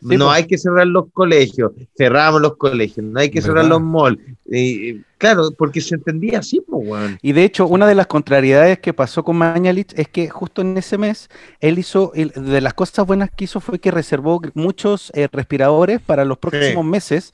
no 0.00 0.30
hay 0.30 0.46
que 0.46 0.58
cerrar 0.58 0.86
los 0.86 1.10
colegios, 1.12 1.72
cerramos 1.96 2.40
los 2.40 2.56
colegios, 2.56 3.04
no 3.06 3.20
hay 3.20 3.30
que 3.30 3.42
cerrar 3.42 3.66
los 3.66 3.80
malls. 3.80 4.18
Claro, 5.20 5.50
porque 5.56 5.80
se 5.80 5.94
entendía 5.94 6.38
así, 6.38 6.60
pues, 6.66 6.88
bueno. 6.88 7.18
Y 7.20 7.32
de 7.32 7.44
hecho, 7.44 7.66
una 7.66 7.86
de 7.86 7.94
las 7.94 8.06
contrariedades 8.06 8.78
que 8.78 8.94
pasó 8.94 9.22
con 9.22 9.36
Mañalich 9.36 9.92
es 9.96 10.08
que 10.08 10.28
justo 10.30 10.62
en 10.62 10.76
ese 10.76 10.98
mes, 10.98 11.28
él 11.60 11.78
hizo, 11.78 12.12
de 12.14 12.60
las 12.60 12.74
cosas 12.74 13.06
buenas 13.06 13.30
que 13.30 13.44
hizo 13.44 13.60
fue 13.60 13.78
que 13.78 13.90
reservó 13.90 14.40
muchos 14.54 15.12
eh, 15.14 15.28
respiradores 15.30 16.00
para 16.00 16.24
los 16.24 16.38
próximos 16.38 16.84
meses. 16.84 17.32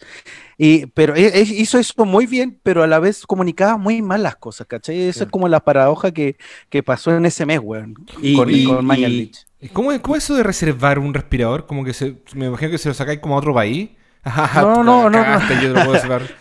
Y, 0.59 0.87
pero 0.87 1.15
e, 1.15 1.27
e, 1.29 1.43
hizo 1.43 1.79
eso 1.79 2.05
muy 2.05 2.27
bien, 2.27 2.59
pero 2.63 2.83
a 2.83 2.87
la 2.87 2.99
vez 2.99 3.25
comunicaba 3.25 3.77
muy 3.77 4.03
mal 4.03 4.23
las 4.23 4.37
cosas, 4.37 4.67
¿cachai? 4.67 5.03
Esa 5.03 5.25
es 5.25 5.31
como 5.31 5.49
la 5.49 5.61
paradoja 5.61 6.11
que, 6.13 6.37
pasó 6.85 7.17
en 7.17 7.25
ese 7.25 7.47
mes, 7.47 7.61
weón, 7.63 7.95
con, 8.35 8.65
con 8.65 8.85
Mañalich. 8.85 9.47
¿Cómo, 9.73 9.91
¿Cómo, 10.03 10.17
es 10.17 10.25
eso 10.25 10.35
de 10.35 10.43
reservar 10.43 10.99
un 10.99 11.15
respirador? 11.15 11.67
Como 11.67 11.85
que 11.85 11.95
se, 11.95 12.17
me 12.35 12.47
imagino 12.47 12.71
que 12.71 12.79
se 12.79 12.89
lo 12.89 12.95
sacáis 12.95 13.21
como 13.21 13.37
a 13.37 13.39
otro 13.39 13.55
país. 13.55 13.91
No, 14.27 14.83
no, 14.83 15.09
no, 15.09 15.11
no. 15.11 15.39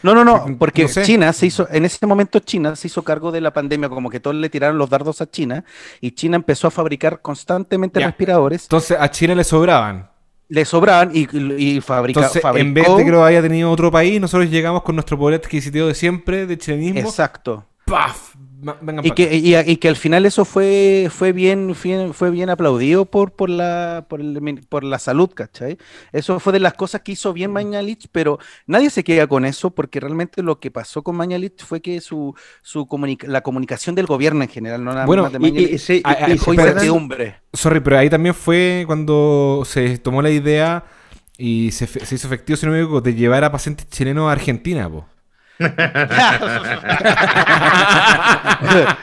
no, 0.03 0.15
no, 0.15 0.25
no, 0.25 0.57
porque 0.57 0.87
China 0.87 1.31
se 1.33 1.45
hizo, 1.45 1.67
en 1.71 1.85
ese 1.85 2.05
momento 2.07 2.39
China 2.39 2.75
se 2.75 2.87
hizo 2.87 3.03
cargo 3.03 3.31
de 3.31 3.41
la 3.41 3.51
pandemia, 3.51 3.89
como 3.89 4.09
que 4.09 4.19
todos 4.19 4.35
le 4.35 4.49
tiraron 4.49 4.77
los 4.77 4.89
dardos 4.89 5.21
a 5.21 5.29
China, 5.29 5.63
y 6.01 6.11
China 6.11 6.37
empezó 6.37 6.67
a 6.67 6.71
fabricar 6.71 7.21
constantemente 7.21 7.99
respiradores. 7.99 8.63
Entonces 8.63 8.97
a 8.99 9.09
China 9.11 9.35
le 9.35 9.43
sobraban. 9.43 10.09
Le 10.47 10.63
sobraban 10.63 11.11
y, 11.13 11.27
y 11.57 11.81
fabrica, 11.81 12.19
Entonces, 12.19 12.43
en 12.55 12.73
vez 12.73 12.87
de 12.95 13.03
que 13.03 13.11
lo 13.11 13.23
haya 13.23 13.41
tenido 13.41 13.71
otro 13.71 13.91
país, 13.91 14.21
nosotros 14.21 14.49
llegamos 14.49 14.83
con 14.83 14.95
nuestro 14.95 15.17
poder 15.17 15.39
adquisitivo 15.39 15.87
de 15.87 15.95
siempre, 15.95 16.45
de 16.45 16.57
chilenismo. 16.57 16.99
Exacto. 16.99 17.65
¡Paf! 17.85 18.35
Y, 19.03 19.11
que, 19.11 19.35
y, 19.35 19.77
que 19.77 19.87
al 19.87 19.95
final 19.95 20.25
eso 20.25 20.45
fue, 20.45 21.09
fue, 21.11 21.31
bien, 21.31 21.75
fue 21.75 22.31
bien 22.31 22.49
aplaudido 22.49 23.05
por, 23.05 23.31
por, 23.31 23.49
la, 23.49 24.05
por, 24.09 24.21
por, 24.69 24.83
la 24.83 24.99
salud, 24.99 25.29
¿cachai? 25.33 25.77
Eso 26.11 26.39
fue 26.39 26.53
de 26.53 26.59
las 26.59 26.73
cosas 26.73 27.01
que 27.01 27.11
hizo 27.13 27.33
bien 27.33 27.51
Mañalich, 27.51 28.07
pero 28.11 28.39
nadie 28.65 28.89
se 28.89 29.03
queda 29.03 29.27
con 29.27 29.45
eso 29.45 29.71
porque 29.71 29.99
realmente 29.99 30.41
lo 30.41 30.59
que 30.59 30.71
pasó 30.71 31.03
con 31.03 31.15
Mañalich 31.15 31.63
fue 31.63 31.81
que 31.81 32.01
su, 32.01 32.33
su 32.61 32.87
la 33.27 33.41
comunicación 33.41 33.95
del 33.95 34.05
gobierno 34.05 34.43
en 34.43 34.49
general, 34.49 34.83
no 34.83 34.93
nada 34.93 35.05
bueno, 35.05 35.23
más 35.23 35.33
de 35.33 35.39
Mañalich, 35.39 35.73
y, 35.73 35.77
Sorry, 37.53 37.79
pero 37.79 37.97
ahí 37.97 38.09
también 38.09 38.35
fue 38.35 38.83
cuando 38.87 39.63
se 39.65 39.97
tomó 39.97 40.21
la 40.21 40.29
idea 40.29 40.83
Y 41.37 41.71
se 41.71 41.85
hizo 41.85 42.27
efectivo, 42.27 42.55
si 42.57 42.65
no 42.65 42.71
me 42.71 42.79
equivoco, 42.79 43.01
de 43.01 43.13
llevar 43.13 43.43
a 43.43 43.51
pacientes 43.51 43.89
chilenos 43.89 44.29
a 44.29 44.31
Argentina, 44.31 44.89
po. 44.89 45.05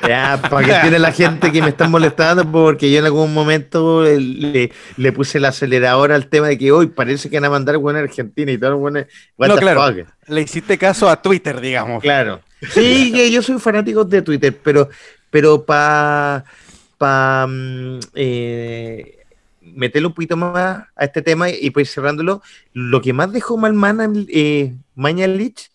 Ya, 0.06 0.40
para 0.50 0.66
que 0.66 0.74
tiene 0.82 0.98
la 0.98 1.12
gente 1.12 1.52
que 1.52 1.62
me 1.62 1.68
está 1.68 1.88
molestando, 1.88 2.50
porque 2.50 2.90
yo 2.90 2.98
en 2.98 3.04
algún 3.04 3.32
momento 3.32 4.02
le, 4.02 4.72
le 4.96 5.12
puse 5.12 5.38
el 5.38 5.44
acelerador 5.44 6.12
al 6.12 6.26
tema 6.26 6.48
de 6.48 6.58
que 6.58 6.72
hoy 6.72 6.88
parece 6.88 7.30
que 7.30 7.36
van 7.36 7.46
a 7.46 7.50
mandar 7.50 7.78
buena 7.78 8.00
Argentina 8.00 8.50
y 8.52 8.58
todo 8.58 8.76
bueno. 8.78 9.00
No, 9.38 9.56
claro. 9.56 9.82
fuck? 9.82 10.06
Le 10.28 10.42
hiciste 10.42 10.76
caso 10.78 11.08
a 11.08 11.20
Twitter, 11.20 11.60
digamos. 11.60 12.02
Claro. 12.02 12.40
Sí, 12.70 13.30
yo 13.32 13.42
soy 13.42 13.58
fanático 13.58 14.04
de 14.04 14.22
Twitter, 14.22 14.56
pero, 14.62 14.88
pero 15.30 15.64
para 15.64 16.44
pa, 16.98 17.46
mm, 17.48 17.98
eh, 18.14 19.18
meterle 19.62 20.08
un 20.08 20.14
poquito 20.14 20.36
más 20.36 20.84
a 20.94 21.04
este 21.04 21.22
tema 21.22 21.50
y 21.50 21.70
pues 21.70 21.92
cerrándolo, 21.92 22.42
lo 22.72 23.00
que 23.00 23.12
más 23.12 23.32
dejó 23.32 23.56
mal 23.56 23.72
Mana- 23.72 24.08
eh, 24.28 24.74
Mañalich 24.94 25.71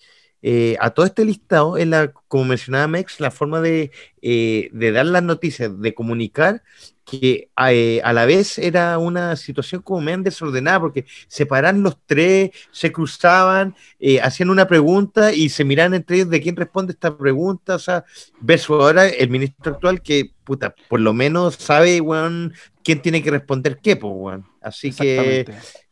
eh, 0.49 0.77
a 0.79 0.91
todo 0.91 1.05
este 1.05 1.25
listado 1.25 1.75
es 1.75 1.85
la, 1.87 2.13
como 2.29 2.45
mencionaba 2.45 2.87
Mex, 2.87 3.19
la 3.19 3.31
forma 3.31 3.59
de, 3.59 3.91
eh, 4.21 4.69
de 4.71 4.91
dar 4.93 5.05
las 5.05 5.21
noticias, 5.21 5.77
de 5.81 5.93
comunicar 5.93 6.63
que 7.03 7.49
eh, 7.69 8.01
a 8.01 8.13
la 8.13 8.25
vez 8.25 8.57
era 8.57 8.97
una 8.97 9.35
situación 9.35 9.81
como 9.81 9.99
medio 9.99 10.23
desordenada, 10.23 10.79
porque 10.79 11.05
se 11.27 11.45
paran 11.45 11.83
los 11.83 11.97
tres, 12.05 12.51
se 12.71 12.93
cruzaban, 12.93 13.75
eh, 13.99 14.21
hacían 14.21 14.49
una 14.49 14.69
pregunta 14.69 15.33
y 15.33 15.49
se 15.49 15.65
miran 15.65 15.93
entre 15.93 16.15
ellos 16.15 16.29
de 16.29 16.41
quién 16.41 16.55
responde 16.55 16.93
esta 16.93 17.17
pregunta, 17.17 17.75
o 17.75 17.79
sea, 17.79 18.05
versus 18.39 18.81
ahora 18.81 19.05
el 19.05 19.29
ministro 19.29 19.73
actual 19.73 20.01
que, 20.01 20.31
puta, 20.45 20.73
por 20.87 21.01
lo 21.01 21.13
menos 21.13 21.55
sabe, 21.55 21.99
weón, 21.99 22.53
quién 22.85 23.01
tiene 23.01 23.21
que 23.21 23.31
responder 23.31 23.79
qué, 23.83 23.97
pues, 23.97 24.13
weón. 24.15 24.45
Así 24.61 24.93
que. 24.93 25.45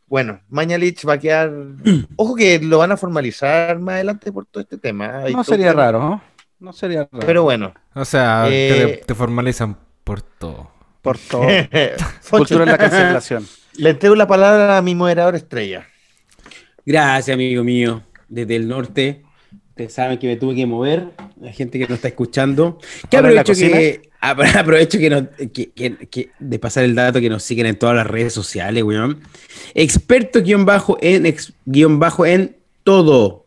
Bueno, 0.06 0.40
Mañalich 0.48 1.06
va 1.06 1.14
a 1.14 1.18
quedar, 1.18 1.52
ojo 2.16 2.34
que 2.34 2.58
lo 2.60 2.78
van 2.78 2.92
a 2.92 2.96
formalizar 2.96 3.78
más 3.78 3.94
adelante 3.96 4.32
por 4.32 4.46
todo 4.46 4.62
este 4.62 4.78
tema. 4.78 5.24
No 5.32 5.44
sería 5.44 5.72
raro, 5.72 5.98
¿no? 5.98 6.22
No 6.58 6.72
sería 6.72 7.08
raro. 7.10 7.26
Pero 7.26 7.42
bueno. 7.42 7.74
O 7.94 8.04
sea, 8.04 8.46
Eh, 8.48 8.98
te, 9.00 9.06
te 9.06 9.14
formalizan 9.14 9.76
por 10.04 10.22
todo. 10.22 10.70
Por 11.02 11.18
todo. 11.18 11.46
Cultura 12.30 12.64
en 12.64 12.70
la 12.70 12.78
cancelación. 12.78 13.46
Le 13.76 13.90
entrego 13.90 14.14
la 14.14 14.26
palabra 14.26 14.78
a 14.78 14.82
mi 14.82 14.94
moderador 14.94 15.34
estrella. 15.34 15.86
Gracias, 16.84 17.34
amigo 17.34 17.64
mío, 17.64 18.02
desde 18.28 18.56
el 18.56 18.68
norte. 18.68 19.22
Ustedes 19.76 19.92
saben 19.92 20.16
que 20.18 20.26
me 20.26 20.36
tuve 20.36 20.54
que 20.54 20.64
mover, 20.64 21.08
la 21.38 21.52
gente 21.52 21.78
que 21.78 21.84
nos 21.86 21.96
está 21.96 22.08
escuchando. 22.08 22.78
Que 23.10 23.18
aprovecho 23.18 23.52
que, 23.52 24.08
apro- 24.22 24.56
aprovecho 24.56 24.98
que, 24.98 25.10
nos- 25.10 25.24
que- 25.52 25.70
que- 25.70 25.96
que- 26.10 26.30
de 26.38 26.58
pasar 26.58 26.84
el 26.84 26.94
dato 26.94 27.20
que 27.20 27.28
nos 27.28 27.42
siguen 27.42 27.66
en 27.66 27.76
todas 27.78 27.94
las 27.94 28.06
redes 28.06 28.32
sociales, 28.32 28.82
weón. 28.82 29.20
Experto 29.74 30.40
guion 30.40 30.64
bajo 30.64 30.96
en 31.02 31.26
ex- 31.26 31.52
guion 31.66 31.98
bajo 32.00 32.24
en 32.24 32.56
todo. 32.84 33.44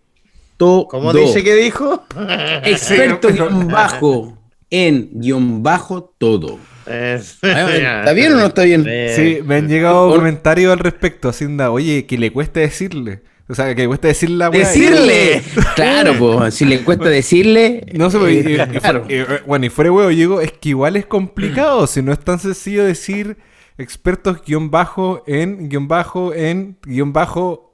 Todo. 0.57 0.87
¿Cómo 0.87 1.13
dice 1.13 1.43
que 1.43 1.55
dijo? 1.55 2.03
Experto 2.63 3.29
guion 3.29 3.67
bajo 3.67 4.37
en 4.69 5.09
guion 5.13 5.63
bajo 5.63 6.13
todo. 6.19 6.59
¿Está 6.85 8.13
bien 8.13 8.33
o 8.33 8.35
no 8.35 8.45
está 8.45 8.61
bien? 8.65 8.85
Sí, 9.15 9.39
me 9.43 9.55
han 9.55 9.67
llegado 9.67 10.11
comentarios 10.15 10.71
al 10.73 10.77
respecto, 10.79 11.29
Hacienda. 11.29 11.71
Oye, 11.71 12.05
que 12.05 12.19
le 12.19 12.31
cuesta 12.31 12.59
decirle. 12.59 13.21
O 13.49 13.55
sea, 13.55 13.73
que 13.73 13.81
le 13.81 13.87
cuesta 13.87 14.07
decirle 14.07 14.37
la 14.37 14.49
weá. 14.51 14.59
Decirle. 14.59 15.41
Claro, 15.75 16.13
pues, 16.19 16.53
si 16.53 16.65
le 16.65 16.83
cuesta 16.83 17.05
decirle. 17.09 17.83
No 17.93 18.11
sé, 18.11 18.19
pues, 18.19 18.45
y- 18.45 18.49
y- 18.51 18.55
eh, 18.59 18.67
y- 18.73 18.77
claro. 18.79 19.05
y- 19.09 19.13
y- 19.15 19.25
bueno, 19.47 19.65
y 19.65 19.69
fuera 19.69 19.87
de 19.89 19.95
huevo, 19.95 20.11
llego, 20.11 20.39
es 20.41 20.51
que 20.51 20.69
igual 20.69 20.95
es 20.97 21.05
complicado, 21.07 21.87
si 21.87 22.01
no 22.03 22.11
es 22.13 22.19
tan 22.19 22.37
sencillo 22.39 22.85
decir 22.85 23.37
expertos 23.79 24.43
guion 24.45 24.69
bajo 24.69 25.23
en 25.25 25.67
guion 25.69 25.87
bajo 25.87 26.33
en 26.33 26.77
guion 26.85 27.11
bajo. 27.11 27.73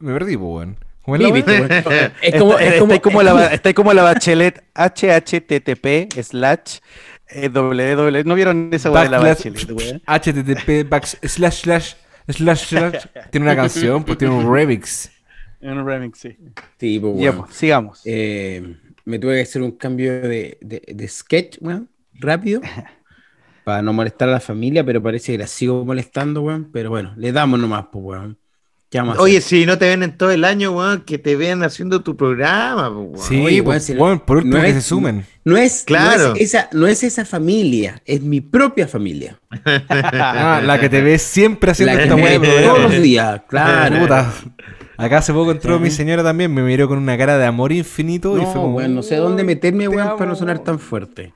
Me 0.00 0.12
perdí, 0.12 0.36
pues, 0.36 0.48
weón. 0.48 0.76
¿Cómo 1.02 1.16
es 1.16 1.22
la 1.22 1.28
Sí. 1.28 1.44
Es 2.22 2.34
como, 2.34 2.52
Está- 2.58 2.64
es 2.64 2.68
está 2.72 2.78
como, 2.80 2.92
ahí 2.92 3.00
como 3.00 3.22
la, 3.22 3.46
está 3.54 3.68
ahí 3.68 3.74
como 3.74 3.92
la 3.94 4.02
bachelet 4.02 4.62
http 4.74 6.08
slash 6.22 6.78
eh, 7.28 7.48
www. 7.48 8.22
¿No 8.24 8.34
vieron 8.34 8.70
esa 8.72 8.90
weá 8.90 9.04
de 9.04 9.10
la 9.10 9.20
Backslash- 9.20 9.66
bachelet, 9.66 9.70
weón? 9.70 10.02
http 10.06 10.88
back 10.88 11.06
slash 11.06 11.64
slash 12.32 12.64
slash 12.66 13.06
tiene 13.30 13.46
una 13.46 13.56
canción, 13.56 14.04
pues 14.04 14.18
tiene 14.18 14.34
un 14.34 14.52
remix. 14.52 15.10
Un 15.60 15.84
remix, 15.86 16.18
sí. 16.18 16.36
Sí, 16.78 16.98
pues, 17.00 17.14
Ya, 17.18 17.30
weón. 17.32 17.44
pues, 17.44 17.56
sigamos. 17.56 18.00
Eh, 18.04 18.76
me 19.04 19.18
tuve 19.18 19.34
que 19.36 19.42
hacer 19.42 19.62
un 19.62 19.72
cambio 19.72 20.12
de, 20.20 20.58
de- 20.60 20.82
de 20.86 21.08
sketch, 21.08 21.58
weón, 21.60 21.88
rápido. 22.14 22.60
Para 23.64 23.82
no 23.82 23.92
molestar 23.92 24.28
a 24.28 24.32
la 24.32 24.40
familia, 24.40 24.84
pero 24.84 25.02
parece 25.02 25.32
que 25.32 25.38
la 25.38 25.46
sigo 25.46 25.84
molestando, 25.84 26.42
weón. 26.42 26.70
Pero 26.72 26.90
bueno, 26.90 27.12
le 27.16 27.30
damos 27.32 27.58
nomás, 27.60 27.86
pues, 27.92 28.04
weón. 28.04 28.38
¿Qué 28.90 28.98
vamos 28.98 29.18
a 29.18 29.20
Oye, 29.22 29.40
si 29.40 29.66
no 29.66 29.78
te 29.78 29.86
ven 29.88 30.02
en 30.02 30.16
todo 30.18 30.32
el 30.32 30.44
año, 30.44 30.72
weón, 30.72 31.02
que 31.02 31.16
te 31.16 31.36
vean 31.36 31.62
haciendo 31.62 32.02
tu 32.02 32.16
programa, 32.16 32.92
pues, 32.92 33.06
weón. 33.12 33.28
Sí, 33.28 33.40
Oye, 33.44 33.60
weón, 33.60 33.80
si 33.80 33.92
weón, 33.94 34.18
por 34.20 34.38
último 34.38 34.56
no 34.56 34.62
que 34.64 34.68
es- 34.70 34.74
se 34.74 34.80
sumen. 34.82 35.24
no 35.44 35.56
es, 35.56 35.84
Claro. 35.86 36.30
no 36.30 36.34
es 36.34 36.40
esa, 36.42 36.68
no 36.72 36.86
es 36.88 37.02
esa 37.04 37.24
familia, 37.24 38.02
es 38.04 38.20
mi 38.20 38.40
propia 38.40 38.88
familia. 38.88 39.38
Ah, 39.88 40.60
la 40.64 40.80
que 40.80 40.88
te 40.88 41.00
ves 41.02 41.22
siempre 41.22 41.70
haciendo 41.70 41.92
La 41.94 41.98
que 41.98 42.04
esta 42.04 42.16
ve 42.40 42.62
todos 42.66 42.80
los 42.82 43.00
días, 43.02 43.42
claro. 43.48 43.98
Puta. 44.00 44.32
Acá 44.96 45.18
hace 45.18 45.32
poco 45.32 45.50
entró 45.52 45.78
mi 45.78 45.90
señora 45.90 46.22
también, 46.22 46.52
me 46.52 46.60
miró 46.62 46.86
con 46.88 46.98
una 46.98 47.16
cara 47.16 47.38
de 47.38 47.46
amor 47.46 47.72
infinito 47.72 48.36
y 48.36 48.40
No, 48.40 48.46
fue 48.46 48.60
como, 48.60 48.74
weón, 48.76 48.94
no 48.94 49.02
sé 49.02 49.16
dónde 49.16 49.44
meterme, 49.44 49.84
te 49.84 49.88
weón, 49.88 50.08
amo. 50.08 50.16
para 50.16 50.30
no 50.30 50.36
sonar 50.36 50.58
tan 50.58 50.78
fuerte. 50.80 51.32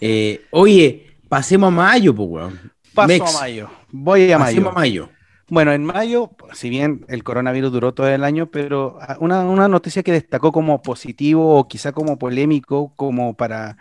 Eh, 0.00 0.40
oye, 0.50 1.14
pasemos 1.28 1.68
a 1.68 1.70
mayo, 1.70 2.14
pues, 2.14 2.28
weón. 2.28 2.72
Paso 2.94 3.08
Mex, 3.08 3.34
a 3.36 3.40
mayo. 3.40 3.70
Voy 3.92 4.32
a 4.32 4.38
mayo. 4.38 4.46
Pasemos 4.56 4.72
a 4.72 4.74
mayo. 4.74 5.08
Bueno, 5.48 5.72
en 5.72 5.84
mayo, 5.84 6.30
si 6.54 6.68
bien 6.68 7.04
el 7.08 7.22
coronavirus 7.22 7.70
duró 7.70 7.94
todo 7.94 8.08
el 8.08 8.24
año, 8.24 8.50
pero 8.50 8.98
ah, 9.00 9.16
una, 9.20 9.68
noticia 9.68 10.02
que 10.02 10.10
destacó 10.10 10.50
como 10.50 10.82
positivo 10.82 11.56
o 11.58 11.68
quizá 11.68 11.92
como 11.92 12.18
polémico, 12.18 12.92
como 12.96 13.36
para 13.36 13.78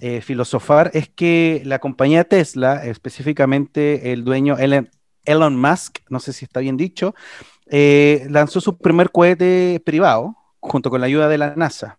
eh, 0.00 0.20
filosofar, 0.20 0.92
es 0.94 1.08
que 1.08 1.62
la 1.64 1.80
compañía 1.80 2.22
Tesla, 2.22 2.84
específicamente 2.84 4.12
el 4.12 4.22
dueño 4.22 4.58
Elon, 4.58 4.90
Elon 5.24 5.60
Musk, 5.60 5.98
no 6.08 6.20
sé 6.20 6.32
si 6.32 6.44
está 6.44 6.60
bien 6.60 6.76
dicho, 6.76 7.16
eh, 7.66 8.26
lanzó 8.30 8.60
su 8.60 8.78
primer 8.78 9.10
cohete 9.10 9.82
privado 9.84 10.36
junto 10.60 10.88
con 10.88 11.00
la 11.00 11.08
ayuda 11.08 11.28
de 11.28 11.38
la 11.38 11.56
NASA. 11.56 11.98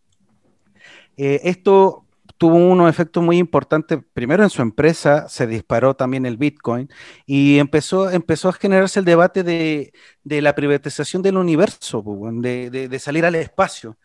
Eh, 1.17 1.41
esto 1.43 2.05
tuvo 2.39 2.55
unos 2.57 2.89
efectos 2.89 3.23
muy 3.23 3.37
importantes. 3.37 3.99
Primero 4.13 4.43
en 4.43 4.49
su 4.49 4.63
empresa 4.63 5.29
se 5.29 5.47
disparó 5.47 5.95
también 5.95 6.25
el 6.25 6.37
Bitcoin 6.37 6.89
y 7.27 7.59
empezó, 7.59 8.09
empezó 8.11 8.49
a 8.49 8.53
generarse 8.53 8.99
el 8.99 9.05
debate 9.05 9.43
de, 9.43 9.93
de 10.23 10.41
la 10.41 10.55
privatización 10.55 11.21
del 11.23 11.37
universo, 11.37 12.03
de, 12.33 12.71
de- 12.71 12.89
de 12.89 12.99
salir 12.99 13.25
al 13.25 13.35
espacio. 13.35 13.97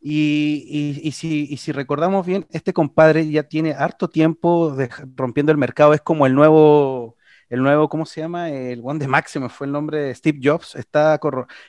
Y, 0.00 0.64
y- 1.02 1.08
y 1.08 1.12
si, 1.12 1.46
y 1.50 1.56
si 1.58 1.72
recordamos 1.72 2.24
bien, 2.26 2.46
este 2.50 2.72
compadre 2.72 3.28
ya 3.30 3.42
tiene 3.44 3.72
harto 3.74 4.08
tiempo 4.08 4.74
de- 4.76 4.90
rompiendo 5.16 5.50
el 5.52 5.58
mercado, 5.58 5.92
es 5.94 6.00
como 6.00 6.26
el 6.26 6.34
nuevo, 6.34 7.16
el 7.48 7.62
nuevo, 7.62 7.88
¿cómo 7.88 8.06
se 8.06 8.20
llama? 8.20 8.50
El 8.50 8.80
One 8.84 9.00
de 9.00 9.08
Máximo 9.08 9.48
fue 9.48 9.66
el 9.66 9.72
nombre 9.72 10.00
de 10.00 10.14
Steve 10.14 10.38
Jobs, 10.42 10.76
está, 10.76 11.18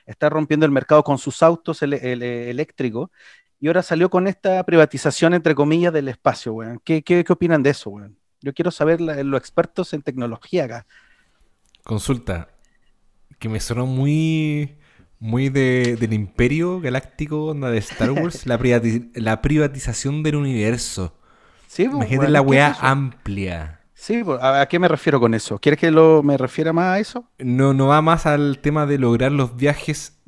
está 0.05 0.29
rompiendo 0.29 0.65
el 0.65 0.71
mercado 0.71 1.03
con 1.03 1.17
sus 1.17 1.41
autos 1.43 1.81
ele- 1.81 1.99
ele- 2.11 2.49
eléctricos 2.51 3.09
y 3.59 3.67
ahora 3.67 3.83
salió 3.83 4.09
con 4.09 4.27
esta 4.27 4.63
privatización, 4.65 5.33
entre 5.33 5.55
comillas, 5.55 5.93
del 5.93 6.07
espacio, 6.09 6.53
weón. 6.53 6.81
¿Qué, 6.83 7.03
qué, 7.03 7.23
qué 7.23 7.33
opinan 7.33 7.63
de 7.63 7.71
eso, 7.71 7.89
weón? 7.89 8.17
Yo 8.41 8.53
quiero 8.53 8.71
saber 8.71 9.01
la- 9.01 9.23
los 9.23 9.39
expertos 9.39 9.93
en 9.93 10.01
tecnología 10.01 10.65
acá. 10.65 10.87
Consulta, 11.83 12.49
que 13.39 13.49
me 13.49 13.59
sonó 13.59 13.85
muy, 13.87 14.77
muy 15.19 15.49
de, 15.49 15.97
del 15.99 16.13
imperio 16.13 16.81
galáctico, 16.81 17.47
onda 17.47 17.71
de 17.71 17.79
Star 17.79 18.11
Wars, 18.11 18.45
la, 18.47 18.59
privati- 18.59 19.11
la 19.15 19.41
privatización 19.41 20.23
del 20.23 20.37
universo. 20.37 21.15
Sí, 21.65 21.87
pues, 21.87 21.95
Imagínate 21.95 22.29
weón, 22.29 22.33
la 22.33 22.41
¿qué 22.45 22.55
es 22.55 22.61
weá 22.61 22.77
amplia. 22.81 23.81
Sí, 23.93 24.23
pues, 24.23 24.41
¿a, 24.41 24.61
a 24.61 24.67
qué 24.67 24.79
me 24.79 24.87
refiero 24.87 25.19
con 25.19 25.33
eso? 25.33 25.59
¿Quieres 25.59 25.79
que 25.79 25.91
lo, 25.91 26.23
me 26.23 26.37
refiera 26.37 26.73
más 26.73 26.95
a 26.95 26.99
eso? 26.99 27.29
No, 27.39 27.73
no 27.73 27.87
va 27.87 28.01
más 28.01 28.25
al 28.25 28.59
tema 28.59 28.85
de 28.85 28.97
lograr 28.97 29.31
los 29.31 29.55
viajes 29.55 30.18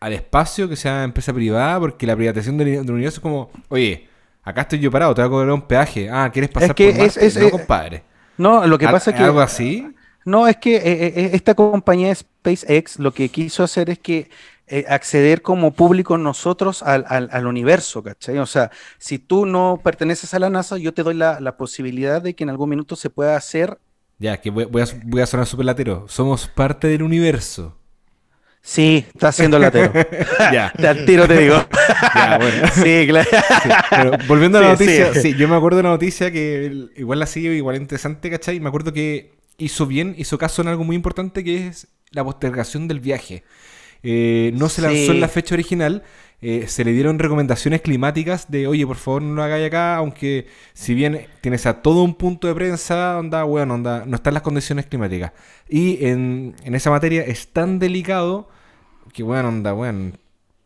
al 0.00 0.12
espacio, 0.14 0.68
que 0.68 0.76
sea 0.76 1.04
empresa 1.04 1.32
privada, 1.32 1.78
porque 1.80 2.06
la 2.06 2.16
privatización 2.16 2.58
del, 2.58 2.84
del 2.86 2.90
universo 2.92 3.18
es 3.18 3.22
como, 3.22 3.50
oye, 3.68 4.08
acá 4.42 4.62
estoy 4.62 4.78
yo 4.80 4.90
parado, 4.90 5.14
te 5.14 5.20
voy 5.22 5.28
a 5.28 5.30
cobrar 5.30 5.52
un 5.52 5.62
peaje. 5.62 6.08
Ah, 6.10 6.30
¿quieres 6.32 6.50
pasar 6.50 6.74
que 6.74 6.86
por 6.86 6.94
es- 6.94 7.16
Marte? 7.16 7.26
es- 7.26 7.36
no, 7.36 7.46
es- 7.46 7.52
compadre. 7.52 8.02
No, 8.38 8.66
lo 8.66 8.78
que 8.78 8.88
pasa 8.88 9.10
es 9.10 9.16
que... 9.16 9.22
¿Algo 9.22 9.40
así? 9.40 9.94
No, 10.24 10.46
es 10.46 10.56
que 10.58 10.76
eh, 10.76 10.82
eh, 11.16 11.30
esta 11.32 11.54
compañía 11.54 12.14
SpaceX 12.14 12.98
lo 12.98 13.12
que 13.12 13.28
quiso 13.30 13.62
hacer 13.64 13.90
es 13.90 13.98
que 13.98 14.30
eh, 14.66 14.84
acceder 14.88 15.42
como 15.42 15.72
público 15.72 16.16
nosotros 16.18 16.82
al, 16.82 17.04
al- 17.08 17.28
al 17.32 17.46
universo, 17.46 18.02
¿cachai? 18.02 18.38
O 18.38 18.46
sea, 18.46 18.70
si 18.98 19.18
tú 19.18 19.46
no 19.46 19.80
perteneces 19.82 20.32
a 20.34 20.38
la 20.38 20.50
NASA, 20.50 20.76
yo 20.78 20.94
te 20.94 21.02
doy 21.02 21.14
la, 21.14 21.40
la 21.40 21.56
posibilidad 21.56 22.22
de 22.22 22.34
que 22.34 22.44
en 22.44 22.50
algún 22.50 22.68
minuto 22.70 22.96
se 22.96 23.10
pueda 23.10 23.34
hacer. 23.36 23.78
Ya, 24.18 24.40
que 24.40 24.50
voy, 24.50 24.66
voy 24.66 24.82
a, 24.82 24.86
voy 25.04 25.22
a 25.22 25.26
sonar 25.26 25.46
súper 25.46 25.66
latero. 25.66 26.06
Somos 26.08 26.46
parte 26.46 26.86
del 26.88 27.02
universo. 27.02 27.76
Sí, 28.62 29.04
está 29.14 29.28
haciendo 29.28 29.56
el 29.56 29.62
latero. 29.62 29.92
ya. 30.52 30.72
Te 30.76 30.86
al 30.86 31.04
tiro 31.04 31.26
te 31.26 31.38
digo. 31.38 31.56
Ya, 32.14 32.38
bueno. 32.38 32.68
Sí, 32.74 33.06
claro. 33.08 33.28
Sí, 33.30 33.68
pero 33.90 34.10
volviendo 34.28 34.58
a 34.58 34.60
la 34.60 34.76
Sí, 34.76 34.84
noticia, 34.84 35.14
sí. 35.14 35.20
sí. 35.32 35.34
yo 35.36 35.48
me 35.48 35.56
acuerdo 35.56 35.78
de 35.78 35.80
una 35.80 35.90
noticia 35.90 36.30
que 36.30 36.88
igual 36.96 37.18
la 37.18 37.26
sigue, 37.26 37.54
igual 37.54 37.76
interesante, 37.76 38.30
¿cachai? 38.30 38.60
Me 38.60 38.68
acuerdo 38.68 38.92
que 38.92 39.32
hizo 39.58 39.86
bien, 39.86 40.14
hizo 40.18 40.38
caso 40.38 40.62
en 40.62 40.68
algo 40.68 40.84
muy 40.84 40.94
importante 40.96 41.42
que 41.42 41.68
es 41.68 41.88
la 42.10 42.22
postergación 42.22 42.86
del 42.86 43.00
viaje. 43.00 43.44
Eh, 44.02 44.52
no 44.54 44.68
se 44.68 44.82
lanzó 44.82 45.12
en 45.12 45.20
la 45.20 45.28
fecha 45.28 45.54
original. 45.54 46.02
Eh, 46.42 46.66
se 46.68 46.84
le 46.84 46.92
dieron 46.92 47.18
recomendaciones 47.18 47.82
climáticas 47.82 48.50
de, 48.50 48.66
oye, 48.66 48.86
por 48.86 48.96
favor 48.96 49.22
no 49.22 49.34
lo 49.34 49.42
hagáis 49.42 49.66
acá, 49.66 49.96
aunque 49.96 50.46
si 50.72 50.94
bien 50.94 51.26
tienes 51.40 51.66
a 51.66 51.82
todo 51.82 52.02
un 52.02 52.14
punto 52.14 52.48
de 52.48 52.54
prensa, 52.54 53.18
onda, 53.18 53.42
bueno, 53.44 53.74
onda, 53.74 54.04
no 54.06 54.16
están 54.16 54.34
las 54.34 54.42
condiciones 54.42 54.86
climáticas. 54.86 55.32
Y 55.68 56.04
en, 56.06 56.54
en 56.64 56.74
esa 56.74 56.90
materia 56.90 57.22
es 57.22 57.48
tan 57.48 57.78
delicado 57.78 58.48
que, 59.12 59.22
bueno, 59.22 59.48
onda, 59.48 59.72
bueno, 59.72 60.12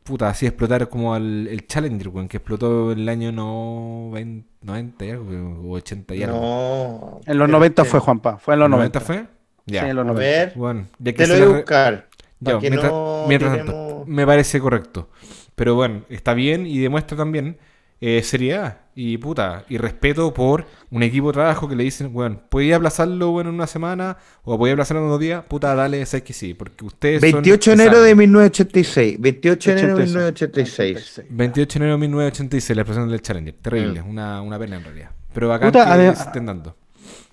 puta, 0.05 0.29
así 0.29 0.47
explotar 0.47 0.89
como 0.89 1.17
el, 1.17 1.49
el 1.51 1.67
Challenger, 1.67 2.09
weón, 2.09 2.29
que 2.29 2.37
explotó 2.37 2.93
en 2.93 2.99
el 3.01 3.09
año 3.09 3.33
90, 3.33 4.47
90 4.63 5.05
y 5.07 5.11
algo, 5.11 5.61
o 5.69 5.73
80 5.77 6.15
y 6.15 6.23
algo. 6.23 6.41
No. 6.41 7.21
En 7.27 7.39
los 7.39 7.49
90 7.49 7.85
fue 7.85 8.01
Juanpa, 8.01 8.39
fue 8.39 8.55
en 8.55 8.61
los 8.61 8.71
90. 8.71 9.01
fue? 9.01 9.25
Ya. 9.67 9.83
Sí, 9.85 9.89
en 9.91 9.97
los 9.97 10.05
A 10.05 10.09
90. 10.09 10.21
ver, 10.21 10.53
Bueno, 10.57 10.87
ya 10.99 11.13
que 11.13 11.19
te 11.19 11.27
lo 11.27 11.35
voy 11.35 11.43
a 11.43 11.57
buscar. 11.57 12.09
que 12.45 12.71
mientras, 12.71 12.93
no 12.93 13.25
mientras 13.27 13.53
tiremos- 13.55 13.65
tanto, 13.67 14.05
me 14.07 14.27
parece 14.27 14.61
correcto. 14.61 15.09
Pero 15.55 15.75
bueno, 15.75 16.03
está 16.09 16.35
bien 16.35 16.67
y 16.67 16.79
demuestra 16.79 17.17
también 17.17 17.59
eh, 18.01 18.23
seriedad 18.23 18.79
y 18.97 19.19
puta, 19.19 19.65
y 19.69 19.79
respeto 19.79 20.35
por 20.35 20.67
un 20.91 21.03
equipo 21.03 21.29
de 21.29 21.33
trabajo 21.35 21.69
que 21.69 21.75
le 21.75 21.85
dicen, 21.85 22.13
bueno, 22.13 22.41
podía 22.49 22.77
aplazarlo 22.77 23.31
bueno, 23.31 23.51
en 23.51 23.57
una 23.57 23.67
semana 23.67 24.19
o 24.45 24.59
podía 24.59 24.75
aplazarlo 24.75 25.03
en 25.03 25.09
unos 25.09 25.21
días, 25.21 25.43
puta, 25.49 25.75
dale, 25.75 26.05
sabes 26.07 26.23
que 26.25 26.33
sí, 26.33 26.55
porque 26.55 26.85
ustedes 26.85 27.21
son 27.21 27.33
28 27.33 27.71
de 27.71 27.75
enero 27.75 27.97
de 28.03 28.11
saben. 28.11 28.19
1986. 28.19 29.17
28 29.21 29.71
de 29.71 29.79
enero 29.81 29.97
de 29.97 30.03
86. 30.27 31.19
1986. 31.19 31.27
28 31.31 31.79
de 31.79 31.85
enero 31.85 31.93
de 31.93 31.99
1986, 32.01 32.77
la 32.77 32.83
expresión 32.83 33.09
del 33.09 33.23
Challenger. 33.23 33.55
Terrible, 33.63 34.03
Mm. 34.03 34.09
una, 34.11 34.43
una 34.43 34.59
pena 34.59 34.77
en 34.77 34.85
realidad. 34.85 35.11
Pero 35.33 35.49
bacán 35.49 35.73
Puta, 35.73 35.97
que 35.97 36.17
se 36.17 36.23
estén 36.25 36.47
dando. 36.47 36.77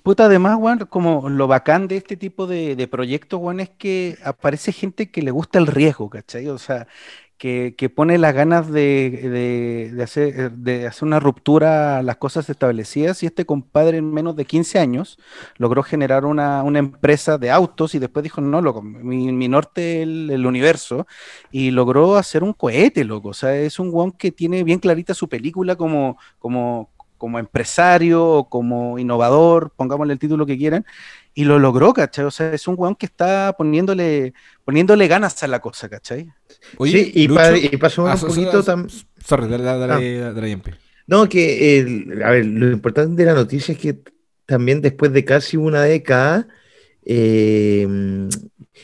Puta, 0.04 0.26
además, 0.26 0.58
weón, 0.60 0.80
como 0.90 1.30
lo 1.30 1.48
bacán 1.48 1.88
de 1.88 1.98
este 1.98 2.18
tipo 2.18 2.48
de, 2.48 2.76
de 2.76 2.88
proyectos, 2.88 3.40
weón, 3.40 3.60
es 3.60 3.70
que 3.70 4.18
aparece 4.24 4.72
gente 4.72 5.12
que 5.12 5.22
le 5.22 5.30
gusta 5.30 5.60
el 5.60 5.68
riesgo, 5.68 6.10
¿cachai? 6.10 6.48
O 6.48 6.58
sea, 6.58 6.88
que, 7.42 7.92
pone 7.96 8.20
las 8.20 8.36
ganas 8.36 8.72
de, 8.72 9.90
de- 9.96 10.04
hacer, 10.04 10.52
de 10.52 10.86
hacer 10.86 11.08
una 11.08 11.20
ruptura 11.20 11.98
a 11.98 12.04
las 12.04 12.18
cosas 12.18 12.48
establecidas 12.52 13.24
y 13.24 13.26
este 13.26 13.46
compadre 13.48 13.98
en 13.98 14.14
menos 14.14 14.36
de 14.36 14.46
15 14.46 14.78
años 14.78 15.18
logró 15.58 15.82
generar 15.82 16.26
una, 16.26 16.62
una 16.62 16.78
empresa 16.78 17.40
de 17.40 17.50
autos 17.50 17.96
y 17.96 18.00
después 18.00 18.22
dijo, 18.22 18.42
no, 18.42 18.62
loco, 18.62 18.84
mi, 18.84 19.48
norte 19.48 20.04
el, 20.04 20.46
universo 20.46 21.08
y 21.52 21.72
logró 21.72 22.16
hacer 22.16 22.44
un 22.44 22.54
cohete, 22.54 23.04
loco. 23.06 23.30
O 23.30 23.34
sea, 23.34 23.56
es 23.56 23.80
un 23.80 23.90
weón 23.92 24.12
que 24.12 24.32
tiene 24.32 24.64
bien 24.64 24.78
clarita 24.78 25.16
su 25.16 25.28
película 25.28 25.76
como, 25.76 26.20
como, 26.38 26.92
como 27.18 27.40
empresario 27.40 28.46
como 28.50 29.00
innovador, 29.00 29.72
pongámosle 29.76 30.14
el 30.14 30.20
título 30.20 30.46
que 30.46 30.58
quieran, 30.60 30.86
y 31.34 31.46
lo 31.46 31.60
logró, 31.60 31.94
¿cachai? 31.94 32.26
O 32.26 32.32
sea, 32.32 32.54
es 32.54 32.68
un 32.68 32.76
weón 32.78 32.96
que 32.96 33.06
está 33.06 33.54
poniéndole, 33.58 34.34
poniéndole 34.66 35.08
ganas 35.08 35.42
a 35.44 35.48
la 35.48 35.60
cosa, 35.60 35.88
¿cachai? 35.90 36.28
sí, 36.86 37.12
y, 37.16 37.28
Lucho- 37.28 37.36
pa- 37.42 37.58
y 37.58 37.78
pasó 37.78 38.08
Ah, 38.08 38.14
un 38.14 38.18
so- 38.20 38.28
poquito 38.28 38.62
so- 38.64 38.72
tam- 38.72 38.88
Sorry, 39.26 39.48
dale, 39.48 39.64
dale, 39.64 40.24
Ah. 40.24 40.32
dale. 40.34 40.62
No, 41.08 41.28
que 41.30 41.80
el- 41.80 42.22
a 42.24 42.32
ver, 42.32 42.46
lo 42.46 42.72
importante 42.72 43.16
de 43.16 43.26
la 43.26 43.34
noticia 43.36 43.74
es 43.74 43.78
que 43.80 44.00
también 44.46 44.82
después 44.82 45.14
de 45.14 45.24
casi 45.26 45.58
una 45.58 45.84
década, 45.84 46.48
eh, 47.06 47.88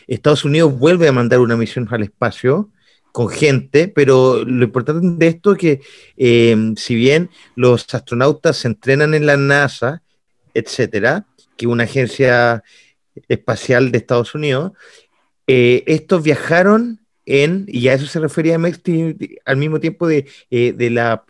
Estados 0.08 0.46
Unidos 0.46 0.78
vuelve 0.78 1.08
a 1.08 1.12
mandar 1.12 1.40
una 1.40 1.56
misión 1.58 1.88
al 1.92 2.04
espacio 2.04 2.70
con 3.12 3.30
gente, 3.30 3.88
pero 3.88 4.44
lo 4.46 4.64
importante 4.66 5.08
de 5.08 5.28
esto 5.28 5.54
es 5.54 5.58
que 5.58 5.82
eh, 6.18 6.74
si 6.76 6.96
bien 6.96 7.30
los 7.56 7.92
astronautas 7.94 8.58
se 8.58 8.68
entrenan 8.68 9.14
en 9.14 9.26
la 9.26 9.38
NASA, 9.38 10.02
etcétera, 10.54 11.26
que 11.58 11.68
una 11.68 11.84
agencia 11.84 12.64
espacial 13.28 13.92
de 13.92 13.98
Estados 13.98 14.36
Unidos, 14.36 14.74
eh, 15.48 15.84
estos 15.88 16.24
viajaron 16.24 17.00
en, 17.26 17.66
y 17.68 17.88
a 17.88 17.94
eso 17.94 18.06
se 18.06 18.20
refería 18.20 18.58
al 19.46 19.58
mismo 19.58 19.80
tiempo 19.80 20.08
de, 20.08 20.28
eh, 20.50 20.74
de 20.74 20.90
la 20.90 21.24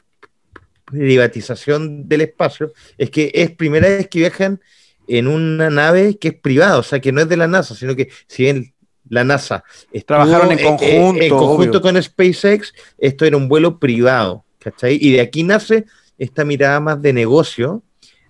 privatización 0.86 2.08
del 2.08 2.22
espacio, 2.22 2.72
es 2.98 3.10
que 3.10 3.32
es 3.34 3.52
primera 3.52 3.88
vez 3.88 4.08
que 4.08 4.20
viajan 4.20 4.62
en 5.08 5.28
una 5.28 5.70
nave 5.70 6.18
que 6.18 6.30
es 6.30 6.34
privada, 6.34 6.78
o 6.78 6.84
sea, 6.84 7.00
que 7.00 7.12
no 7.12 7.22
es 7.22 7.30
de 7.30 7.38
la 7.38 7.48
NASA, 7.48 7.76
sino 7.76 7.96
que 7.96 8.10
si 8.28 8.44
bien 8.44 8.74
la 9.10 9.24
NASA 9.24 9.64
estuvo, 9.92 10.18
Trabajaron 10.18 10.52
en 10.52 10.60
eh, 10.60 10.64
conjunto, 10.64 11.24
en 11.24 11.30
conjunto 11.30 11.78
obvio. 11.80 11.82
con 11.82 12.04
SpaceX, 12.04 12.74
esto 12.98 13.26
era 13.26 13.38
un 13.38 13.48
vuelo 13.48 13.80
privado, 13.80 14.46
¿cachai? 14.60 14.98
Y 15.02 15.14
de 15.14 15.22
aquí 15.22 15.44
nace 15.44 15.86
esta 16.18 16.44
mirada 16.44 16.80
más 16.80 17.02
de 17.02 17.14
negocio, 17.14 17.84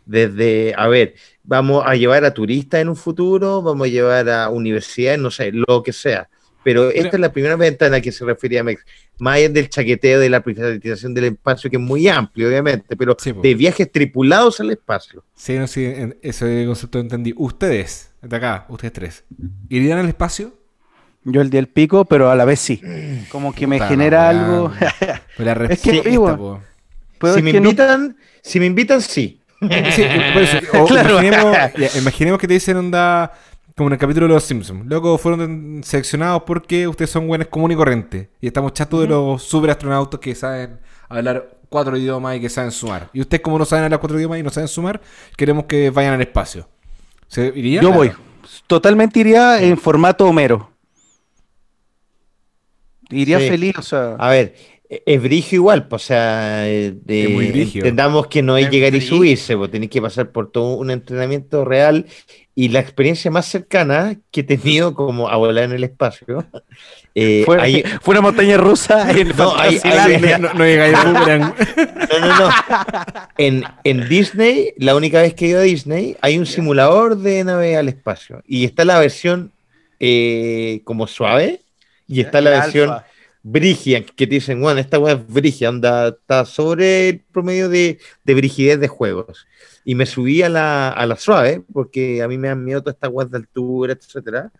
desde, 0.05 0.73
a 0.77 0.87
ver, 0.87 1.15
vamos 1.47 1.83
a 1.85 1.95
llevar 1.95 2.23
a 2.25 2.31
turistas 2.33 2.81
en 2.81 2.89
un 2.89 2.95
futuro, 2.95 3.63
vamos 3.63 3.87
a 3.87 3.89
llevar 3.89 4.29
a 4.29 4.49
universidades, 4.49 5.19
no 5.19 5.31
sé, 5.31 5.51
lo 5.51 5.81
que 5.81 5.91
sea. 5.93 6.29
Pero 6.63 6.89
esta 6.89 6.99
Mira. 7.03 7.09
es 7.13 7.19
la 7.21 7.31
primera 7.31 7.55
ventana 7.55 8.01
que 8.01 8.11
se 8.11 8.25
refería 8.25 8.59
a 8.59 8.63
Mex, 8.63 8.83
más 9.19 9.37
allá 9.37 9.47
del 9.49 9.69
chaqueteo 9.69 10.19
de 10.19 10.29
la 10.29 10.41
privatización 10.41 11.13
del 11.13 11.23
espacio, 11.25 11.69
que 11.69 11.77
es 11.77 11.81
muy 11.81 12.07
amplio, 12.09 12.49
obviamente, 12.49 12.95
pero 12.97 13.15
Sí, 13.17 13.31
de 13.41 13.55
viajes 13.55 13.89
tripulados 13.89 14.59
al 14.59 14.71
espacio. 14.71 15.23
Sí, 15.33 15.57
no, 15.57 15.65
sí, 15.65 15.89
ese 16.21 16.65
concepto 16.67 16.99
entendí. 16.99 17.33
Ustedes, 17.37 18.11
de 18.21 18.35
acá, 18.35 18.65
ustedes 18.67 18.91
tres, 18.93 19.23
¿irían 19.69 19.99
al 19.99 20.09
espacio? 20.09 20.53
Yo 21.23 21.41
el 21.41 21.49
día 21.49 21.59
del 21.59 21.67
pico, 21.69 22.03
pero 22.05 22.29
a 22.29 22.35
la 22.35 22.43
vez 22.45 22.59
sí. 22.59 22.81
Como 23.31 23.53
que 23.55 23.65
me 23.67 23.79
genera 23.79 24.27
algo. 24.29 24.71
la 25.37 25.53
Es 25.69 25.81
que, 25.81 26.01
po. 26.17 26.61
Pero 27.19 27.33
si 27.33 27.39
es 27.39 27.43
me 27.45 27.51
que 27.51 27.59
no- 27.61 27.69
invitan, 27.69 28.17
si 28.41 28.59
me 28.59 28.65
invitan, 28.65 29.01
sí. 29.01 29.36
Sí, 29.91 30.03
por 30.33 30.41
eso, 30.43 30.57
o 30.83 30.85
Claro. 30.85 31.09
imaginemos, 31.11 31.55
ya, 31.77 31.89
imaginemos 31.99 32.39
que 32.39 32.47
te 32.47 32.53
dicen 32.53 32.77
onda 32.77 33.33
como 33.75 33.89
en 33.89 33.93
el 33.93 33.99
capítulo 33.99 34.27
de 34.27 34.33
los 34.33 34.43
Simpsons. 34.43 34.85
Luego 34.85 35.17
fueron 35.17 35.81
seleccionados 35.83 36.43
porque 36.43 36.87
ustedes 36.87 37.11
son 37.11 37.27
buenos 37.27 37.47
comunes 37.47 37.75
y 37.75 37.77
corrientes. 37.77 38.27
Y 38.41 38.47
estamos 38.47 38.73
chatos 38.73 39.01
de 39.01 39.07
los 39.07 39.43
superastronautas 39.43 40.19
que 40.19 40.33
saben 40.35 40.79
hablar 41.09 41.49
cuatro 41.69 41.95
idiomas 41.97 42.37
y 42.37 42.41
que 42.41 42.49
saben 42.49 42.71
sumar. 42.71 43.09
Y 43.13 43.21
ustedes 43.21 43.41
como 43.41 43.59
no 43.59 43.65
saben 43.65 43.83
hablar 43.85 43.99
cuatro 43.99 44.17
idiomas 44.17 44.39
y 44.39 44.43
no 44.43 44.49
saben 44.49 44.67
sumar, 44.67 44.99
queremos 45.35 45.65
que 45.65 45.89
vayan 45.91 46.13
al 46.15 46.21
espacio. 46.21 46.67
Yo 47.29 47.91
voy. 47.91 48.11
Totalmente 48.65 49.19
iría 49.19 49.61
en 49.61 49.77
formato 49.77 50.25
Homero. 50.25 50.71
Iría 53.09 53.39
Sí. 53.39 53.49
feliz, 53.49 53.77
o 53.77 53.81
sea. 53.81 54.15
A 54.19 54.29
ver, 54.29 54.55
es 54.89 55.21
brigio 55.21 55.57
igual, 55.57 55.87
pues, 55.87 56.03
o 56.03 56.05
sea, 56.07 56.67
eh, 56.69 56.93
de- 57.03 57.27
muy 57.27 57.47
brígido. 57.47 57.85
entendamos 57.85 58.27
que 58.27 58.41
no 58.41 58.57
es 58.57 58.65
Es 58.65 58.71
llegar 58.71 58.95
y 58.95 59.01
subirse, 59.01 59.57
pues 59.57 59.69
tenéis 59.71 59.91
que 59.91 60.01
pasar 60.01 60.31
por 60.31 60.51
todo 60.51 60.75
un 60.75 60.91
entrenamiento 60.91 61.65
real 61.65 62.05
y 62.55 62.69
la 62.69 62.79
experiencia 62.79 63.29
más 63.29 63.45
cercana 63.45 64.17
que 64.31 64.41
he 64.41 64.43
tenido 64.43 64.93
como 64.95 65.29
a 65.29 65.35
volar 65.35 65.65
en 65.65 65.73
el 65.73 65.83
espacio. 65.83 66.45
eh, 67.15 67.43
fue, 67.45 67.61
hay- 67.61 67.83
fue 68.01 68.13
una 68.13 68.21
montaña 68.21 68.57
rusa 68.57 69.11
en 69.17 69.29
No, 69.35 69.55
hay- 69.57 69.79
hay- 69.83 70.21
No, 70.39 70.53
no 70.53 70.53
boomerang. 70.53 71.53
No, 72.09 72.19
no, 72.19 72.39
no. 72.39 72.49
En, 73.37 73.63
en 73.83 74.07
Disney, 74.09 74.73
la 74.77 74.95
única 74.95 75.21
vez 75.21 75.33
que 75.33 75.45
he 75.45 75.49
ido 75.49 75.59
a 75.59 75.63
Disney, 75.63 76.15
hay 76.21 76.37
un 76.37 76.45
simulador 76.45 77.17
de 77.17 77.43
nave 77.43 77.75
al 77.75 77.89
espacio. 77.89 78.41
Y 78.47 78.63
está 78.65 78.85
la 78.85 78.99
versión 78.99 79.51
eh, 79.99 80.81
como 80.85 81.07
suave 81.07 81.61
y 82.07 82.21
está 82.21 82.39
la 82.41 82.51
versión 82.51 82.89
alfa. 82.91 83.05
Brigia, 83.51 84.03
que 84.05 84.27
te 84.27 84.35
dicen, 84.35 84.59
bueno, 84.61 84.79
esta 84.79 84.99
weá 84.99 85.13
es 85.13 85.27
brigia, 85.27 85.69
anda, 85.69 86.09
está 86.09 86.45
sobre 86.45 87.09
el 87.09 87.19
promedio 87.31 87.69
de, 87.69 87.97
de 88.23 88.33
brigidez 88.33 88.79
de 88.79 88.87
juegos. 88.87 89.47
Y 89.85 89.95
me 89.95 90.05
subí 90.05 90.41
a 90.41 90.49
la, 90.49 90.89
a 90.89 91.05
la 91.05 91.15
suave, 91.15 91.63
porque 91.71 92.21
a 92.21 92.27
mí 92.27 92.37
me 92.37 92.49
dan 92.49 92.63
miedo 92.63 92.81
todas 92.81 92.95
estas 92.95 93.09
weas 93.11 93.31
de 93.31 93.37
altura, 93.37 93.93
etcétera. 93.93 94.51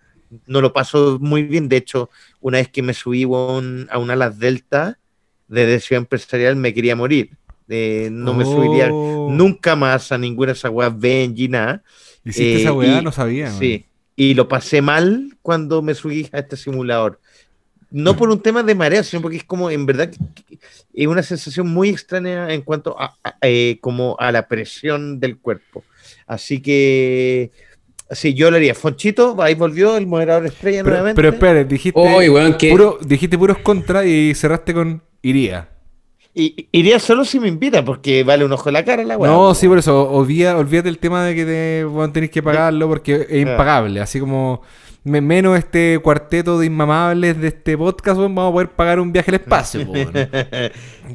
No 0.46 0.62
lo 0.62 0.72
paso 0.72 1.18
muy 1.20 1.44
bien. 1.44 1.68
De 1.68 1.78
hecho, 1.78 2.10
una 2.40 2.60
vez 2.60 2.70
que 2.70 2.82
me 2.82 2.94
subí 2.94 3.26
weón, 3.26 3.88
a 3.92 3.98
una 4.00 4.14
alas 4.14 4.40
delta 4.40 4.98
de 5.50 5.80
Ciudad 5.80 6.02
Empresarial, 6.04 6.56
me 6.56 6.74
quería 6.74 6.96
morir. 6.96 7.32
Eh, 7.70 8.08
no 8.12 8.34
me 8.34 8.46
subiría 8.46 8.90
Oh. 8.92 9.30
nunca 9.30 9.76
más 9.76 10.14
a 10.14 10.18
ninguna 10.18 10.54
de 10.54 10.58
esas 10.58 10.72
weas 10.72 10.98
Benji, 10.98 11.50
nada. 11.50 11.84
¿Hiciste 12.24 12.54
Eh, 12.58 12.62
esa 12.62 12.72
weá? 12.74 13.02
No 13.02 13.12
sabía. 13.12 13.52
Sí, 13.52 13.86
y 14.16 14.34
lo 14.34 14.48
pasé 14.48 14.82
mal 14.82 15.38
cuando 15.42 15.82
me 15.82 15.94
subí 15.94 16.30
a 16.32 16.40
este 16.40 16.56
simulador. 16.56 17.20
No 17.90 18.18
por 18.18 18.30
un 18.30 18.42
tema 18.42 18.64
de 18.64 18.76
marea, 18.76 19.02
sino 19.04 19.22
porque 19.22 19.38
es 19.38 19.44
como, 19.46 19.70
en 19.72 19.86
verdad, 19.86 20.12
es 20.94 21.08
una 21.08 21.24
sensación 21.24 21.70
muy 21.70 21.90
extraña 21.90 22.54
en 22.54 22.62
cuanto 22.62 23.00
a, 23.00 23.16
a- 23.24 23.36
eh, 23.42 23.78
como 23.82 24.16
a 24.20 24.32
la 24.32 24.48
presión 24.48 25.20
del 25.20 25.38
cuerpo. 25.38 25.84
Así 26.26 26.62
que, 26.62 27.52
sí, 28.12 28.34
yo 28.34 28.52
lo 28.52 28.58
haría. 28.58 28.76
Fonchito, 28.76 29.42
ahí 29.42 29.56
volvió 29.56 29.96
el 29.96 30.06
moderador 30.06 30.48
estrella 30.48 30.84
Pero, 30.84 30.90
nuevamente. 30.98 31.16
pero 31.16 31.34
espere, 31.34 31.66
dijiste, 31.66 32.70
puro, 32.70 33.00
dijiste 33.06 33.38
puros 33.38 33.58
contra 33.60 34.06
y 34.06 34.34
cerraste 34.36 34.74
con 34.74 35.02
iría. 35.22 35.70
Y, 36.34 36.68
iría 36.72 37.00
solo 37.00 37.26
si 37.26 37.40
me 37.40 37.48
invita, 37.48 37.84
porque 37.84 38.24
vale 38.24 38.46
un 38.46 38.52
ojo 38.52 38.70
en 38.70 38.74
la 38.74 38.86
cara 38.86 39.04
la 39.04 39.18
weá. 39.18 39.32
No, 39.32 39.56
sí, 39.56 39.68
por 39.68 39.80
eso. 39.80 40.12
Olvida, 40.12 40.56
olvídate 40.58 40.88
el 40.90 41.00
tema 41.00 41.26
de 41.26 41.34
que 41.34 41.46
te, 41.46 41.84
bueno, 41.86 42.14
tenés 42.14 42.30
que 42.30 42.44
pagarlo 42.44 42.88
porque 42.88 43.26
es 43.28 43.42
impagable. 43.42 44.02
Así 44.02 44.20
como 44.20 44.62
me- 45.08 45.22
menos 45.22 45.58
este 45.58 46.00
cuarteto 46.00 46.60
de 46.60 46.66
inmamables 46.68 47.40
de 47.40 47.48
este 47.48 47.78
podcast, 47.78 48.20
weón, 48.20 48.36
vamos 48.36 48.52
a 48.52 48.54
poder 48.54 48.70
pagar 48.70 49.00
un 49.00 49.12
viaje 49.12 49.32
al 49.32 49.36
espacio. 49.36 49.82
weón. 49.90 50.12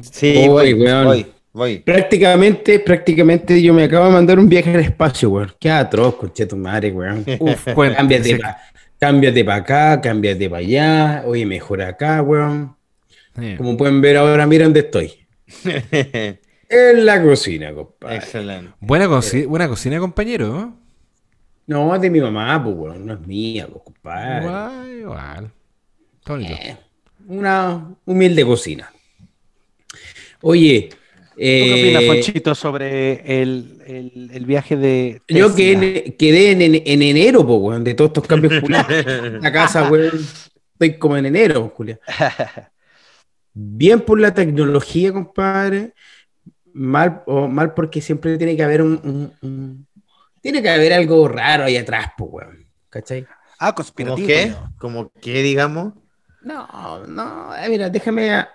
Sí, 0.01 0.35
Oy, 0.37 0.47
voy, 0.49 0.73
weón. 0.73 1.05
voy, 1.05 1.25
voy. 1.53 1.79
Prácticamente, 1.79 2.79
prácticamente 2.79 3.61
yo 3.61 3.73
me 3.73 3.83
acabo 3.83 4.05
de 4.07 4.11
mandar 4.11 4.39
un 4.39 4.49
viaje 4.49 4.73
al 4.73 4.79
espacio, 4.81 5.29
weón. 5.29 5.51
Qué 5.59 5.69
atroz, 5.71 6.15
conche 6.15 6.45
tu 6.45 6.57
madre, 6.57 6.91
weón. 6.91 7.23
Uf, 7.39 7.67
cuéntame. 7.73 7.95
Cámbiate, 7.97 8.29
Sí. 8.29 8.35
pa- 8.35 8.57
cámbiate 8.99 9.45
para 9.45 9.57
acá, 9.57 10.01
cámbiate 10.01 10.49
para 10.49 10.59
allá, 10.59 11.23
oye, 11.25 11.45
mejor 11.45 11.81
acá, 11.81 12.21
weón. 12.21 12.75
Sí. 13.39 13.55
Como 13.57 13.75
pueden 13.77 13.99
ver 14.01 14.17
ahora, 14.17 14.45
mira 14.47 14.65
dónde 14.65 14.81
estoy. 14.81 15.13
En 16.69 17.05
la 17.05 17.21
cocina, 17.21 17.71
compadre. 17.71 18.15
Excelente. 18.15 18.71
Buena, 18.79 19.07
coci- 19.07 19.45
buena 19.45 19.67
cocina, 19.67 19.99
compañero. 19.99 20.73
¿No? 21.67 21.95
Es 21.95 22.01
de 22.01 22.09
mi 22.09 22.19
mamá, 22.21 22.61
pues, 22.63 22.75
weón, 22.75 23.05
no 23.05 23.13
es 23.13 23.19
mía, 23.21 23.67
pues, 23.71 23.83
compadre. 23.83 24.45
Igual, 24.45 24.99
igual. 24.99 25.51
Está 26.19 26.33
bonito. 26.33 26.53
Eh, 26.53 26.77
una 27.27 27.95
humilde 28.05 28.45
cocina. 28.45 28.91
Oye, 30.41 30.89
¿Tú 30.91 31.37
¿Qué 31.39 31.73
opinas, 31.73 32.03
eh, 32.03 32.07
Fonchito, 32.07 32.53
sobre 32.55 33.41
el, 33.41 33.81
el- 33.87 34.29
el 34.33 34.45
viaje 34.45 34.77
de 34.77 35.19
yo 35.27 35.55
quedé, 35.55 36.15
quedé 36.15 36.51
en, 36.51 36.61
en- 36.61 36.83
en 36.85 37.01
enero, 37.01 37.45
pues, 37.45 37.59
weón, 37.59 37.83
de 37.83 37.93
todos 37.95 38.09
estos 38.09 38.27
cambios. 38.27 38.53
La 39.41 39.51
casa, 39.51 39.89
weón, 39.89 40.11
estoy 40.73 40.99
como 40.99 41.17
en 41.17 41.25
enero, 41.25 41.71
Julia. 41.75 41.99
Bien 43.55 44.01
por 44.01 44.19
la 44.19 44.33
tecnología, 44.33 45.11
compadre. 45.11 45.93
Mal, 46.75 47.21
o 47.27 47.47
mal 47.47 47.73
porque 47.75 48.01
siempre 48.01 48.37
tiene 48.37 48.55
que 48.55 48.63
haber 48.63 48.81
un, 48.81 48.99
un- 49.03 49.33
un- 49.41 49.87
Tiene 50.43 50.61
que 50.63 50.69
haber 50.69 50.93
algo 50.93 51.27
raro 51.27 51.65
ahí 51.65 51.77
atrás, 51.77 52.13
pues, 52.17 52.31
weón. 52.33 52.69
¿Cachai? 52.91 53.29
Ah, 53.57 53.73
¿Cómo 53.95 54.21
conspirativo. 54.21 54.21
qué? 54.21 54.55
¿Cómo 54.77 55.11
qué, 55.21 55.41
digamos? 55.43 55.93
No, 56.41 57.05
no, 57.07 57.55
eh, 57.55 57.69
mira, 57.69 57.89
déjame 57.89 58.31
a- 58.31 58.49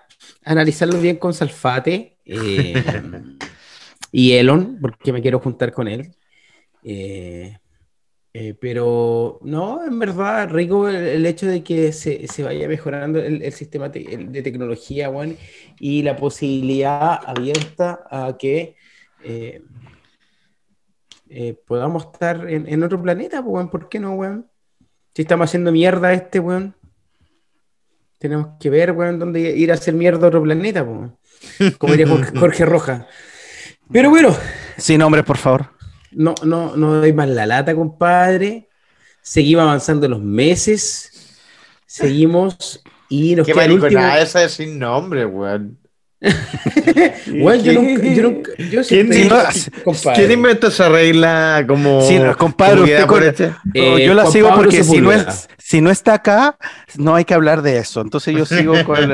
analizarlo 0.45 0.99
bien 0.99 1.17
con 1.17 1.33
Salfate 1.33 2.19
eh, 2.25 3.01
y 4.11 4.33
Elon, 4.33 4.79
porque 4.81 5.13
me 5.13 5.21
quiero 5.21 5.39
juntar 5.39 5.71
con 5.73 5.87
él. 5.87 6.15
Eh, 6.83 7.57
eh, 8.33 8.55
pero 8.61 9.39
no, 9.43 9.85
en 9.85 9.99
verdad, 9.99 10.49
rico 10.49 10.89
el, 10.89 10.95
el 10.97 11.25
hecho 11.27 11.47
de 11.47 11.63
que 11.63 11.93
se, 11.93 12.27
se 12.27 12.43
vaya 12.43 12.67
mejorando 12.67 13.19
el, 13.19 13.43
el 13.43 13.53
sistema 13.53 13.91
te- 13.91 14.13
el 14.15 14.31
de 14.31 14.43
tecnología, 14.43 15.09
weón, 15.09 15.37
y 15.79 16.03
la 16.03 16.15
posibilidad 16.17 17.19
abierta 17.25 18.01
a 18.11 18.37
que 18.37 18.77
eh, 21.29 21.57
podamos 21.65 22.05
estar 22.11 22.49
en, 22.49 22.67
en 22.67 22.83
otro 22.83 23.01
planeta, 23.01 23.41
pues, 23.41 23.53
weón, 23.53 23.69
¿por 23.69 23.89
qué 23.89 23.99
no, 23.99 24.13
weón? 24.13 24.47
Si 25.15 25.21
estamos 25.23 25.49
haciendo 25.49 25.71
mierda 25.71 26.13
este, 26.13 26.39
weón. 26.39 26.75
Tenemos 28.17 28.47
que 28.59 28.69
ver, 28.69 28.91
weón, 28.91 29.17
dónde 29.19 29.39
ir 29.39 29.71
a 29.71 29.75
hacer 29.75 29.93
mierda 29.93 30.25
a 30.25 30.27
otro 30.29 30.43
planeta, 30.43 30.83
po, 30.85 30.91
weón. 30.91 31.17
como 31.77 31.93
diría 31.93 32.07
Jorge, 32.07 32.31
Jorge 32.39 32.65
Roja. 32.65 33.07
Pero 33.91 34.09
bueno, 34.09 34.35
Sin 34.77 34.99
nombres, 34.99 35.23
por 35.25 35.37
favor. 35.37 35.69
no, 36.11 36.35
no, 36.43 36.75
no 36.75 36.95
doy 36.95 37.13
más 37.13 37.29
la 37.29 37.45
lata, 37.45 37.73
compadre. 37.73 38.67
Seguimos 39.21 39.63
avanzando 39.63 40.07
los 40.07 40.21
meses. 40.21 41.37
Seguimos 41.85 42.81
y 43.09 43.35
nos 43.35 43.45
Qué 43.47 43.53
queda 43.53 43.65
el 43.65 43.71
último. 43.73 44.01
esa 44.01 44.39
de 44.41 44.49
sin 44.49 44.77
nombre, 44.77 45.25
weón. 45.25 45.77
Weón, 47.33 47.63
yo 47.63 47.73
nunca, 47.73 48.03
yo 48.03 48.23
nunca, 48.23 48.51
yo 48.69 48.81
¿Quién. 48.87 49.09
¿Quién 50.15 50.31
inventó 50.31 50.67
esa 50.67 50.89
regla 50.89 51.63
como... 51.67 52.01
Sí, 52.01 52.19
no, 52.19 52.35
compadre, 52.35 52.81
usted 52.81 53.05
por 53.07 53.23
este? 53.23 53.47
No, 53.47 53.53
Eh, 53.73 54.05
yo 54.05 54.13
la 54.13 54.25
sigo 54.25 54.49
Pablo 54.49 54.63
porque 54.63 54.83
si 54.83 54.99
no, 54.99 55.11
es, 55.13 55.47
si 55.57 55.79
no 55.81 55.89
está 55.91 56.15
acá, 56.15 56.57
no 56.97 57.15
hay 57.15 57.23
que 57.25 57.33
hablar 57.33 57.61
de 57.61 57.77
eso. 57.77 58.01
Entonces 58.01 58.35
yo 58.35 58.45
sigo 58.45 58.73
con... 58.83 59.09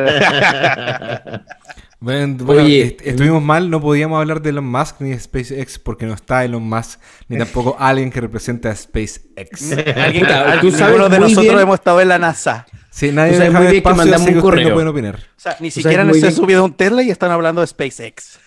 Bueno, 1.99 2.37
bueno, 2.45 2.63
Oye, 2.63 2.81
est- 2.81 3.01
estuvimos 3.03 3.43
mal, 3.43 3.69
no 3.69 3.79
podíamos 3.81 4.19
hablar 4.19 4.41
de 4.41 4.49
Elon 4.49 4.65
Musk 4.65 4.95
ni 5.01 5.11
de 5.11 5.19
SpaceX 5.19 5.77
porque 5.79 6.05
no 6.05 6.13
está 6.13 6.43
Elon 6.43 6.63
Musk, 6.67 6.99
ni 7.27 7.37
tampoco 7.37 7.75
alguien 7.79 8.09
que 8.11 8.21
representa 8.21 8.71
a 8.71 8.75
SpaceX. 8.75 9.71
Alguien, 9.95 10.25
tú 10.59 10.67
ninguno 10.67 10.77
sabes 10.77 11.11
de 11.11 11.19
nosotros 11.19 11.45
bien- 11.45 11.59
hemos 11.59 11.75
estado 11.75 12.01
en 12.01 12.07
la 12.07 12.17
NASA. 12.17 12.65
Sí, 12.95 13.11
nadie 13.11 13.31
Tú 13.33 13.37
sabes 13.39 13.49
deja 13.51 13.59
muy 13.59 13.61
bien 13.63 13.71
que 13.71 13.77
espacio, 13.77 13.97
mandamos 13.97 14.25
que 14.27 14.31
un 14.31 14.37
ustedes 14.37 14.53
no 14.55 14.61
correo. 14.63 14.73
pueden 14.73 14.87
opinar. 14.87 15.15
O 15.15 15.19
sea, 15.39 15.57
ni 15.59 15.69
siquiera 15.69 16.03
he 16.03 16.11
bien- 16.13 16.31
subido 16.31 16.61
a 16.61 16.63
un 16.63 16.73
Tesla 16.73 17.03
y 17.03 17.09
están 17.11 17.29
hablando 17.29 17.59
de 17.59 17.67
SpaceX. 17.67 18.39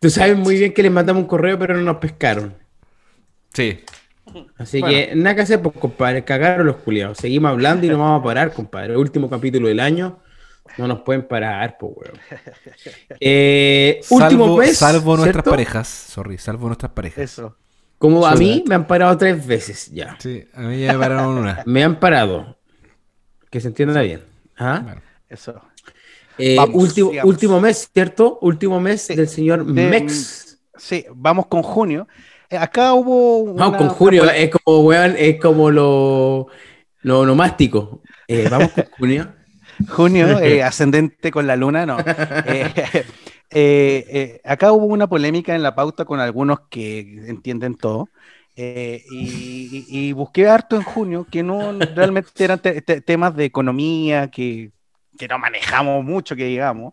Tú 0.00 0.10
sabes 0.10 0.36
muy 0.36 0.58
bien 0.58 0.74
que 0.74 0.82
les 0.82 0.92
mandamos 0.92 1.22
un 1.22 1.28
correo, 1.28 1.58
pero 1.58 1.74
no 1.74 1.80
nos 1.80 1.96
pescaron. 1.96 2.54
Sí. 3.54 3.80
Así 4.58 4.80
Bueno. 4.80 4.94
que 4.94 5.14
nada 5.16 5.34
que 5.36 5.42
hacer, 5.42 5.62
pues, 5.62 5.74
compadre. 5.78 6.24
Cagaron 6.24 6.66
los 6.66 6.76
culiados. 6.76 7.16
Seguimos 7.16 7.50
hablando 7.52 7.86
y 7.86 7.88
no 7.88 7.98
vamos 7.98 8.20
a 8.20 8.24
parar, 8.24 8.52
compadre. 8.52 8.98
Último 8.98 9.30
capítulo 9.30 9.68
del 9.68 9.80
año. 9.80 10.18
No 10.76 10.86
nos 10.86 11.00
pueden 11.00 11.26
parar, 11.26 11.76
pues, 11.78 11.92
weón. 11.96 12.18
Eh, 13.20 14.00
último 14.10 14.56
mes. 14.58 14.76
salvo 14.76 15.16
nuestras 15.16 15.36
¿cierto? 15.36 15.50
parejas, 15.50 15.88
sorry, 15.88 16.36
salvo 16.36 16.66
nuestras 16.66 16.92
parejas. 16.92 17.18
Eso. 17.24 17.56
Como 17.98 18.26
a 18.26 18.34
mí 18.34 18.62
me 18.66 18.74
han 18.74 18.86
parado 18.86 19.16
tres 19.16 19.46
veces 19.46 19.90
ya. 19.92 20.16
Sí, 20.18 20.44
a 20.52 20.60
mí 20.60 20.80
ya 20.82 20.92
me 20.92 20.98
pararon 20.98 21.38
una. 21.38 21.62
Me 21.66 21.82
han 21.82 21.98
parado. 21.98 22.58
Que 23.54 23.60
se 23.60 23.68
entienda 23.68 24.02
bien. 24.02 24.20
¿Ah? 24.58 24.80
Bueno. 24.82 25.00
Eso. 25.28 25.62
Eh, 26.38 26.56
Vamos, 26.56 26.74
último, 26.74 27.12
último 27.22 27.60
mes, 27.60 27.88
¿cierto? 27.94 28.36
Último 28.42 28.80
mes 28.80 29.06
del 29.06 29.28
señor 29.28 29.64
De- 29.64 29.86
Mex. 29.88 30.58
Sí, 30.76 31.06
vamos 31.14 31.46
con 31.46 31.62
junio. 31.62 32.08
Eh, 32.50 32.56
acá 32.56 32.94
hubo. 32.94 33.54
Vamos 33.54 33.68
una- 33.68 33.78
con 33.78 33.88
junio. 33.90 34.24
una- 34.24 34.34
Es 34.36 34.50
como, 34.50 34.80
weón, 34.80 35.14
es 35.16 35.40
como 35.40 35.70
lo, 35.70 36.48
lo 37.02 37.20
onomástico. 37.20 38.02
Eh, 38.26 38.48
vamos 38.50 38.72
con 38.72 38.84
junio. 38.98 39.28
Junio, 39.88 40.26
eh, 40.40 40.64
ascendente 40.64 41.30
con 41.30 41.46
la 41.46 41.54
luna, 41.54 41.86
no. 41.86 41.98
Eh, 42.00 42.72
eh, 43.50 44.04
eh, 44.10 44.40
acá 44.42 44.72
hubo 44.72 44.86
una 44.86 45.06
polémica 45.06 45.54
en 45.54 45.62
la 45.62 45.76
pauta 45.76 46.04
con 46.04 46.18
algunos 46.18 46.58
que 46.68 47.22
entienden 47.28 47.76
todo. 47.76 48.08
Eh, 48.56 49.02
y, 49.08 49.86
y- 49.88 50.08
y 50.08 50.12
busqué 50.12 50.48
harto 50.48 50.76
en 50.76 50.82
junio 50.84 51.26
que 51.30 51.42
no 51.42 51.72
realmente 51.94 52.30
eran 52.44 52.60
te- 52.60 52.82
te- 52.82 53.00
temas 53.00 53.34
de 53.36 53.44
economía 53.46 54.30
que, 54.30 54.72
que 55.18 55.28
no 55.28 55.38
manejamos 55.38 56.04
mucho, 56.04 56.36
que 56.36 56.44
digamos. 56.46 56.92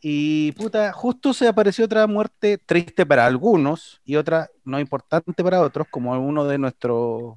Y 0.00 0.52
puta, 0.52 0.92
justo 0.92 1.32
se 1.34 1.48
apareció 1.48 1.84
otra 1.86 2.06
muerte 2.06 2.58
triste 2.58 3.06
para 3.06 3.26
algunos 3.26 4.00
y 4.04 4.16
otra 4.16 4.48
no 4.64 4.80
importante 4.80 5.42
para 5.44 5.62
otros, 5.62 5.88
como 5.90 6.12
uno 6.20 6.44
de 6.46 6.58
nuestros 6.58 7.36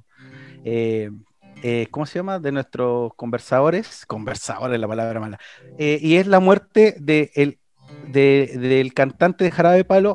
eh, 0.64 1.10
eh, 1.62 1.88
¿cómo 1.90 2.06
se 2.06 2.18
llama? 2.18 2.38
De 2.38 2.52
nuestros 2.52 3.14
conversadores, 3.16 4.06
conversadores 4.06 4.78
la 4.80 4.88
palabra 4.88 5.20
mala, 5.20 5.38
Eh, 5.76 5.98
y 6.02 6.16
es 6.16 6.26
la 6.26 6.40
muerte 6.40 6.94
de 7.00 7.30
el, 7.34 7.58
de- 8.02 8.52
del 8.58 8.92
cantante 8.94 9.44
de 9.44 9.50
Jarabe 9.50 9.84
Palo, 9.84 10.14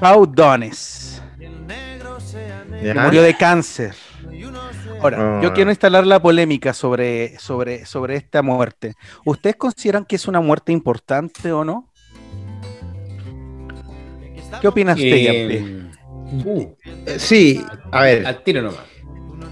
Pau 0.00 0.24
Dones, 0.26 1.17
murió 2.82 3.22
de 3.22 3.36
cáncer. 3.36 3.94
Ahora, 5.00 5.38
Ah. 5.38 5.40
yo 5.42 5.52
quiero 5.52 5.70
instalar 5.70 6.06
la 6.06 6.20
polémica 6.20 6.72
sobre, 6.72 7.38
sobre, 7.38 7.86
sobre 7.86 8.16
esta 8.16 8.42
muerte. 8.42 8.94
¿Ustedes 9.24 9.56
consideran 9.56 10.04
que 10.04 10.16
es 10.16 10.26
una 10.26 10.40
muerte 10.40 10.72
importante 10.72 11.52
o 11.52 11.64
no? 11.64 11.88
¿Qué 14.60 14.68
opinas 14.68 14.98
uh, 14.98 15.02
Eh, 15.02 15.84
Sí, 17.18 17.64
a 17.92 18.02
ver. 18.02 18.26
al 18.26 18.42
tiro 18.42 18.62
nomás. 18.62 18.80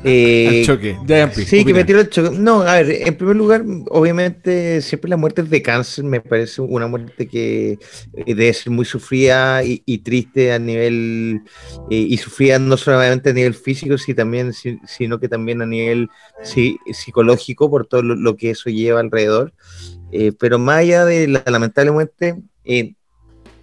Eh, 0.07 0.61
Al 0.61 0.65
choque. 0.67 0.97
Ya, 1.07 1.31
Sí, 1.33 1.65
que 1.65 1.75
me 1.75 1.85
tiró 1.85 2.01
el 2.01 2.09
choque. 2.11 2.31
No, 2.39 2.63
a 2.63 2.75
ver, 2.83 2.91
en 3.09 3.17
primer 3.17 3.37
lugar, 3.37 3.65
obviamente, 3.91 4.81
siempre 4.83 5.11
las 5.11 5.19
muertes 5.19 5.51
de 5.51 5.63
cáncer 5.63 6.05
me 6.05 6.21
parece 6.21 6.63
una 6.63 6.87
muerte 6.87 7.29
que 7.29 7.73
eh, 8.15 8.35
debe 8.35 8.53
ser 8.55 8.73
muy 8.73 8.85
sufrida 8.85 9.63
y, 9.65 9.83
y 9.85 9.99
triste 9.99 10.53
a 10.53 10.59
nivel, 10.59 11.43
eh, 11.91 11.97
y 11.97 12.17
sufrida 12.19 12.59
no 12.59 12.77
solamente 12.77 13.31
a 13.31 13.33
nivel 13.33 13.55
físico, 13.55 13.99
si 13.99 14.15
también, 14.15 14.53
si- 14.53 14.79
sino 14.87 15.19
que 15.21 15.29
también 15.29 15.61
a 15.63 15.67
nivel 15.67 16.09
sí, 16.41 16.79
psicológico 16.93 17.69
por 17.71 17.87
todo 17.87 18.03
lo, 18.03 18.15
lo 18.17 18.37
que 18.37 18.51
eso 18.51 18.71
lleva 18.71 19.01
alrededor. 19.01 19.53
Eh, 20.11 20.33
pero 20.39 20.59
más 20.59 20.79
allá 20.79 21.05
de 21.05 21.27
la 21.29 21.43
lamentable 21.47 21.91
muerte 21.91 22.37
eh, 22.65 22.95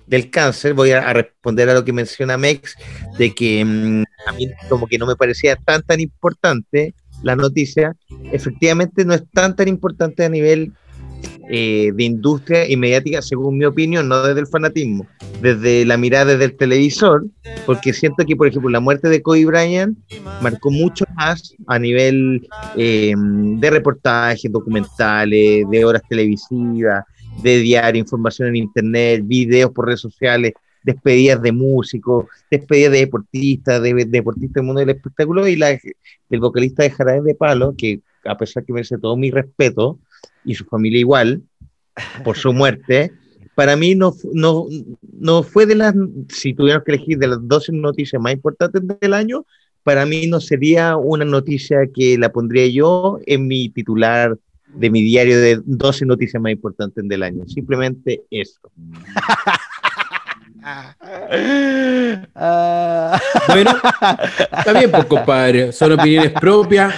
del 0.08 0.30
cáncer, 0.30 0.74
voy 0.74 0.92
a, 0.92 1.14
responder 1.14 1.70
a 1.70 1.74
lo 1.74 1.86
que 1.86 1.94
menciona 1.94 2.38
Mex, 2.38 2.76
de 3.18 3.34
que 3.34 3.64
mm, 3.64 4.04
a 4.28 4.32
mí 4.34 4.48
como 4.70 4.88
que 4.88 4.98
no 4.98 5.06
me 5.06 5.16
parecía 5.16 5.56
tan 5.56 5.82
tan 5.84 6.00
importante 6.00 6.94
la 7.22 7.36
noticia, 7.36 7.96
efectivamente 8.32 9.06
no 9.06 9.14
es 9.14 9.24
tan 9.32 9.56
tan 9.56 9.68
importante 9.68 10.26
a 10.26 10.30
nivel 10.30 10.74
eh, 11.50 11.92
de 11.94 12.04
industria 12.06 12.70
y 12.70 12.78
mediática, 12.78 13.22
según 13.22 13.58
mi 13.58 13.66
opinión, 13.66 14.08
no 14.08 14.24
desde 14.24 14.40
el 14.40 14.48
fanatismo, 14.48 15.06
desde 15.42 15.86
la 15.86 15.98
mirada 15.98 16.32
desde 16.32 16.46
el 16.46 16.56
televisor, 16.56 17.26
porque 17.66 17.94
siento 17.94 18.26
que, 18.26 18.36
por 18.36 18.48
ejemplo, 18.48 18.70
la 18.70 18.80
muerte 18.80 19.10
de 19.10 19.22
Kobe 19.22 19.46
Bryant 19.46 19.98
marcó 20.42 20.72
mucho 20.72 21.04
más 21.16 21.54
a 21.68 21.78
nivel 21.80 22.48
eh, 22.78 23.14
de 23.18 23.70
reportajes, 23.70 24.50
documentales, 24.50 25.70
de 25.70 25.86
horas 25.86 26.02
televisivas, 26.08 27.04
de 27.42 27.60
diario, 27.60 28.00
información 28.00 28.50
en 28.50 28.56
internet, 28.58 29.22
videos 29.26 29.72
por 29.72 29.88
redes 29.88 30.02
sociales, 30.02 30.54
despedidas 30.84 31.42
de 31.42 31.52
músicos, 31.52 32.26
despedidas 32.52 32.92
de 32.92 33.00
deportistas, 33.00 33.82
de, 33.82 33.94
de 33.94 34.06
deportistas 34.06 34.56
del 34.56 34.64
mundo 34.64 34.80
del 34.80 34.90
espectáculo 34.90 35.48
y 35.48 35.56
la, 35.56 35.70
del 36.30 36.40
vocalista 36.40 36.84
de 36.84 36.92
Jarabe 36.92 37.22
de 37.22 37.36
Palo, 37.36 37.74
que 37.78 38.02
a 38.26 38.38
pesar 38.38 38.66
que 38.66 38.74
merece 38.74 38.98
todo 38.98 39.16
mi 39.18 39.32
respeto, 39.32 40.00
y 40.46 40.56
su 40.56 40.66
familia 40.66 41.00
igual, 41.00 41.42
por 42.24 42.38
su 42.38 42.54
muerte, 42.54 43.12
para 43.56 43.76
mí 43.76 43.96
no, 43.96 44.14
no, 44.34 44.66
no 45.12 45.44
fue 45.44 45.66
de 45.66 45.76
las, 45.76 45.94
si 46.30 46.54
tuviéramos 46.54 46.86
que 46.86 46.94
elegir 46.94 47.18
de 47.18 47.28
las 47.28 47.40
12 47.42 47.72
noticias 47.74 48.22
más 48.22 48.34
importantes 48.34 48.82
del 49.00 49.14
año, 49.14 49.46
para 49.84 50.06
mí 50.06 50.28
no 50.28 50.40
sería 50.40 50.98
una 50.98 51.26
noticia 51.26 51.88
que 51.94 52.18
la 52.18 52.32
pondría 52.32 52.68
yo 52.68 53.20
en 53.26 53.48
mi 53.48 53.70
titular 53.70 54.38
de 54.74 54.90
mi 54.90 55.02
diario 55.02 55.40
de 55.40 55.62
12 55.64 56.06
noticias 56.06 56.42
más 56.42 56.52
importantes 56.52 57.08
del 57.08 57.24
año. 57.24 57.46
Simplemente 57.48 58.24
eso. 58.30 58.60
Ah. 62.36 63.20
Bueno, 63.48 63.72
está 64.58 64.74
bien, 64.74 64.92
pues, 64.92 65.06
compadre. 65.06 65.72
Son 65.72 65.92
opiniones 65.92 66.32
propias. 66.32 66.94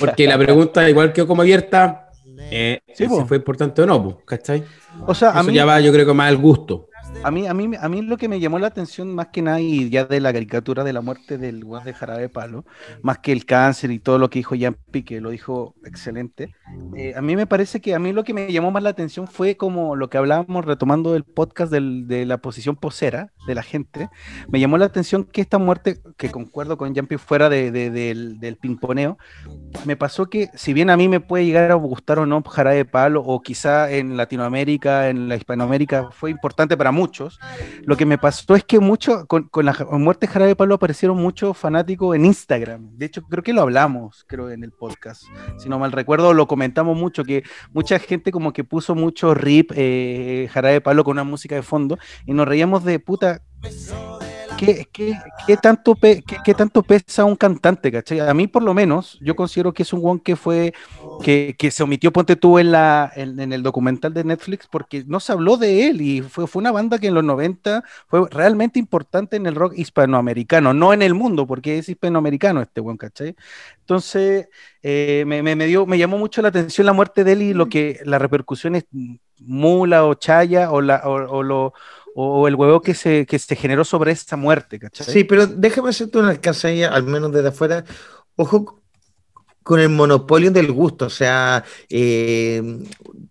Porque 0.00 0.26
la 0.26 0.38
pregunta, 0.38 0.88
igual 0.88 1.12
quedó 1.12 1.26
como 1.26 1.42
abierta, 1.42 2.08
eh, 2.50 2.80
si 2.94 3.06
fue 3.06 3.36
importante 3.36 3.82
o 3.82 3.86
no, 3.86 4.02
pues, 4.02 4.16
¿cachai? 4.24 4.64
O 5.06 5.14
sea, 5.14 5.30
a 5.30 5.40
Eso 5.40 5.50
mí, 5.50 5.54
ya 5.54 5.64
va, 5.64 5.80
yo 5.80 5.92
creo 5.92 6.06
que 6.06 6.14
más 6.14 6.28
al 6.28 6.38
gusto. 6.38 6.88
A 7.24 7.30
mí, 7.30 7.46
a 7.46 7.52
mí, 7.54 7.68
a 7.78 7.88
mí 7.88 8.02
lo 8.02 8.16
que 8.16 8.28
me 8.28 8.38
llamó 8.40 8.58
la 8.58 8.68
atención 8.68 9.14
más 9.14 9.28
que 9.28 9.42
nada, 9.42 9.60
y 9.60 9.90
ya 9.90 10.04
de 10.04 10.20
la 10.20 10.32
caricatura 10.32 10.84
de 10.84 10.92
la 10.92 11.00
muerte 11.00 11.36
del 11.36 11.64
weón 11.64 11.84
de 11.84 11.92
Jarabe 11.92 12.22
de 12.22 12.28
Palo, 12.28 12.64
más 13.02 13.18
que 13.18 13.32
el 13.32 13.44
cáncer 13.44 13.90
y 13.90 13.98
todo 13.98 14.18
lo 14.18 14.30
que 14.30 14.38
dijo 14.38 14.54
Yampi, 14.54 15.02
que 15.02 15.20
lo 15.20 15.30
dijo 15.30 15.74
excelente, 15.84 16.54
eh, 16.96 17.14
a 17.16 17.20
mí 17.20 17.34
me 17.34 17.46
parece 17.46 17.80
que 17.80 17.94
a 17.94 17.98
mí 17.98 18.12
lo 18.12 18.22
que 18.24 18.32
me 18.34 18.50
llamó 18.52 18.70
más 18.70 18.82
la 18.84 18.90
atención 18.90 19.26
fue 19.26 19.56
como 19.56 19.96
lo 19.96 20.08
que 20.08 20.16
hablábamos 20.16 20.64
retomando 20.64 21.16
el 21.16 21.24
podcast 21.24 21.72
del- 21.72 22.06
de 22.06 22.24
la 22.24 22.38
posición 22.38 22.76
posera 22.76 23.32
de 23.48 23.54
la 23.54 23.62
gente, 23.62 24.08
me 24.48 24.60
llamó 24.60 24.78
la 24.78 24.86
atención 24.86 25.24
que 25.24 25.40
esta 25.40 25.58
muerte, 25.58 26.00
que 26.16 26.30
concuerdo 26.30 26.78
con 26.78 26.94
Yampi 26.94 27.16
fuera 27.16 27.48
de- 27.48 27.70
de- 27.72 27.90
del, 27.90 28.38
del 28.38 28.56
pimponeo, 28.56 29.18
me 29.84 29.96
pasó 29.96 30.30
que 30.30 30.50
si 30.54 30.72
bien 30.72 30.88
a 30.88 30.96
mí 30.96 31.08
me 31.08 31.20
puede 31.20 31.44
llegar 31.44 31.70
a 31.72 31.74
gustar 31.74 32.20
o 32.20 32.26
no 32.26 32.42
Jarabe 32.42 32.76
de 32.76 32.84
Palo, 32.84 33.22
o 33.22 33.42
quizá 33.42 33.90
en 33.90 34.16
Latinoamérica, 34.16 35.08
en 35.10 35.28
la 35.28 35.36
Hispanoamérica, 35.36 36.10
fue 36.12 36.30
importante 36.30 36.76
para 36.76 36.92
muchos, 36.92 37.07
lo 37.84 37.96
que 37.96 38.06
me 38.06 38.18
pasó 38.18 38.54
es 38.54 38.64
que 38.64 38.80
mucho, 38.80 39.26
con, 39.26 39.48
la 39.62 39.74
muerte 39.92 40.26
de 40.26 40.32
Jarabe 40.32 40.48
de 40.50 40.56
Palo 40.56 40.74
aparecieron 40.74 41.16
muchos 41.16 41.56
fanáticos 41.56 42.14
en 42.16 42.24
Instagram. 42.24 42.96
De 42.96 43.06
hecho, 43.06 43.22
creo 43.22 43.42
que 43.42 43.52
lo 43.52 43.62
hablamos, 43.62 44.24
creo, 44.26 44.50
en 44.50 44.64
el 44.64 44.72
podcast. 44.72 45.24
Si 45.58 45.68
no 45.68 45.78
mal 45.78 45.92
recuerdo, 45.92 46.34
lo 46.34 46.46
comentamos 46.46 46.96
mucho, 46.96 47.24
que 47.24 47.44
mucha 47.72 47.98
gente 47.98 48.30
como 48.30 48.52
que 48.52 48.64
puso 48.64 48.94
mucho 48.94 49.34
rip 49.34 49.72
eh, 49.74 50.48
Jarabe 50.52 50.80
Palo 50.80 51.04
con 51.04 51.12
una 51.12 51.24
música 51.24 51.54
de 51.54 51.62
fondo, 51.62 51.98
y 52.26 52.32
nos 52.32 52.48
reíamos 52.48 52.84
de 52.84 52.98
puta. 52.98 53.42
¿Qué, 54.58 54.88
qué, 54.92 55.22
qué 55.46 55.56
tanto 55.56 55.96
qué- 56.00 56.24
qué 56.42 56.54
tanto 56.54 56.82
pesa 56.84 57.24
un 57.24 57.36
cantante, 57.36 57.92
cachai? 57.92 58.18
A 58.20 58.34
mí, 58.34 58.48
por 58.48 58.62
lo 58.64 58.74
menos, 58.74 59.16
yo 59.20 59.36
considero 59.36 59.72
que 59.72 59.84
es 59.84 59.92
un 59.92 60.00
one 60.04 60.20
que 60.24 60.34
fue, 60.36 60.74
que, 61.20 61.54
que 61.56 61.70
se 61.70 61.84
omitió, 61.84 62.12
ponte 62.12 62.34
tú, 62.36 62.58
en, 62.58 62.72
la, 62.72 63.12
en, 63.14 63.38
en 63.38 63.52
el 63.52 63.62
documental 63.62 64.12
de 64.14 64.24
Netflix, 64.24 64.66
porque 64.68 65.04
no 65.06 65.20
se 65.20 65.30
habló 65.32 65.56
de 65.58 65.86
él, 65.88 66.00
y 66.00 66.22
fue, 66.22 66.48
fue 66.48 66.58
una 66.60 66.72
banda 66.72 66.98
que 66.98 67.06
en 67.08 67.14
los 67.14 67.22
90 67.24 67.84
fue 68.08 68.28
realmente 68.30 68.80
importante 68.80 69.36
en 69.36 69.46
el 69.46 69.54
rock 69.54 69.74
hispanoamericano, 69.76 70.74
no 70.74 70.92
en 70.92 71.02
el 71.02 71.14
mundo, 71.14 71.46
porque 71.46 71.78
es 71.78 71.88
hispanoamericano 71.88 72.60
este 72.60 72.80
one, 72.80 72.98
¿cachai? 72.98 73.36
Entonces, 73.80 74.48
eh, 74.82 75.22
me, 75.26 75.42
me, 75.42 75.54
me 75.56 75.66
dio, 75.66 75.86
me 75.86 75.98
llamó 75.98 76.18
mucho 76.18 76.42
la 76.42 76.48
atención 76.48 76.84
la 76.86 76.92
muerte 76.92 77.22
de 77.24 77.32
él 77.32 77.42
y 77.42 77.54
lo 77.54 77.68
que, 77.68 78.00
las 78.04 78.20
repercusiones 78.20 78.84
mula 79.40 80.04
o 80.04 80.14
chaya, 80.14 80.70
o, 80.72 80.80
la, 80.80 81.02
o, 81.04 81.12
o 81.38 81.42
lo 81.42 81.72
o 82.20 82.48
el 82.48 82.56
huevo 82.56 82.82
que 82.82 82.94
se, 82.94 83.26
que 83.26 83.38
se 83.38 83.54
generó 83.54 83.84
sobre 83.84 84.10
esta 84.10 84.34
muerte, 84.34 84.80
¿cachai? 84.80 85.06
Sí, 85.06 85.22
pero 85.22 85.46
déjame 85.46 85.90
hacerte 85.90 86.18
una 86.18 86.30
alcance 86.30 86.66
ahí, 86.66 86.82
al 86.82 87.04
menos 87.04 87.30
desde 87.30 87.50
afuera. 87.50 87.84
Ojo 88.34 88.82
con 89.62 89.78
el 89.78 89.88
monopolio 89.90 90.50
del 90.50 90.72
gusto, 90.72 91.06
o 91.06 91.10
sea, 91.10 91.62
eh, 91.88 92.60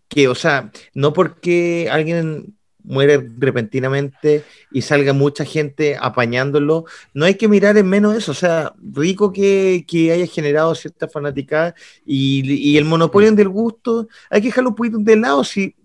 que, 0.07 0.29
o 0.29 0.35
sea, 0.35 0.71
no 0.93 1.11
porque 1.11 1.89
alguien 1.91 2.55
muere 2.81 3.29
repentinamente 3.37 4.45
y 4.71 4.81
salga 4.83 5.11
mucha 5.11 5.43
gente 5.43 5.97
apañándolo, 5.99 6.85
no 7.13 7.25
hay 7.25 7.35
que 7.35 7.49
mirar 7.49 7.75
en 7.77 7.89
menos 7.89 8.15
eso, 8.15 8.31
o 8.31 8.35
sea, 8.35 8.71
rico 8.81 9.33
que, 9.33 9.83
que 9.85 10.13
haya 10.13 10.27
generado 10.27 10.73
cierta 10.75 11.09
fanaticada 11.09 11.75
y, 12.05 12.53
y 12.53 12.77
el 12.77 12.85
monopolio 12.85 13.29
del 13.33 13.49
gusto, 13.49 14.07
hay 14.29 14.39
que 14.39 14.47
dejarlo 14.47 14.69
un 14.69 14.75
poquito 14.75 14.97
de 14.99 15.17
lado, 15.17 15.43
si, 15.43 15.75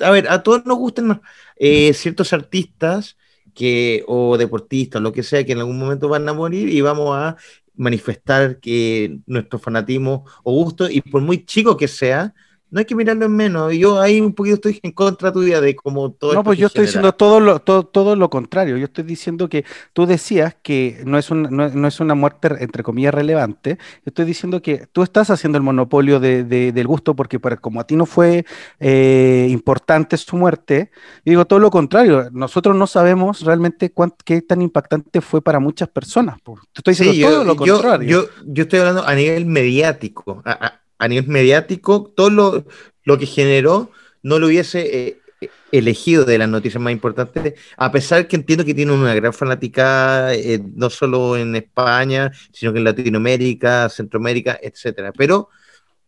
a 0.00 0.10
ver, 0.10 0.28
a 0.28 0.42
todos 0.42 0.64
nos 0.64 0.78
gustan 0.78 1.20
eh, 1.56 1.92
ciertos 1.94 2.32
artistas, 2.32 3.16
que, 3.54 4.04
o 4.06 4.36
deportistas, 4.36 5.02
lo 5.02 5.12
que 5.12 5.22
sea, 5.22 5.44
que 5.44 5.52
en 5.52 5.58
algún 5.58 5.78
momento 5.78 6.08
van 6.08 6.28
a 6.28 6.34
morir 6.34 6.68
y 6.68 6.80
vamos 6.82 7.16
a 7.16 7.36
manifestar 7.74 8.60
que 8.60 9.18
nuestro 9.26 9.58
fanatismo 9.58 10.24
o 10.44 10.52
gusto, 10.52 10.88
y 10.90 11.00
por 11.00 11.22
muy 11.22 11.44
chico 11.44 11.76
que 11.76 11.88
sea, 11.88 12.34
no 12.76 12.80
hay 12.80 12.84
que 12.84 12.94
mirarlo 12.94 13.24
en 13.24 13.34
menos. 13.34 13.72
Yo 13.72 13.98
ahí 14.02 14.20
un 14.20 14.34
poquito 14.34 14.56
estoy 14.56 14.78
en 14.82 14.92
contra 14.92 15.32
tuya 15.32 15.62
de 15.62 15.74
como 15.74 16.12
todo 16.12 16.34
No, 16.34 16.44
pues 16.44 16.58
yo 16.58 16.66
estoy 16.66 16.80
genera. 16.80 16.88
diciendo 16.90 17.12
todo 17.14 17.40
lo, 17.40 17.58
todo, 17.60 17.84
todo 17.84 18.14
lo 18.16 18.28
contrario. 18.28 18.76
Yo 18.76 18.84
estoy 18.84 19.04
diciendo 19.04 19.48
que 19.48 19.64
tú 19.94 20.04
decías 20.04 20.54
que 20.62 21.00
no 21.06 21.16
es, 21.16 21.30
un- 21.30 21.44
no, 21.50 21.70
no 21.70 21.88
es 21.88 22.00
una 22.00 22.14
muerte, 22.14 22.48
entre 22.60 22.82
comillas, 22.82 23.14
relevante. 23.14 23.78
Yo 24.04 24.10
estoy 24.10 24.26
diciendo 24.26 24.60
que 24.60 24.86
tú 24.92 25.02
estás 25.02 25.30
haciendo 25.30 25.56
el 25.56 25.64
monopolio 25.64 26.20
de- 26.20 26.44
de- 26.44 26.70
del 26.72 26.86
gusto 26.86 27.16
porque 27.16 27.40
para, 27.40 27.56
como 27.56 27.80
a 27.80 27.86
ti 27.86 27.96
no 27.96 28.04
fue 28.04 28.44
eh, 28.78 29.46
importante 29.50 30.18
su 30.18 30.36
muerte, 30.36 30.90
yo 31.24 31.30
digo 31.30 31.44
todo 31.46 31.58
lo 31.58 31.70
contrario. 31.70 32.28
Nosotros 32.30 32.76
no 32.76 32.86
sabemos 32.86 33.40
realmente 33.40 33.90
cuán- 33.90 34.12
qué 34.22 34.42
tan 34.42 34.60
impactante 34.60 35.22
fue 35.22 35.40
para 35.40 35.60
muchas 35.60 35.88
personas. 35.88 36.36
Te 36.44 36.52
estoy 36.80 36.92
diciendo 36.92 37.14
Sí, 37.14 37.20
todo 37.22 37.30
yo, 37.32 37.44
lo 37.44 37.64
yo- 37.64 37.72
contrario. 37.74 38.08
yo- 38.08 38.28
yo 38.44 38.62
estoy 38.64 38.80
hablando 38.80 39.06
a 39.06 39.14
nivel 39.14 39.46
mediático. 39.46 40.42
A, 40.44 40.50
a- 40.66 40.80
a 40.98 41.08
nivel 41.08 41.28
mediático, 41.28 42.12
todo 42.16 42.30
lo, 42.30 42.64
lo 43.04 43.18
que 43.18 43.26
generó 43.26 43.90
no 44.22 44.38
lo 44.38 44.46
hubiese 44.46 45.06
eh, 45.08 45.50
elegido 45.70 46.24
de 46.24 46.38
las 46.38 46.48
noticias 46.48 46.82
más 46.82 46.92
importantes, 46.92 47.54
a 47.76 47.92
pesar 47.92 48.26
que 48.26 48.36
entiendo 48.36 48.64
que 48.64 48.74
tiene 48.74 48.92
una 48.92 49.14
gran 49.14 49.32
fanática, 49.32 50.32
eh, 50.34 50.60
no 50.74 50.88
solo 50.90 51.36
en 51.36 51.54
España, 51.56 52.32
sino 52.52 52.72
que 52.72 52.78
en 52.78 52.84
Latinoamérica, 52.84 53.88
Centroamérica, 53.88 54.58
etcétera. 54.62 55.12
Pero 55.12 55.48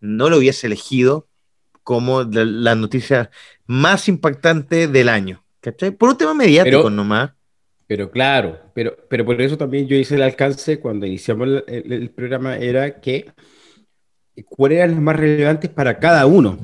no 0.01 0.31
lo 0.31 0.39
hubiese 0.39 0.67
elegido 0.67 1.29
como 1.83 2.23
la, 2.23 2.45
la 2.45 2.75
noticia 2.75 3.31
más 3.67 4.09
impactante 4.09 4.89
del 4.89 5.09
año. 5.09 5.45
¿cachai? 5.61 5.91
Por 5.91 6.11
un 6.11 6.17
tema 6.19 6.35
mediático 6.35 6.77
Pero- 6.85 6.91
nomás. 6.91 7.33
Pero 7.87 8.11
claro, 8.11 8.61
pero, 8.75 8.97
pero 9.09 9.25
por 9.25 9.41
eso 9.41 9.57
también 9.57 9.89
yo 9.89 9.97
hice 9.97 10.17
el 10.17 10.23
alcance 10.23 10.79
cuando 10.79 11.07
iniciamos 11.07 11.49
el, 11.49 11.65
el- 11.69 11.93
el 11.93 12.11
programa, 12.11 12.59
era 12.59 13.01
que 13.01 13.31
cuáles 14.45 14.79
eran 14.79 14.93
las 14.93 15.01
más 15.01 15.17
relevantes 15.17 15.71
para 15.71 15.99
cada 15.99 16.27
uno. 16.27 16.59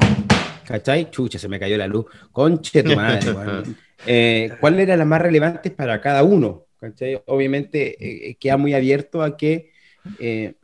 ¿Cachai? 0.67 1.11
Chucha, 1.11 1.39
se 1.39 1.49
me 1.49 1.59
cayó 1.61 1.77
la 1.77 1.87
luz. 1.87 2.07
Conche 2.33 2.83
tu 2.83 2.95
madre, 2.97 3.33
weón. 3.33 3.77
Eh, 4.07 4.51
¿Cuáles 4.61 4.81
eran 4.81 4.99
las 4.99 5.09
más 5.09 5.21
relevantes 5.21 5.73
para 5.73 6.01
cada 6.01 6.23
uno? 6.23 6.65
¿Cachai? 6.81 7.23
Obviamente 7.27 8.31
eh, 8.31 8.35
queda 8.37 8.57
muy 8.57 8.75
abierto 8.75 9.23
a 9.23 9.37
que 9.37 9.71
eh, 10.19 10.55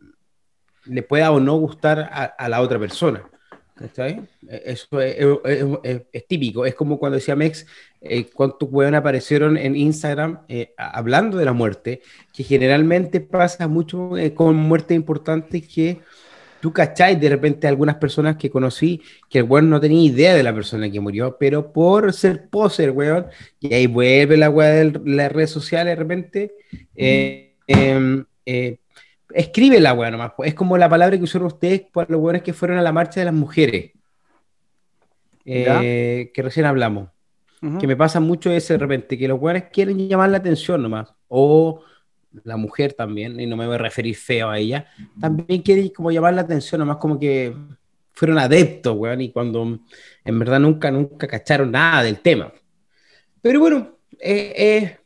le 0.86 1.02
pueda 1.02 1.30
o 1.32 1.40
no 1.40 1.56
gustar 1.56 1.98
a, 2.00 2.24
a 2.24 2.48
la 2.48 2.60
otra 2.62 2.78
persona. 2.78 3.22
¿Cachai? 3.74 4.20
Eh, 4.48 4.62
Eso 4.66 5.00
es, 5.00 5.16
es- 5.44 5.66
es- 5.84 6.02
es 6.12 6.26
típico. 6.26 6.66
Es 6.66 6.74
como 6.74 6.98
cuando 6.98 7.16
decía 7.16 7.36
Mex, 7.36 7.66
eh, 8.02 8.26
cuántos 8.32 8.68
weón 8.70 8.94
aparecieron 8.94 9.56
en 9.56 9.74
Instagram 9.76 10.40
eh, 10.48 10.72
hablando 10.76 11.36
de 11.38 11.44
la 11.46 11.52
muerte, 11.54 12.00
que 12.32 12.42
generalmente 12.42 13.20
pasa 13.20 13.68
mucho 13.68 14.16
eh, 14.18 14.32
con 14.34 14.56
muertes 14.56 14.94
importantes 14.96 15.66
que 15.66 16.00
tú 16.60 16.72
cachai 16.72 17.16
de 17.16 17.28
repente 17.28 17.66
algunas 17.66 17.96
personas 17.96 18.36
que 18.36 18.50
conocí 18.50 19.00
que 19.28 19.38
el 19.38 19.44
weón 19.44 19.70
no 19.70 19.80
tenía 19.80 20.02
idea 20.02 20.34
de 20.34 20.42
la 20.42 20.54
persona 20.54 20.90
que 20.90 21.00
murió, 21.00 21.36
pero 21.38 21.72
por 21.72 22.12
ser 22.12 22.48
poser, 22.48 22.90
weón, 22.90 23.26
y 23.58 23.72
ahí 23.74 23.86
vuelve 23.86 24.36
la 24.36 24.50
weá 24.50 24.68
de 24.68 25.00
las 25.04 25.32
redes 25.32 25.50
sociales 25.50 25.92
de 25.92 25.96
repente, 25.96 26.52
eh, 26.94 27.54
eh, 27.66 28.24
eh, 28.46 28.78
escribe 29.32 29.80
la 29.80 29.92
weá 29.92 30.10
nomás. 30.10 30.32
pues. 30.36 30.48
Es 30.48 30.54
como 30.54 30.76
la 30.76 30.88
palabra 30.88 31.16
que 31.16 31.24
usaron 31.24 31.46
ustedes 31.46 31.82
para 31.92 32.10
los 32.10 32.20
weones 32.20 32.42
que 32.42 32.52
fueron 32.52 32.78
a 32.78 32.82
la 32.82 32.92
marcha 32.92 33.20
de 33.20 33.26
las 33.26 33.34
mujeres, 33.34 33.92
eh, 35.44 36.30
que 36.34 36.42
recién 36.42 36.66
hablamos 36.66 37.08
Ujú. 37.62 37.78
que 37.78 37.86
me 37.86 37.96
pasa 37.96 38.20
mucho 38.20 38.50
ese 38.50 38.74
de 38.74 38.78
repente, 38.78 39.18
que 39.18 39.28
los 39.28 39.40
weones 39.40 39.64
quieren 39.72 40.08
llamar 40.08 40.30
la 40.30 40.38
atención 40.38 40.82
nomás, 40.82 41.12
o 41.28 41.82
la 42.44 42.56
mujer 42.56 42.92
también, 42.92 43.38
y 43.40 43.46
no 43.46 43.56
me 43.56 43.66
voy 43.66 43.74
a 43.74 43.78
referir 43.78 44.14
feo 44.16 44.48
a 44.50 44.58
ella, 44.58 44.86
también 45.20 45.62
quieren 45.62 45.88
como 45.90 46.10
llamar 46.10 46.34
la 46.34 46.42
atención 46.42 46.78
nomás 46.78 46.96
como 46.98 47.18
que 47.18 47.54
fueron 48.12 48.38
adeptos, 48.38 48.96
weón, 48.96 49.20
y 49.20 49.30
cuando 49.32 49.78
en 50.24 50.38
verdad 50.38 50.60
nunca, 50.60 50.90
nunca 50.90 51.26
cacharon 51.26 51.70
nada 51.72 52.02
del 52.02 52.20
tema. 52.20 52.52
Pero 53.42 53.60
bueno, 53.60 53.96
eh, 54.20 54.52
eh, 54.56 54.96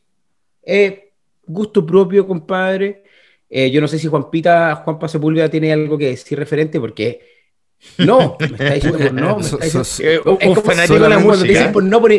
eh, 0.63 1.11
gusto 1.45 1.85
propio, 1.85 2.27
compadre. 2.27 3.03
Eh, 3.49 3.71
yo 3.71 3.79
no 3.79 3.87
sé 3.87 3.97
si 3.99 4.07
Juanpita, 4.07 4.75
Juanpa 4.75 5.07
Sepúlveda 5.07 5.49
tiene 5.49 5.71
algo 5.71 5.97
que 5.97 6.07
decir 6.07 6.37
referente, 6.37 6.79
porque 6.79 7.21
no, 7.99 8.35
me 8.39 8.45
está 8.47 8.73
diciendo 8.73 8.97
por 8.99 9.13
no, 9.13 9.37
me 9.37 9.43
So- 9.43 9.59
está 9.61 9.79
diciendo- 9.79 9.83
so- 9.85 10.03
Eh, 10.03 10.19
un 10.25 10.37
es 10.41 10.47
como 10.49 10.61
fanático 10.61 10.93
de 10.95 11.09
la 11.09 11.15
cuando 11.15 11.31
te 11.43 11.47
dicen 11.47 11.53
música. 11.63 11.71
por 11.73 11.83
no 11.83 12.01
por 12.01 12.11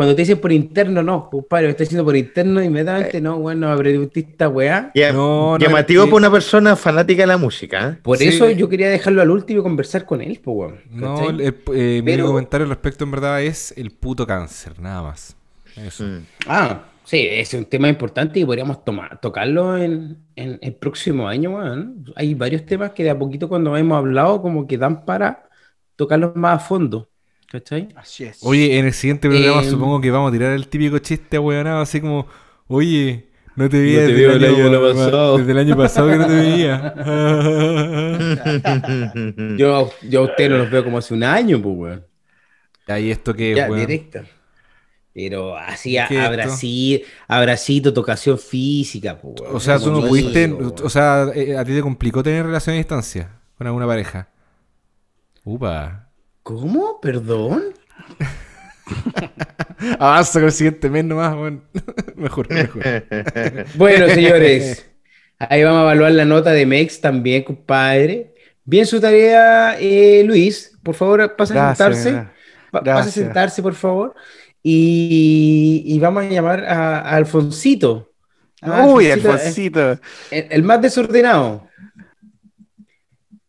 cuando 0.00 0.14
te 0.16 0.22
dicen 0.22 0.38
por 0.38 0.50
interno, 0.50 1.02
no, 1.02 1.28
compadre, 1.28 1.66
me 1.66 1.70
está 1.72 1.82
diciendo 1.84 2.06
por 2.06 2.16
interno 2.16 2.62
inmediatamente, 2.62 3.20
no, 3.20 3.38
bueno, 3.38 3.76
esta 4.14 4.48
weá. 4.48 4.90
Ya- 4.94 5.12
No, 5.12 5.52
no, 5.52 5.58
llamativo 5.58 6.04
para 6.06 6.16
una 6.16 6.30
persona 6.30 6.74
fanática 6.74 7.22
de 7.24 7.26
la 7.26 7.36
música. 7.36 7.90
¿eh? 7.90 7.98
Por 8.02 8.16
Sí. 8.16 8.28
eso 8.28 8.48
yo 8.48 8.66
quería 8.70 8.88
dejarlo 8.88 9.20
al 9.20 9.30
último 9.30 9.60
y 9.60 9.62
conversar 9.62 10.06
con 10.06 10.22
él, 10.22 10.40
pues 10.42 10.56
weón. 10.56 10.76
No, 10.90 11.28
eh, 11.38 11.52
mi 12.02 12.02
Pero- 12.02 12.28
comentario 12.28 12.64
al 12.64 12.70
respecto 12.70 13.04
en 13.04 13.10
verdad 13.10 13.42
es 13.42 13.74
el 13.76 13.90
puto 13.90 14.26
cáncer, 14.26 14.80
nada 14.80 15.02
más. 15.02 15.36
Eso. 15.76 16.04
Mm. 16.04 16.20
Ah, 16.46 16.84
sí, 17.04 17.28
es 17.30 17.52
un 17.52 17.66
tema 17.66 17.88
importante 17.88 18.40
y 18.40 18.44
podríamos 18.46 18.82
tomar, 18.82 19.20
tocarlo 19.20 19.76
en, 19.76 20.16
en 20.34 20.58
el 20.62 20.74
próximo 20.76 21.28
año, 21.28 21.56
weón. 21.56 22.06
Hay 22.16 22.32
varios 22.32 22.64
temas 22.64 22.92
que 22.92 23.04
de 23.04 23.10
a 23.10 23.18
poquito 23.18 23.50
cuando 23.50 23.76
hemos 23.76 23.98
hablado 23.98 24.40
como 24.40 24.66
que 24.66 24.78
dan 24.78 25.04
para 25.04 25.44
tocarlos 25.94 26.34
más 26.36 26.56
a 26.56 26.64
fondo. 26.64 27.06
¿Cachai? 27.50 27.88
Así 27.96 28.22
es. 28.24 28.38
Oye, 28.42 28.78
en 28.78 28.86
el 28.86 28.92
siguiente 28.92 29.28
programa 29.28 29.62
Eh, 29.62 29.68
supongo 29.68 30.00
que 30.00 30.08
vamos 30.12 30.28
a 30.28 30.32
tirar 30.32 30.52
el 30.52 30.68
típico 30.68 30.98
chiste 31.00 31.36
weonado, 31.36 31.80
así 31.80 32.00
como, 32.00 32.28
oye, 32.68 33.26
no 33.56 33.68
te 33.68 33.80
veía 33.80 34.02
No 34.02 34.06
te 34.06 34.24
el 34.24 34.44
año 34.44 34.80
pasado". 34.80 35.38
desde 35.38 35.50
el 35.50 35.58
año 35.58 35.76
pasado 35.76 36.10
que 36.10 36.16
no 36.16 36.26
te 36.28 36.34
veía. 36.34 36.94
Yo, 39.58 39.76
a- 39.76 39.90
yo 40.08 40.20
a 40.20 40.24
ustedes 40.24 40.50
no 40.50 40.58
los 40.58 40.70
veo 40.70 40.84
como 40.84 40.98
hace 40.98 41.12
un 41.12 41.24
año, 41.24 41.60
pues, 41.60 41.76
weón. 41.76 42.06
Ahí 42.86 43.10
esto 43.10 43.34
que 43.34 43.56
Ya, 43.56 43.66
weón. 43.68 43.80
directa. 43.80 44.22
Pero 45.12 45.56
así 45.56 45.98
a, 45.98 46.06
tocación 47.92 48.38
física, 48.38 49.18
pues, 49.20 49.40
weón. 49.40 49.56
O 49.56 49.58
sea, 49.58 49.76
tú 49.80 49.90
no 49.90 50.06
pudiste, 50.06 50.52
o 50.52 50.88
sea, 50.88 51.26
eh, 51.34 51.56
a 51.56 51.64
ti 51.64 51.72
te 51.74 51.82
complicó 51.82 52.22
tener 52.22 52.46
relación 52.46 52.74
a 52.74 52.76
distancia 52.78 53.40
con 53.58 53.66
alguna 53.66 53.88
pareja. 53.88 54.28
Upa. 55.42 56.09
¿Cómo? 56.42 57.00
¿Perdón? 57.00 57.62
Avanza 59.98 60.34
con 60.40 60.44
el 60.44 60.52
siguiente 60.52 60.88
mes 60.90 61.04
nomás, 61.04 61.34
weón. 61.34 61.64
mejor, 62.16 62.48
mejor. 62.50 62.82
Bueno, 63.76 64.08
señores, 64.08 64.88
ahí 65.38 65.64
vamos 65.64 65.80
a 65.80 65.82
evaluar 65.82 66.12
la 66.12 66.24
nota 66.24 66.50
de 66.52 66.66
Mex 66.66 67.00
también, 67.00 67.42
compadre. 67.44 68.34
Bien 68.64 68.86
su 68.86 69.00
tarea, 69.00 69.76
eh, 69.78 70.22
Luis. 70.24 70.78
Por 70.82 70.94
favor, 70.94 71.34
pasa 71.36 71.70
a 71.70 71.74
sentarse. 71.74 72.12
Pa- 72.70 72.82
Pasa 72.84 73.08
a 73.08 73.12
sentarse, 73.12 73.62
por 73.62 73.74
favor. 73.74 74.14
Y, 74.62 75.82
y 75.86 75.98
vamos 75.98 76.24
a 76.24 76.28
llamar 76.28 76.64
a, 76.64 77.00
a 77.00 77.16
Alfonsito. 77.16 78.12
Ah, 78.62 78.84
Uy, 78.86 79.10
Alfonsito, 79.10 79.80
eh, 79.80 79.90
Alfonsito. 79.90 80.00
el, 80.30 80.46
el 80.50 80.62
más 80.62 80.82
desordenado. 80.82 81.66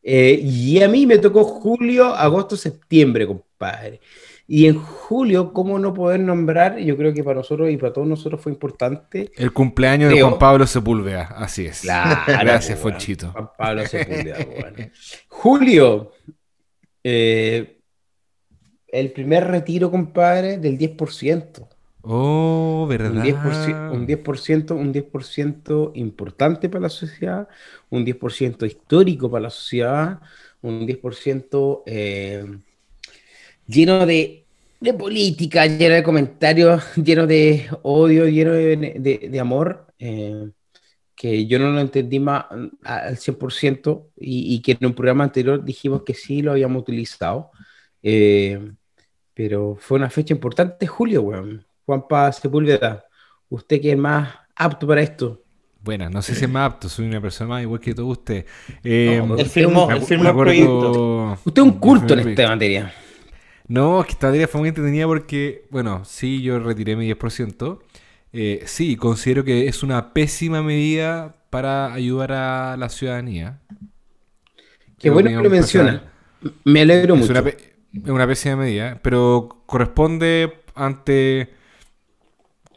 Eh, 0.03 0.39
y 0.41 0.81
a 0.81 0.87
mí 0.87 1.05
me 1.05 1.17
tocó 1.17 1.43
julio, 1.43 2.07
agosto, 2.07 2.57
septiembre, 2.57 3.27
compadre. 3.27 3.99
Y 4.47 4.67
en 4.67 4.79
julio, 4.79 5.53
¿cómo 5.53 5.79
no 5.79 5.93
poder 5.93 6.19
nombrar? 6.19 6.77
Yo 6.77 6.97
creo 6.97 7.13
que 7.13 7.23
para 7.23 7.37
nosotros 7.37 7.71
y 7.71 7.77
para 7.77 7.93
todos 7.93 8.07
nosotros 8.07 8.41
fue 8.41 8.51
importante. 8.51 9.31
El 9.37 9.53
cumpleaños 9.53 10.13
de. 10.13 10.21
Juan 10.21 10.37
Pablo 10.37 10.67
Sepúlveda, 10.67 11.33
así 11.37 11.67
es. 11.67 11.81
Claro, 11.81 12.21
Gracias, 12.27 12.77
weón. 12.83 12.93
Fonchito. 12.93 13.31
Juan 13.31 13.49
Pablo 13.57 13.87
Sepúlveda, 13.87 14.39
weón. 14.39 14.91
Julio, 15.29 16.11
eh, 17.03 17.79
el 18.87 19.11
primer 19.11 19.47
retiro, 19.47 19.89
compadre, 19.89 20.57
del 20.57 20.77
10%. 20.77 21.67
Oh, 22.03 22.85
Un 23.03 23.19
verdad. 23.19 23.21
10%, 23.21 23.81
un 23.89 24.05
10%, 24.05 24.75
un 24.75 24.91
10% 24.91 25.91
importante 25.95 26.69
para 26.69 26.83
la 26.83 26.89
sociedad, 26.89 27.47
un 27.89 28.05
10% 28.05 28.65
histórico 28.65 29.29
para 29.29 29.43
la 29.43 29.49
sociedad, 29.49 30.21
un 30.61 30.85
10% 30.85 31.83
eh, 31.87 32.45
lleno 33.67 34.05
de, 34.05 34.45
de 34.79 34.93
política, 34.93 35.65
lleno 35.67 35.95
de 35.95 36.03
comentarios, 36.03 36.83
lleno 36.97 37.27
de 37.27 37.67
odio, 37.83 38.27
lleno 38.27 38.51
de, 38.53 38.77
de- 38.99 39.29
de 39.29 39.39
amor, 39.39 39.87
eh, 39.99 40.51
que 41.15 41.47
yo 41.47 41.59
no 41.59 41.71
lo 41.71 41.81
entendí 41.81 42.19
más 42.19 42.45
mm, 42.51 42.67
al 42.83 43.17
100% 43.17 44.09
y, 44.17 44.55
y 44.55 44.61
que 44.63 44.73
en 44.73 44.87
un 44.87 44.95
programa 44.95 45.25
anterior 45.25 45.63
dijimos 45.65 46.03
que 46.03 46.13
sí 46.15 46.41
lo 46.41 46.51
habíamos 46.53 46.81
utilizado. 46.83 47.51
Eh, 48.03 48.73
pero 49.35 49.77
fue 49.79 49.97
una 49.99 50.09
fecha 50.11 50.33
importante, 50.33 50.87
julio, 50.87 51.23
weón. 51.23 51.65
Juanpa 51.85 52.31
Sepúlveda, 52.31 53.05
usted 53.49 53.81
que 53.81 53.91
es 53.91 53.97
más 53.97 54.29
apto 54.55 54.87
para 54.87 55.01
esto. 55.01 55.43
Bueno, 55.83 56.09
no 56.11 56.21
sé 56.21 56.35
si 56.35 56.45
es 56.45 56.49
más 56.51 56.71
apto, 56.73 56.89
soy 56.89 57.07
una 57.07 57.19
persona 57.21 57.49
más 57.49 57.63
igual 57.63 57.79
que 57.79 57.95
todos 57.95 58.11
ustedes. 58.19 58.45
Eh, 58.83 59.19
No, 59.25 59.35
Él 59.35 59.47
firmó, 59.47 59.87
me 59.87 59.95
él 59.95 60.01
firmó 60.03 60.29
el 60.29 60.35
proyecto. 60.35 61.39
Usted 61.43 61.61
es 61.61 61.67
un 61.67 61.79
culto 61.79 62.13
en 62.13 62.19
esta 62.21 62.47
materia. 62.49 62.93
No, 63.67 64.01
es 64.01 64.07
que 64.07 64.11
esta 64.13 64.27
materia 64.27 64.47
fue 64.47 64.59
muy 64.61 64.69
entretenida 64.69 65.05
porque, 65.07 65.65
bueno, 65.71 66.03
sí, 66.05 66.41
yo 66.41 66.59
retiré 66.59 66.95
mi 66.95 67.05
10%. 67.05 67.79
Eh, 68.33 68.63
sí, 68.65 68.95
considero 68.95 69.43
que 69.43 69.67
es 69.67 69.83
una 69.83 70.13
pésima 70.13 70.61
medida 70.61 71.35
para 71.49 71.93
ayudar 71.93 72.31
a 72.33 72.77
la 72.77 72.89
ciudadanía. 72.89 73.59
Qué 74.97 75.09
bueno 75.09 75.29
que 75.29 75.35
lo 75.43 75.49
menciona. 75.49 76.03
Me 76.63 76.81
alegro 76.81 77.15
Es 77.15 77.21
mucho. 77.21 77.31
una, 77.31 77.43
es 77.49 78.09
una 78.09 78.27
pésima 78.27 78.55
medida, 78.55 78.99
pero 79.01 79.63
corresponde 79.65 80.61
ante 80.75 81.53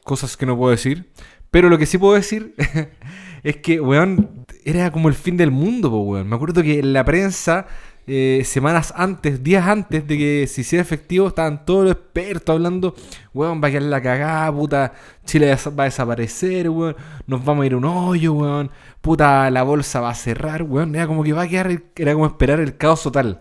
cosas 0.04 0.36
que 0.36 0.46
no 0.46 0.56
puedo 0.56 0.70
decir. 0.70 1.10
Pero 1.50 1.68
lo 1.68 1.78
que 1.78 1.86
sí 1.86 1.98
puedo 1.98 2.14
decir 2.14 2.54
es 3.42 3.56
que, 3.56 3.80
weón, 3.80 4.44
era 4.64 4.90
como 4.90 5.08
el 5.08 5.14
fin 5.14 5.36
del 5.36 5.50
mundo, 5.50 5.90
po, 5.90 5.98
weón. 6.00 6.28
Me 6.28 6.36
acuerdo 6.36 6.62
que 6.62 6.78
en 6.80 6.92
la 6.92 7.04
prensa, 7.04 7.66
eh, 8.06 8.42
semanas 8.44 8.92
antes, 8.96 9.42
días 9.44 9.66
antes 9.66 10.06
de 10.06 10.18
que 10.18 10.46
se 10.48 10.62
hiciera 10.62 10.82
efectivo, 10.82 11.28
estaban 11.28 11.64
todos 11.64 11.84
los 11.84 11.92
expertos 11.92 12.54
hablando, 12.54 12.94
weón, 13.32 13.62
va 13.62 13.68
a 13.68 13.70
quedar 13.70 13.82
la 13.84 14.02
cagada, 14.02 14.52
puta, 14.52 14.92
Chile 15.24 15.56
va 15.78 15.82
a- 15.84 15.86
desaparecer, 15.86 16.68
weón, 16.70 16.96
nos 17.26 17.44
vamos 17.44 17.62
a 17.62 17.66
ir 17.66 17.74
un 17.76 17.84
hoyo, 17.84 18.32
weón, 18.34 18.70
puta, 19.00 19.48
la 19.50 19.62
bolsa 19.62 20.00
va 20.00 20.10
a 20.10 20.14
cerrar, 20.14 20.64
weón. 20.64 20.94
Era 20.96 21.06
como 21.06 21.22
que 21.22 21.32
va 21.32 21.42
a 21.42 21.48
quedar, 21.48 21.82
era 21.96 22.14
como 22.14 22.26
esperar 22.26 22.58
el 22.60 22.76
caos 22.76 23.02
total. 23.04 23.40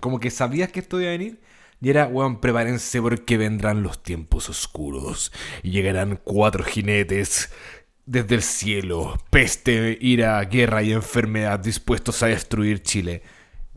Como 0.00 0.20
que 0.20 0.30
sabías 0.30 0.70
que 0.70 0.80
esto 0.80 1.00
iba 1.00 1.08
a 1.08 1.12
venir. 1.12 1.40
Y 1.80 1.88
era, 1.90 2.06
weón, 2.06 2.40
prepárense 2.40 3.00
porque 3.00 3.38
vendrán 3.38 3.82
los 3.82 4.02
tiempos 4.02 4.50
oscuros. 4.50 5.32
Y 5.62 5.70
llegarán 5.70 6.20
cuatro 6.22 6.62
jinetes 6.62 7.50
desde 8.06 8.34
el 8.34 8.42
cielo. 8.42 9.18
Peste, 9.30 9.96
ira, 10.00 10.42
guerra 10.44 10.82
y 10.82 10.92
enfermedad 10.92 11.58
dispuestos 11.58 12.22
a 12.22 12.26
destruir 12.26 12.82
Chile. 12.82 13.22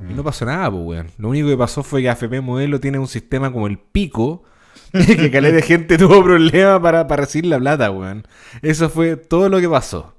Y 0.09 0.13
no 0.13 0.23
pasó 0.23 0.45
nada, 0.45 0.69
pues, 0.69 0.83
weón. 0.83 1.07
Lo 1.17 1.29
único 1.29 1.47
que 1.47 1.57
pasó 1.57 1.83
fue 1.83 2.01
que 2.01 2.09
AFP 2.09 2.41
Modelo 2.41 2.79
tiene 2.79 2.99
un 2.99 3.07
sistema 3.07 3.51
como 3.51 3.67
el 3.67 3.77
pico. 3.77 4.43
que 4.91 5.31
caleta 5.31 5.55
de 5.57 5.61
gente 5.61 5.97
tuvo 5.97 6.23
problemas 6.23 6.81
para, 6.81 7.07
para 7.07 7.23
recibir 7.23 7.45
la 7.45 7.59
plata, 7.59 7.89
weón. 7.89 8.27
Eso 8.61 8.89
fue 8.89 9.15
todo 9.15 9.49
lo 9.49 9.61
que 9.61 9.69
pasó. 9.69 10.12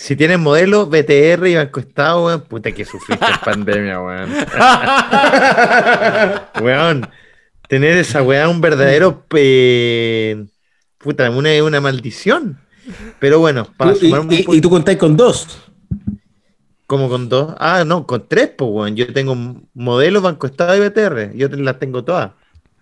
Si 0.00 0.14
tienes 0.14 0.38
modelo, 0.38 0.86
BTR 0.86 1.48
y 1.48 1.56
Banco 1.56 1.80
Estado, 1.80 2.26
weón, 2.26 2.42
puta 2.42 2.70
que 2.70 2.84
sufriste 2.84 3.24
en 3.26 3.40
pandemia, 3.44 4.00
weón. 4.00 4.30
weón, 6.62 7.10
tener 7.68 7.96
esa 7.96 8.22
weá 8.22 8.44
es 8.44 8.48
un 8.48 8.60
verdadero 8.60 9.24
eh, 9.34 10.46
puta, 10.98 11.28
una, 11.30 11.50
una 11.64 11.80
maldición. 11.80 12.60
Pero 13.18 13.40
bueno, 13.40 13.66
para 13.76 13.90
y, 13.92 13.96
sumar 13.96 14.20
un 14.20 14.32
y- 14.32 14.44
y 14.48 14.60
tú 14.60 14.70
contáis 14.70 14.98
con 14.98 15.16
dos. 15.16 15.64
como 16.86 17.08
con 17.08 17.28
dos, 17.28 17.56
ah, 17.58 17.82
no, 17.84 18.06
con 18.06 18.28
tres, 18.28 18.50
pues 18.56 18.70
weón. 18.70 18.94
Yo 18.94 19.12
tengo 19.12 19.34
modelo, 19.74 20.20
Banco 20.20 20.46
Estado 20.46 20.76
y 20.76 20.88
BTR. 20.88 21.32
Yo 21.34 21.48
las 21.48 21.78
tengo 21.80 22.04
todas. 22.04 22.30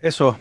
Eso. 0.03 0.37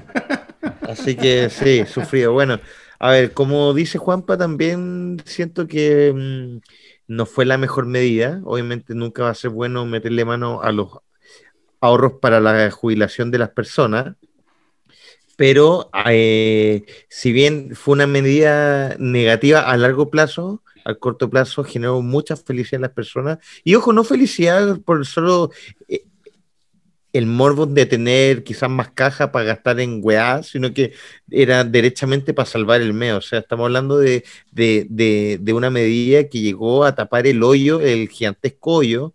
Así 0.90 1.16
que 1.16 1.50
sí, 1.50 1.86
sufrido. 1.86 2.34
Bueno, 2.34 2.60
a 3.00 3.12
ver, 3.12 3.34
como 3.34 3.74
dice 3.74 3.98
Juanpa, 3.98 4.38
también 4.38 5.22
siento 5.26 5.68
que 5.68 6.14
mm, 6.14 6.60
no 7.08 7.26
fue 7.26 7.46
la 7.46 7.58
mejor 7.58 7.86
medida. 7.86 8.42
Obviamente 8.46 8.96
nunca 8.96 9.24
va 9.24 9.30
a 9.30 9.36
ser 9.36 9.52
bueno 9.52 9.86
meterle 9.86 10.26
mano 10.26 10.62
a 10.62 10.72
los 10.72 10.90
ahorros 11.82 12.14
para 12.22 12.40
la 12.40 12.72
jubilación 12.72 13.32
de 13.32 13.40
las 13.40 13.50
personas. 13.50 14.16
Pero 15.38 15.90
eh, 16.10 16.86
si 17.10 17.34
bien 17.34 17.76
fue 17.76 17.94
una 17.94 18.08
medida 18.08 18.96
negativa 18.98 19.62
a 19.62 19.76
largo 19.78 20.10
plazo, 20.10 20.64
al 20.86 21.00
corto 21.00 21.30
plazo 21.30 21.64
generó 21.64 22.02
mucha 22.02 22.38
felicidad 22.38 22.76
en 22.76 22.82
las 22.84 22.92
personas. 22.92 23.40
Y 23.64 23.76
ojo, 23.76 23.92
no 23.92 24.04
felicidad 24.04 24.80
por 24.82 25.06
solo 25.06 25.52
el 27.18 27.26
morbo 27.28 27.66
de 27.66 27.86
tener 27.86 28.44
quizás 28.44 28.70
más 28.70 28.90
caja 28.92 29.32
para 29.32 29.46
gastar 29.46 29.80
en 29.80 30.00
weá, 30.04 30.44
sino 30.44 30.74
que 30.74 30.94
era 31.32 31.64
derechamente 31.64 32.34
para 32.34 32.46
salvar 32.46 32.82
el 32.82 32.94
medio. 32.94 33.18
O 33.18 33.22
sea, 33.22 33.40
estamos 33.40 33.66
hablando 33.66 33.98
de, 33.98 34.26
de, 34.52 34.86
de, 34.90 35.38
de 35.42 35.54
una 35.54 35.70
medida 35.70 36.28
que 36.28 36.42
llegó 36.42 36.84
a 36.84 36.96
tapar 36.96 37.26
el 37.28 37.42
hoyo, 37.44 37.80
el 37.82 38.10
gigantesco 38.10 38.74
hoyo 38.76 39.14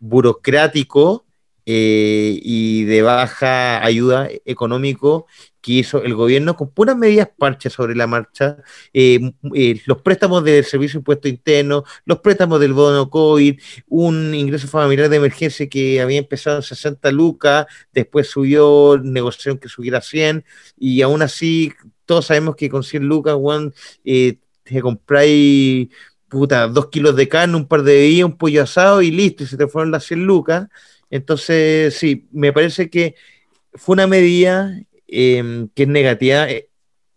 burocrático 0.00 1.24
eh, 1.70 2.40
y 2.42 2.84
de 2.84 3.02
baja 3.02 3.84
ayuda 3.84 4.26
económico 4.46 5.26
que 5.60 5.72
hizo 5.72 6.02
el 6.02 6.14
gobierno 6.14 6.56
con 6.56 6.70
puras 6.70 6.96
medidas 6.96 7.28
parches 7.36 7.74
sobre 7.74 7.94
la 7.94 8.06
marcha, 8.06 8.56
eh, 8.94 9.20
eh, 9.54 9.78
los 9.84 10.00
préstamos 10.00 10.42
del 10.44 10.64
Servicio 10.64 10.96
de 10.96 11.00
Impuesto 11.00 11.28
Interno, 11.28 11.84
los 12.06 12.20
préstamos 12.20 12.58
del 12.58 12.72
bono 12.72 13.10
COVID, 13.10 13.60
un 13.88 14.34
ingreso 14.34 14.66
familiar 14.66 15.10
de 15.10 15.16
emergencia 15.16 15.68
que 15.68 16.00
había 16.00 16.18
empezado 16.18 16.56
en 16.56 16.62
60 16.62 17.12
lucas, 17.12 17.66
después 17.92 18.30
subió, 18.30 18.98
negociación 19.02 19.58
que 19.58 19.68
subiera 19.68 19.98
a 19.98 20.02
100, 20.02 20.46
y 20.78 21.02
aún 21.02 21.20
así 21.20 21.74
todos 22.06 22.24
sabemos 22.24 22.56
que 22.56 22.70
con 22.70 22.82
100 22.82 23.04
lucas, 23.04 23.34
Juan, 23.34 23.74
eh, 24.06 24.38
te 24.62 24.80
compráis 24.80 25.88
puta, 26.28 26.66
dos 26.68 26.88
kilos 26.88 27.14
de 27.16 27.28
carne, 27.28 27.56
un 27.56 27.68
par 27.68 27.82
de 27.82 27.92
bebidas, 27.94 28.24
un 28.24 28.38
pollo 28.38 28.62
asado 28.62 29.02
y 29.02 29.10
listo, 29.10 29.44
y 29.44 29.46
se 29.46 29.58
te 29.58 29.66
fueron 29.68 29.90
las 29.90 30.04
100 30.04 30.24
lucas. 30.24 30.68
Entonces, 31.10 31.94
sí, 31.94 32.28
me 32.32 32.52
parece 32.52 32.90
que 32.90 33.14
fue 33.74 33.94
una 33.94 34.06
medida 34.06 34.80
eh, 35.06 35.66
que 35.74 35.84
es 35.84 35.88
negativa 35.88 36.50
eh, 36.50 36.68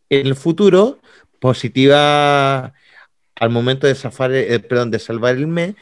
en 0.09 0.27
el 0.27 0.35
futuro, 0.35 0.99
positiva 1.39 2.73
al 3.35 3.49
momento 3.49 3.87
de, 3.87 3.95
zafar, 3.95 4.31
eh, 4.33 4.59
perdón, 4.59 4.91
de 4.91 4.99
salvar 4.99 5.35
el 5.35 5.47
mes 5.47 5.75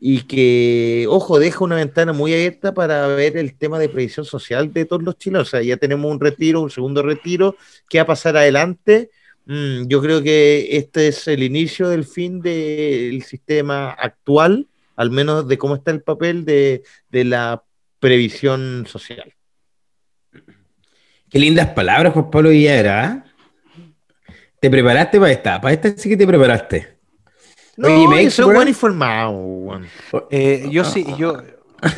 y 0.00 0.22
que, 0.22 1.06
ojo, 1.08 1.38
deja 1.38 1.64
una 1.64 1.76
ventana 1.76 2.12
muy 2.12 2.34
abierta 2.34 2.74
para 2.74 3.06
ver 3.08 3.36
el 3.36 3.56
tema 3.56 3.78
de 3.78 3.88
previsión 3.88 4.26
social 4.26 4.72
de 4.72 4.84
todos 4.84 5.02
los 5.02 5.16
chilenos. 5.16 5.48
O 5.48 5.50
sea, 5.50 5.62
ya 5.62 5.76
tenemos 5.78 6.10
un 6.10 6.20
retiro, 6.20 6.60
un 6.60 6.70
segundo 6.70 7.02
retiro, 7.02 7.56
¿qué 7.88 7.98
va 7.98 8.02
a 8.02 8.06
pasar 8.06 8.36
adelante? 8.36 9.10
Mm, 9.46 9.86
yo 9.86 10.02
creo 10.02 10.22
que 10.22 10.76
este 10.76 11.08
es 11.08 11.26
el 11.28 11.42
inicio 11.42 11.88
del 11.88 12.04
fin 12.04 12.40
del 12.40 13.22
sistema 13.22 13.90
actual, 13.92 14.68
al 14.96 15.10
menos 15.10 15.46
de 15.46 15.58
cómo 15.58 15.76
está 15.76 15.90
el 15.90 16.02
papel 16.02 16.44
de, 16.44 16.82
de 17.10 17.24
la 17.24 17.62
previsión 18.00 18.86
social. 18.86 19.32
Qué 21.30 21.38
lindas 21.38 21.68
palabras, 21.68 22.12
Juan 22.12 22.30
Pablo 22.30 22.50
Villagra. 22.50 23.24
¿eh? 23.26 23.92
¿Te 24.60 24.70
preparaste 24.70 25.18
para 25.18 25.32
esta? 25.32 25.60
Para 25.60 25.74
esta 25.74 25.96
sí 25.96 26.08
que 26.08 26.16
te 26.16 26.26
preparaste. 26.26 26.96
No, 27.76 27.88
Oye, 27.88 28.30
soy 28.30 28.54
buen 28.54 28.68
informado. 28.68 29.80
Eh, 30.30 30.66
yo 30.70 30.82
sí, 30.84 31.04
yo, 31.18 31.42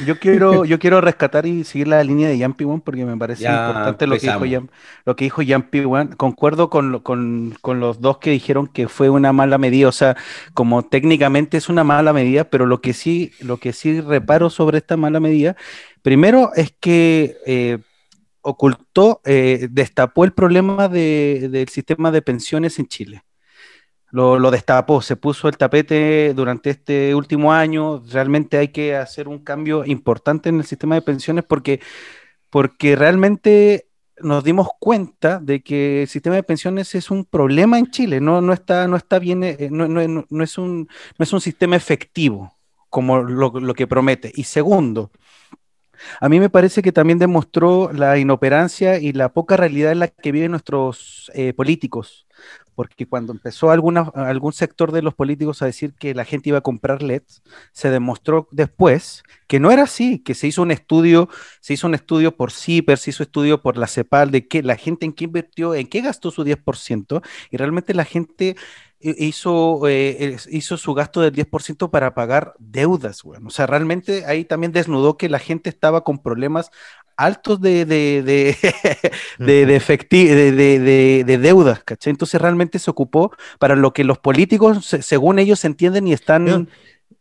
yo 0.07 0.19
quiero, 0.19 0.65
yo 0.65 0.79
quiero 0.79 1.01
rescatar 1.01 1.47
y 1.47 1.65
seguir 1.65 1.89
la 1.89 2.03
línea 2.03 2.29
de 2.29 2.39
Yampi 2.39 2.65
One 2.65 2.83
porque 2.85 3.05
me 3.05 3.17
parece 3.17 3.45
importante 3.45 4.07
lo 4.07 4.17
que, 4.17 4.27
dijo 4.27 4.45
Yam, 4.45 4.69
lo 5.05 5.17
que 5.17 5.25
dijo 5.25 5.43
Yampi 5.43 5.81
One. 5.81 6.17
Concuerdo 6.17 6.71
con, 6.71 7.01
con, 7.01 7.55
con, 7.61 7.81
los 7.81 8.01
dos 8.01 8.19
que 8.19 8.31
dijeron 8.31 8.67
que 8.67 8.89
fue 8.89 9.11
una 9.11 9.33
mala 9.33 9.59
medida. 9.59 9.89
O 9.89 9.93
sea, 9.93 10.17
como 10.55 10.83
técnicamente 10.83 11.57
es 11.57 11.69
una 11.69 11.85
mala 11.85 12.13
medida, 12.13 12.45
pero 12.45 12.67
lo 12.67 12.81
que 12.81 12.93
sí, 12.93 13.33
lo 13.41 13.59
que 13.59 13.73
sí 13.73 14.01
reparo 14.01 14.51
sobre 14.51 14.79
esta 14.79 14.97
mala 14.97 15.21
medida, 15.21 15.57
primero 16.03 16.53
es 16.55 16.75
que 16.79 17.37
eh, 17.47 17.79
ocultó, 18.41 19.21
eh, 19.25 19.69
destapó 19.71 20.25
el 20.25 20.33
problema 20.33 20.89
del 20.89 21.69
sistema 21.69 22.11
de 22.11 22.23
pensiones 22.23 22.79
en 22.79 22.87
Chile. 22.87 23.23
Lo, 24.11 24.51
destapó, 24.51 25.03
se 25.03 25.17
puso 25.17 25.49
el 25.49 25.59
tapete 25.59 26.33
durante 26.35 26.71
este 26.71 27.15
último 27.15 27.53
año. 27.53 28.03
Realmente 28.11 28.57
hay 28.57 28.69
que 28.69 28.97
hacer 28.97 29.29
un 29.29 29.39
cambio 29.39 29.85
importante 29.85 30.49
en 30.49 30.59
el 30.59 30.65
sistema 30.65 30.95
de 30.95 31.03
pensiones 31.03 31.45
porque, 31.45 31.81
porque 32.49 32.97
realmente 32.97 33.89
nos 34.21 34.43
dimos 34.45 34.69
cuenta 34.81 35.39
de 35.39 35.63
que 35.63 36.03
el 36.03 36.09
sistema 36.09 36.37
de 36.37 36.43
pensiones 36.43 36.95
es 36.95 37.11
un 37.11 37.25
problema 37.25 37.79
en 37.79 37.91
Chile, 37.91 38.21
no, 38.21 38.41
no, 38.41 38.53
está, 38.53 38.89
no 38.89 38.97
está 38.97 39.19
bien, 39.19 39.45
eh, 39.45 39.69
no, 39.71 39.87
no, 39.87 40.43
es 40.43 40.59
un, 40.59 40.89
no 41.19 41.23
es 41.23 41.33
un 41.33 41.41
sistema 41.41 41.77
efectivo 41.77 42.57
como 42.89 43.19
lo, 43.19 43.51
lo 43.61 43.75
que 43.75 43.87
promete. 43.87 44.33
Y 44.35 44.45
segundo, 44.45 45.13
a 46.21 46.29
mí 46.29 46.41
me 46.41 46.51
parece 46.51 46.83
que 46.83 46.93
también 46.93 47.19
demostró 47.19 47.93
la 47.93 48.19
inoperancia 48.19 48.99
y 48.99 49.13
la 49.13 49.33
poca 49.33 49.57
realidad 49.57 49.93
en 49.93 50.01
la 50.01 50.09
que 50.09 50.33
viven 50.33 50.53
nuestros 50.53 51.31
eh, 51.35 51.53
políticos, 51.53 52.27
porque 52.79 53.09
cuando 53.09 53.33
empezó 53.33 53.73
alguna, 53.73 54.03
algún 54.15 54.53
sector 54.53 54.93
de 54.93 55.03
los 55.03 55.13
políticos 55.13 55.63
a 55.63 55.67
decir 55.67 55.95
que 55.95 56.15
la 56.15 56.25
gente 56.25 56.51
iba 56.51 56.59
a 56.59 56.61
comprar 56.61 57.03
LEDs, 57.03 57.43
se 57.73 57.91
demostró 57.91 58.47
después 58.53 59.25
que 59.49 59.59
no 59.59 59.73
era 59.73 59.83
así, 59.83 60.21
que 60.21 60.37
se 60.37 60.47
hizo 60.47 60.63
un 60.63 60.71
estudio, 60.71 61.29
se 61.61 61.75
hizo 61.75 61.89
un 61.89 61.97
estudio 61.97 62.37
por 62.37 62.53
CIPER, 62.53 62.97
se 62.97 63.11
hizo 63.11 63.25
estudio 63.25 63.63
por 63.63 63.79
la 63.79 63.89
CEPAL, 63.89 64.31
de 64.31 64.47
que 64.47 64.63
la 64.63 64.77
gente 64.77 65.07
en 65.07 65.13
qué 65.13 65.25
invirtió, 65.25 65.75
en 65.75 65.89
qué 65.89 66.03
gastó 66.03 66.31
su 66.31 66.45
10%, 66.45 67.21
y 67.51 67.57
realmente 67.57 67.95
la 67.95 68.05
gente 68.05 68.55
hizo, 69.01 69.89
eh, 69.89 70.37
hizo 70.51 70.77
su 70.77 70.95
gasto 70.95 71.21
del 71.21 71.33
10% 71.33 71.91
para 71.91 72.15
pagar 72.15 72.55
deudas. 72.59 73.23
O 73.25 73.51
sea, 73.51 73.67
realmente 73.67 74.25
ahí 74.27 74.45
también 74.45 74.73
desnudó 74.73 75.17
que 75.17 75.29
la 75.29 75.39
gente 75.39 75.69
estaba 75.69 76.05
con 76.05 76.19
problemas 76.19 76.71
altos 77.19 77.61
de, 77.61 77.85
de, 77.85 78.23
de, 79.39 79.67
de, 79.67 80.53
de, 80.53 81.25
de, 81.27 81.39
deudas, 81.39 81.83
¿cachai? 81.85 82.13
Entonces 82.13 82.41
realmente 82.41 82.79
se 82.79 82.91
ocupó 82.91 83.33
para 83.59 83.77
lo 83.77 83.93
que 83.93 84.05
los 84.05 84.19
políticos, 84.19 84.87
según 84.87 85.39
ellos, 85.39 85.65
entienden 85.65 86.07
y 86.07 86.13
están... 86.15 86.69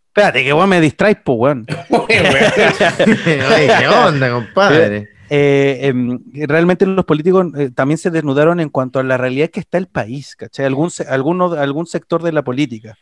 Espérate, 0.07 0.43
que 0.43 0.53
weón 0.53 0.69
me 0.69 0.79
distraes, 0.81 1.17
pues, 1.23 1.37
weón. 1.37 1.65
¿Qué 2.07 3.87
onda, 3.87 4.31
compadre? 4.31 5.09
Eh, 5.29 5.79
em, 5.81 6.19
realmente 6.47 6.85
los 6.85 7.03
políticos 7.03 7.47
eh, 7.57 7.69
también 7.69 7.97
se 7.97 8.09
desnudaron 8.11 8.59
en 8.59 8.69
cuanto 8.69 8.99
a 8.99 9.03
la 9.03 9.17
realidad 9.17 9.49
que 9.49 9.59
está 9.59 9.77
el 9.77 9.87
país, 9.87 10.35
¿cachai? 10.35 10.65
Algún, 10.65 10.89
alguno, 11.09 11.53
algún 11.53 11.85
sector 11.85 12.23
de 12.23 12.31
la 12.31 12.43
política. 12.43 12.97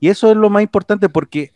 Y 0.00 0.08
eso 0.08 0.30
es 0.30 0.36
lo 0.36 0.48
más 0.48 0.62
importante 0.62 1.08
porque 1.08 1.52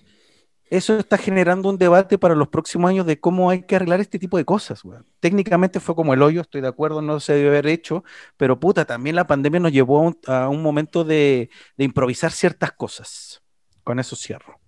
eso 0.71 0.97
está 0.97 1.18
generando 1.18 1.68
un 1.68 1.77
debate 1.77 2.16
para 2.16 2.37
los 2.37 2.47
próximos 2.47 2.89
años 2.89 3.05
de 3.05 3.18
cómo 3.18 3.51
hay 3.51 3.62
que 3.62 3.75
arreglar 3.75 4.01
este 4.01 4.21
tipo 4.21 4.37
de 4.37 4.45
cosas. 4.45 4.83
Técnicamente 5.18 5.81
fue 5.81 5.97
como 5.97 6.14
el 6.14 6.23
hoyo, 6.23 6.43
estoy 6.43 6.61
de 6.61 6.68
acuerdo, 6.68 7.03
no 7.03 7.18
se 7.18 7.33
debe 7.33 7.49
haber 7.49 7.66
hecho, 7.66 8.05
pero 8.37 8.61
puta, 8.61 8.85
también 8.85 9.16
la 9.16 9.27
pandemia 9.27 9.59
nos 9.59 9.73
llevó 9.73 10.14
a 10.29 10.49
un, 10.49 10.62
momento 10.62 11.03
de, 11.03 11.51
improvisar 11.77 12.31
ciertas 12.31 12.71
cosas. 12.71 13.43
Con 13.83 13.99
eso 13.99 14.14
cierro. 14.14 14.61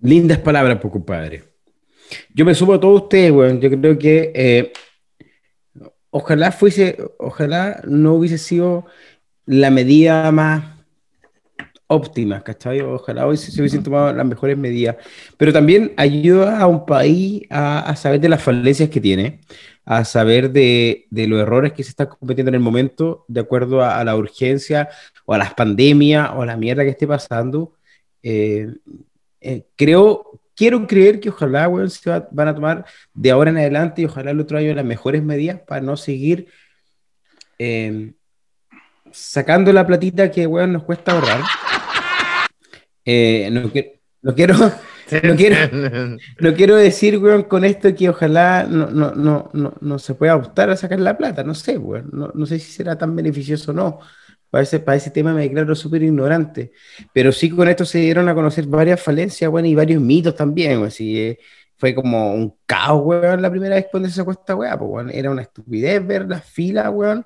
Lindas 0.00 0.38
palabras, 0.38 0.80
por 0.80 0.90
compadre. 0.90 1.44
Yo 2.34 2.44
me 2.44 2.56
sumo 2.56 2.72
a 2.72 2.80
todos 2.80 3.02
ustedes, 3.02 3.30
weón. 3.30 3.60
Yo 3.60 3.70
creo 3.70 3.96
que 3.96 4.32
eh, 4.34 4.72
ojalá 6.10 6.50
fuese, 6.50 6.98
ojalá 7.18 7.80
no 7.86 8.14
hubiese 8.14 8.38
sido 8.38 8.84
la 9.46 9.70
medida 9.70 10.32
más 10.32 10.81
óptima, 11.92 12.42
¿cachai? 12.42 12.80
Ojalá 12.80 13.26
hoy 13.26 13.36
se, 13.36 13.58
hubiesen 13.60 13.82
tomado 13.82 14.12
las 14.12 14.26
mejores 14.26 14.56
medidas. 14.58 14.96
Pero 15.36 15.52
también 15.52 15.92
ayuda 15.96 16.58
a 16.58 16.66
un 16.66 16.86
país 16.86 17.42
a, 17.50 17.94
saber 17.96 18.20
de 18.20 18.28
las 18.28 18.42
falencias 18.42 18.88
que 18.88 19.00
tiene, 19.00 19.40
a 19.84 20.04
saber 20.04 20.50
de, 20.50 21.06
los 21.10 21.40
errores 21.40 21.72
que 21.72 21.84
se 21.84 21.90
están 21.90 22.08
cometiendo 22.08 22.50
en 22.50 22.56
el 22.56 22.60
momento, 22.60 23.24
de 23.28 23.40
acuerdo 23.40 23.84
a, 23.84 24.02
la 24.04 24.16
urgencia 24.16 24.88
o 25.24 25.34
a 25.34 25.38
las 25.38 25.54
pandemias 25.54 26.30
o 26.34 26.42
a 26.42 26.46
la 26.46 26.56
mierda 26.56 26.84
que 26.84 26.90
esté 26.90 27.06
pasando. 27.06 27.74
Eh, 28.22 28.68
eh, 29.40 29.66
creo 29.76 30.40
quiero 30.54 30.86
creer 30.86 31.20
que 31.20 31.30
ojalá, 31.30 31.68
weón, 31.68 31.90
se 31.90 32.10
van 32.30 32.48
a 32.48 32.54
tomar 32.54 32.84
de 33.14 33.30
ahora 33.30 33.50
en 33.50 33.58
adelante 33.58 34.02
y 34.02 34.04
ojalá 34.04 34.30
el 34.30 34.40
otro 34.40 34.58
año 34.58 34.74
las 34.74 34.84
mejores 34.84 35.22
medidas 35.22 35.60
para 35.60 35.80
no 35.80 35.96
seguir 35.96 36.46
em, 37.58 38.14
sacando 39.10 39.72
la 39.72 39.86
platita 39.86 40.30
que, 40.30 40.46
weón, 40.46 40.72
nos 40.72 40.84
cuesta 40.84 41.12
ahorrar. 41.12 41.40
Eh, 43.04 43.48
no, 43.50 43.70
quiero... 43.70 43.90
No 44.22 44.34
quiero, 44.34 44.54
no 46.40 46.54
quiero 46.54 46.76
decir, 46.76 47.18
weón, 47.18 47.42
con 47.42 47.64
esto 47.64 47.94
que 47.94 48.08
ojalá 48.08 48.64
no, 48.68 48.90
no, 48.90 49.12
no, 49.52 49.74
no, 49.80 49.98
se 49.98 50.14
pueda 50.14 50.36
optar 50.36 50.70
a 50.70 50.76
sacar 50.76 51.00
la 51.00 51.18
plata, 51.18 51.42
no 51.42 51.54
sé, 51.54 51.76
weón, 51.76 52.08
no, 52.12 52.30
no 52.32 52.46
sé 52.46 52.58
si 52.58 52.70
será 52.72 52.96
tan 52.96 53.14
beneficioso 53.14 53.72
o 53.72 53.74
no, 53.74 53.98
para 54.48 54.62
ese, 54.62 54.80
para 54.80 54.96
ese 54.96 55.10
tema 55.10 55.32
me 55.34 55.42
declaro 55.42 55.74
súper 55.74 56.02
ignorante. 56.02 56.72
Pero 57.12 57.32
sí 57.32 57.50
con 57.50 57.68
esto 57.68 57.84
se 57.84 57.98
dieron 57.98 58.28
a 58.28 58.34
conocer 58.34 58.66
varias 58.66 59.00
falencias, 59.00 59.50
bueno, 59.50 59.66
y 59.68 59.74
varios 59.74 60.00
mitos 60.00 60.36
también, 60.36 60.82
así, 60.84 61.18
eh, 61.18 61.38
fue 61.76 61.94
como 61.94 62.32
un 62.34 62.54
caos, 62.64 63.02
weón, 63.04 63.42
la 63.42 63.50
primera 63.50 63.74
vez 63.74 63.86
cuando 63.90 64.08
se 64.08 64.14
sacó 64.14 64.32
esta 64.32 64.54
weá, 64.54 64.78
pues, 64.78 64.90
weón, 64.90 65.10
era 65.10 65.30
una 65.30 65.42
estupidez 65.42 66.06
ver 66.06 66.28
las 66.28 66.44
filas, 66.44 66.88
weón, 66.92 67.24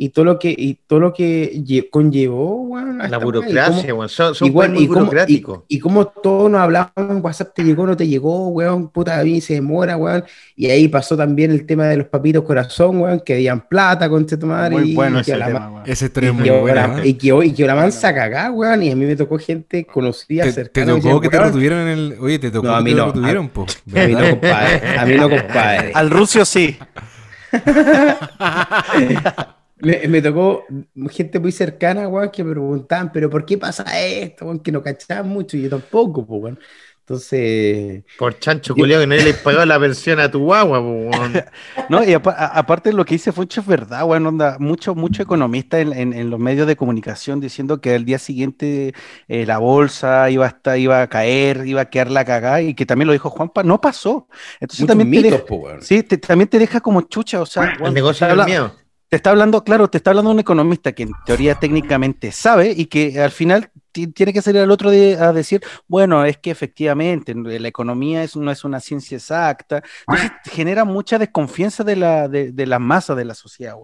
y 0.00 0.10
todo 0.10 0.24
lo 0.24 0.38
que, 0.38 0.54
y 0.56 0.78
todo 0.86 1.00
lo 1.00 1.12
que 1.12 1.88
conllevó, 1.90 2.78
La 3.10 3.18
burocracia, 3.18 3.92
weón. 3.92 4.08
Son, 4.08 4.32
igual, 4.42 4.70
muy 4.70 4.86
burocráticos. 4.86 5.62
Y, 5.66 5.80
como 5.80 6.06
todos 6.06 6.48
nos 6.48 6.60
hablaban, 6.60 7.20
WhatsApp 7.20 7.52
te 7.52 7.64
llegó, 7.64 7.84
no 7.84 7.96
te 7.96 8.06
llegó, 8.06 8.46
weón, 8.46 8.90
puta, 8.90 9.18
a 9.18 9.24
mí 9.24 9.40
se 9.40 9.54
demora, 9.54 9.96
weón. 9.96 10.22
Y 10.54 10.70
ahí 10.70 10.86
pasó 10.86 11.16
también 11.16 11.50
el 11.50 11.66
tema 11.66 11.86
de 11.86 11.96
los 11.96 12.06
papitos 12.06 12.44
corazón, 12.44 13.00
weón, 13.00 13.20
que 13.26 13.34
habían 13.34 13.66
plata 13.66 14.08
con 14.08 14.22
este 14.22 14.36
tomar. 14.36 14.70
Muy 14.70 14.92
y, 14.92 14.94
bueno 14.94 15.18
ese 15.18 15.36
tema, 15.36 15.82
Ese 15.84 16.12
es 16.14 16.32
muy 16.32 16.48
bueno. 16.48 17.04
Y 17.04 17.14
que, 17.14 17.46
y 17.46 17.52
que 17.52 17.66
la 17.66 17.74
mansa 17.74 18.14
cagá, 18.14 18.52
weón, 18.52 18.80
y 18.84 18.92
a 18.92 18.96
mí 18.96 19.04
me 19.04 19.16
tocó 19.16 19.36
gente 19.36 19.84
conocida 19.84 20.44
te, 20.44 20.52
cercana. 20.52 20.94
Te 20.94 21.00
tocó 21.00 21.20
que 21.20 21.28
te 21.28 21.40
retuvieron 21.40 21.80
en 21.80 21.88
el... 21.88 22.16
Oye, 22.20 22.38
te 22.38 22.52
tocó 22.52 22.68
no, 22.68 22.76
a 22.76 22.82
mí 22.82 22.90
que 22.90 22.96
no, 22.96 23.06
te 23.06 23.12
retuvieron, 23.14 23.48
po. 23.48 23.66
A 23.96 24.06
mí 24.06 24.14
no, 24.14 24.30
compadre. 24.30 24.96
A 24.96 25.04
mí 25.04 25.14
no, 25.16 25.28
compadre. 25.28 25.90
Al 25.92 26.08
rucio 26.08 26.44
sí. 26.44 26.78
Me, 29.80 30.22
tocó 30.22 30.64
gente 31.10 31.38
muy 31.38 31.52
cercana, 31.52 32.08
weón, 32.08 32.30
que 32.30 32.42
me 32.42 32.50
preguntaban, 32.50 33.12
pero 33.12 33.30
¿por 33.30 33.44
qué 33.44 33.58
pasa 33.58 33.84
esto, 34.00 34.46
weón? 34.46 34.60
Que 34.60 34.72
no 34.72 34.82
cachaban 34.82 35.28
mucho 35.28 35.56
y 35.56 35.62
yo 35.62 35.70
tampoco, 35.70 36.26
pues, 36.26 36.42
weón. 36.42 36.58
Entonces. 37.08 38.04
Por 38.18 38.38
chancho 38.38 38.74
culiado 38.74 39.02
que 39.02 39.06
no 39.06 39.14
le 39.14 39.32
pagó 39.32 39.64
la 39.64 39.78
versión 39.78 40.20
a 40.20 40.30
tu 40.30 40.40
guagua, 40.40 40.80
weón. 40.80 41.10
no, 41.88 42.04
y 42.04 42.12
aparte 42.12 42.92
lo 42.92 43.06
que 43.06 43.14
hice 43.14 43.32
fue 43.32 43.46
es 43.48 43.66
verdad, 43.66 44.04
weón, 44.04 44.26
onda, 44.26 44.58
mucho, 44.58 44.94
mucho 44.94 45.22
economista 45.22 45.80
en, 45.80 46.28
los 46.28 46.38
medios 46.38 46.66
de 46.66 46.76
comunicación 46.76 47.40
diciendo 47.40 47.80
que 47.80 47.94
el 47.94 48.04
día 48.04 48.18
siguiente 48.18 48.92
eh, 49.26 49.46
la 49.46 49.56
bolsa 49.56 50.28
iba 50.28 50.44
a 50.44 50.48
estar, 50.48 50.78
iba 50.78 51.00
a 51.00 51.06
caer, 51.06 51.66
iba 51.66 51.80
a 51.80 51.88
quedar 51.88 52.10
la 52.10 52.26
cagada, 52.26 52.60
y 52.60 52.74
que 52.74 52.84
también 52.84 53.06
lo 53.06 53.12
dijo 53.14 53.30
Juanpa, 53.30 53.62
no 53.62 53.80
pasó. 53.80 54.28
Entonces 54.60 54.86
también 54.86 55.22
te 55.22 55.30
deja, 55.30 55.44
sí, 55.80 56.02
también 56.02 56.48
te 56.48 56.58
deja 56.58 56.80
como 56.80 57.02
chucha, 57.02 57.40
o 57.40 57.46
sea, 57.46 57.74
el 57.82 57.94
negocio 57.94 58.26
del 58.26 58.44
miedo 58.44 58.87
te 59.08 59.16
está 59.16 59.30
hablando, 59.30 59.64
claro, 59.64 59.88
te 59.88 59.98
está 59.98 60.10
hablando 60.10 60.30
un 60.30 60.40
economista 60.40 60.92
que 60.92 61.04
en 61.04 61.12
teoría 61.24 61.54
técnicamente 61.54 62.30
sabe 62.30 62.72
y 62.76 62.86
que 62.86 63.20
al 63.20 63.30
final 63.30 63.70
tiene 63.90 64.32
que 64.32 64.42
salir 64.42 64.60
al 64.60 64.70
otro 64.70 64.90
día 64.90 65.28
a 65.28 65.32
decir, 65.32 65.62
bueno, 65.86 66.24
es 66.24 66.36
que 66.38 66.50
efectivamente 66.50 67.34
la 67.34 67.68
economía 67.68 68.24
no 68.36 68.50
es 68.50 68.64
una 68.64 68.80
ciencia 68.80 69.16
exacta. 69.16 69.82
Genera 70.44 70.84
mucha 70.84 71.18
desconfianza 71.18 71.84
de 71.84 71.96
la, 71.96 72.28
de, 72.28 72.66
la 72.66 72.78
masa 72.78 73.14
de 73.14 73.24
la 73.24 73.34
sociedad, 73.34 73.74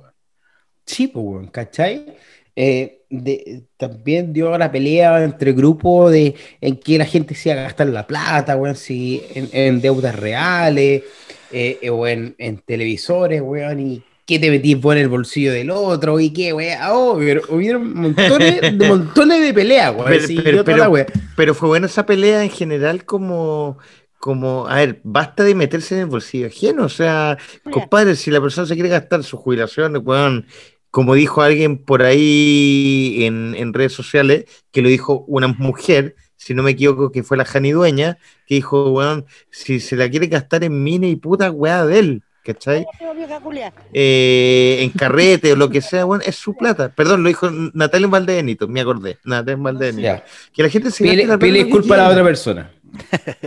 Sí, 0.87 1.09
pues, 1.09 1.25
weón, 1.25 1.47
¿cachai? 1.49 2.17
Eh, 2.57 3.01
de- 3.11 3.65
también 3.77 4.33
dio 4.33 4.57
la 4.59 4.71
pelea 4.71 5.25
entre 5.25 5.53
grupos 5.53 6.13
de 6.13 6.35
en 6.61 6.77
que 6.79 6.99
la 6.99 7.07
gente 7.07 7.35
se 7.35 7.51
iba 7.51 7.61
a 7.61 7.65
gastar 7.65 7.87
la 7.89 8.07
plata, 8.07 8.57
weón, 8.57 8.77
si 8.77 9.23
en, 9.35 9.49
en 9.53 9.81
deudas 9.81 10.15
reales, 10.15 11.03
eh, 11.51 11.79
eh, 11.83 11.91
o 11.91 12.07
en, 12.07 12.35
en 12.39 12.59
televisores, 12.59 13.41
weón, 13.41 13.81
y 13.81 14.03
qué 14.27 14.39
te 14.39 14.51
metís 14.51 14.81
vos 14.81 14.95
en 14.95 15.03
el 15.03 15.09
bolsillo 15.09 15.53
del 15.53 15.71
otro, 15.71 16.19
y 16.19 16.31
qué, 16.33 16.53
weón, 16.53 16.79
oh, 16.91 17.17
pero 17.19 17.43
hubieron 17.51 17.95
montones, 17.95 18.61
de 18.79 18.89
montones 18.89 19.41
de 19.43 19.53
peleas, 19.53 19.95
weón, 19.95 20.07
Pero- 20.07 20.27
sí, 20.27 20.39
weá. 20.39 21.07
Pero 21.37 21.55
fue 21.55 21.69
buena 21.69 21.87
esa 21.87 22.07
pelea 22.07 22.43
en 22.43 22.51
general 22.51 23.05
como, 23.05 23.79
como, 24.19 24.67
a 24.67 24.77
ver, 24.77 25.01
basta 25.05 25.45
de 25.45 25.55
meterse 25.55 25.95
en 25.97 26.03
el 26.03 26.07
bolsillo 26.07 26.47
ajeno. 26.47 26.85
O 26.85 26.89
sea, 26.89 27.37
compadre, 27.71 28.17
si 28.17 28.31
la 28.31 28.41
persona 28.41 28.67
se 28.67 28.75
quiere 28.75 28.89
gastar 28.89 29.23
su 29.23 29.37
jubilación, 29.37 30.01
weón, 30.05 30.47
como 30.91 31.15
dijo 31.15 31.43
alguien 31.43 31.77
por 31.77 32.03
ahí 32.03 33.25
en, 33.25 33.55
en 33.57 33.75
redes 33.75 33.93
sociales, 33.93 34.45
que 34.71 34.81
lo 34.81 34.89
dijo 34.89 35.25
una 35.27 35.49
mujer, 35.49 36.15
si 36.37 36.55
no 36.55 36.63
me 36.63 36.71
equivoco, 36.71 37.11
que 37.11 37.23
fue 37.23 37.37
la 37.37 37.45
Jani 37.45 37.73
Dueña, 37.73 38.19
que 38.47 38.55
dijo, 38.55 38.91
weón, 38.93 39.27
si 39.51 39.81
se 39.81 39.97
la 39.97 40.09
quiere 40.09 40.29
gastar 40.29 40.63
en 40.65 40.83
mina 40.83 41.07
y 41.09 41.17
puta 41.17 41.51
weá 41.51 41.85
de 41.85 41.99
él, 41.99 42.23
¿cachai? 42.45 42.87
Eh, 43.93 44.79
en 44.81 44.91
carrete 44.91 45.53
o 45.53 45.57
lo 45.57 45.69
que 45.71 45.81
sea, 45.81 46.05
weón, 46.07 46.23
es 46.25 46.37
su 46.37 46.55
plata. 46.57 46.91
Perdón, 46.95 47.23
lo 47.23 47.29
dijo 47.29 47.49
Natalia 47.51 48.07
Valdebenito, 48.09 48.69
me 48.69 48.81
acordé. 48.81 49.19
Natalia 49.25 49.57
Valdebenito. 49.63 50.03
Ya. 50.03 50.25
Que 50.53 50.63
la 50.63 50.69
gente 50.69 50.91
se 50.91 51.05
Pide, 51.05 51.27
la 51.27 51.39
que 51.39 51.47
disculpa 51.47 51.95
a 51.95 51.99
la 51.99 52.09
otra 52.11 52.23
persona. 52.23 52.71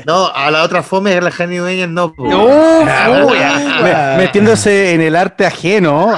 No, 0.05 0.27
a 0.27 0.51
la 0.51 0.63
otra 0.63 0.83
fome 0.83 1.15
es 1.15 1.23
la 1.23 1.31
Jani 1.31 1.55
Dueñas, 1.57 1.87
no. 1.87 2.13
No, 2.17 2.43
uy, 3.27 3.37
me- 3.81 4.17
metiéndose 4.17 4.93
en 4.93 4.99
el 4.99 5.15
arte 5.15 5.45
ajeno. 5.45 6.13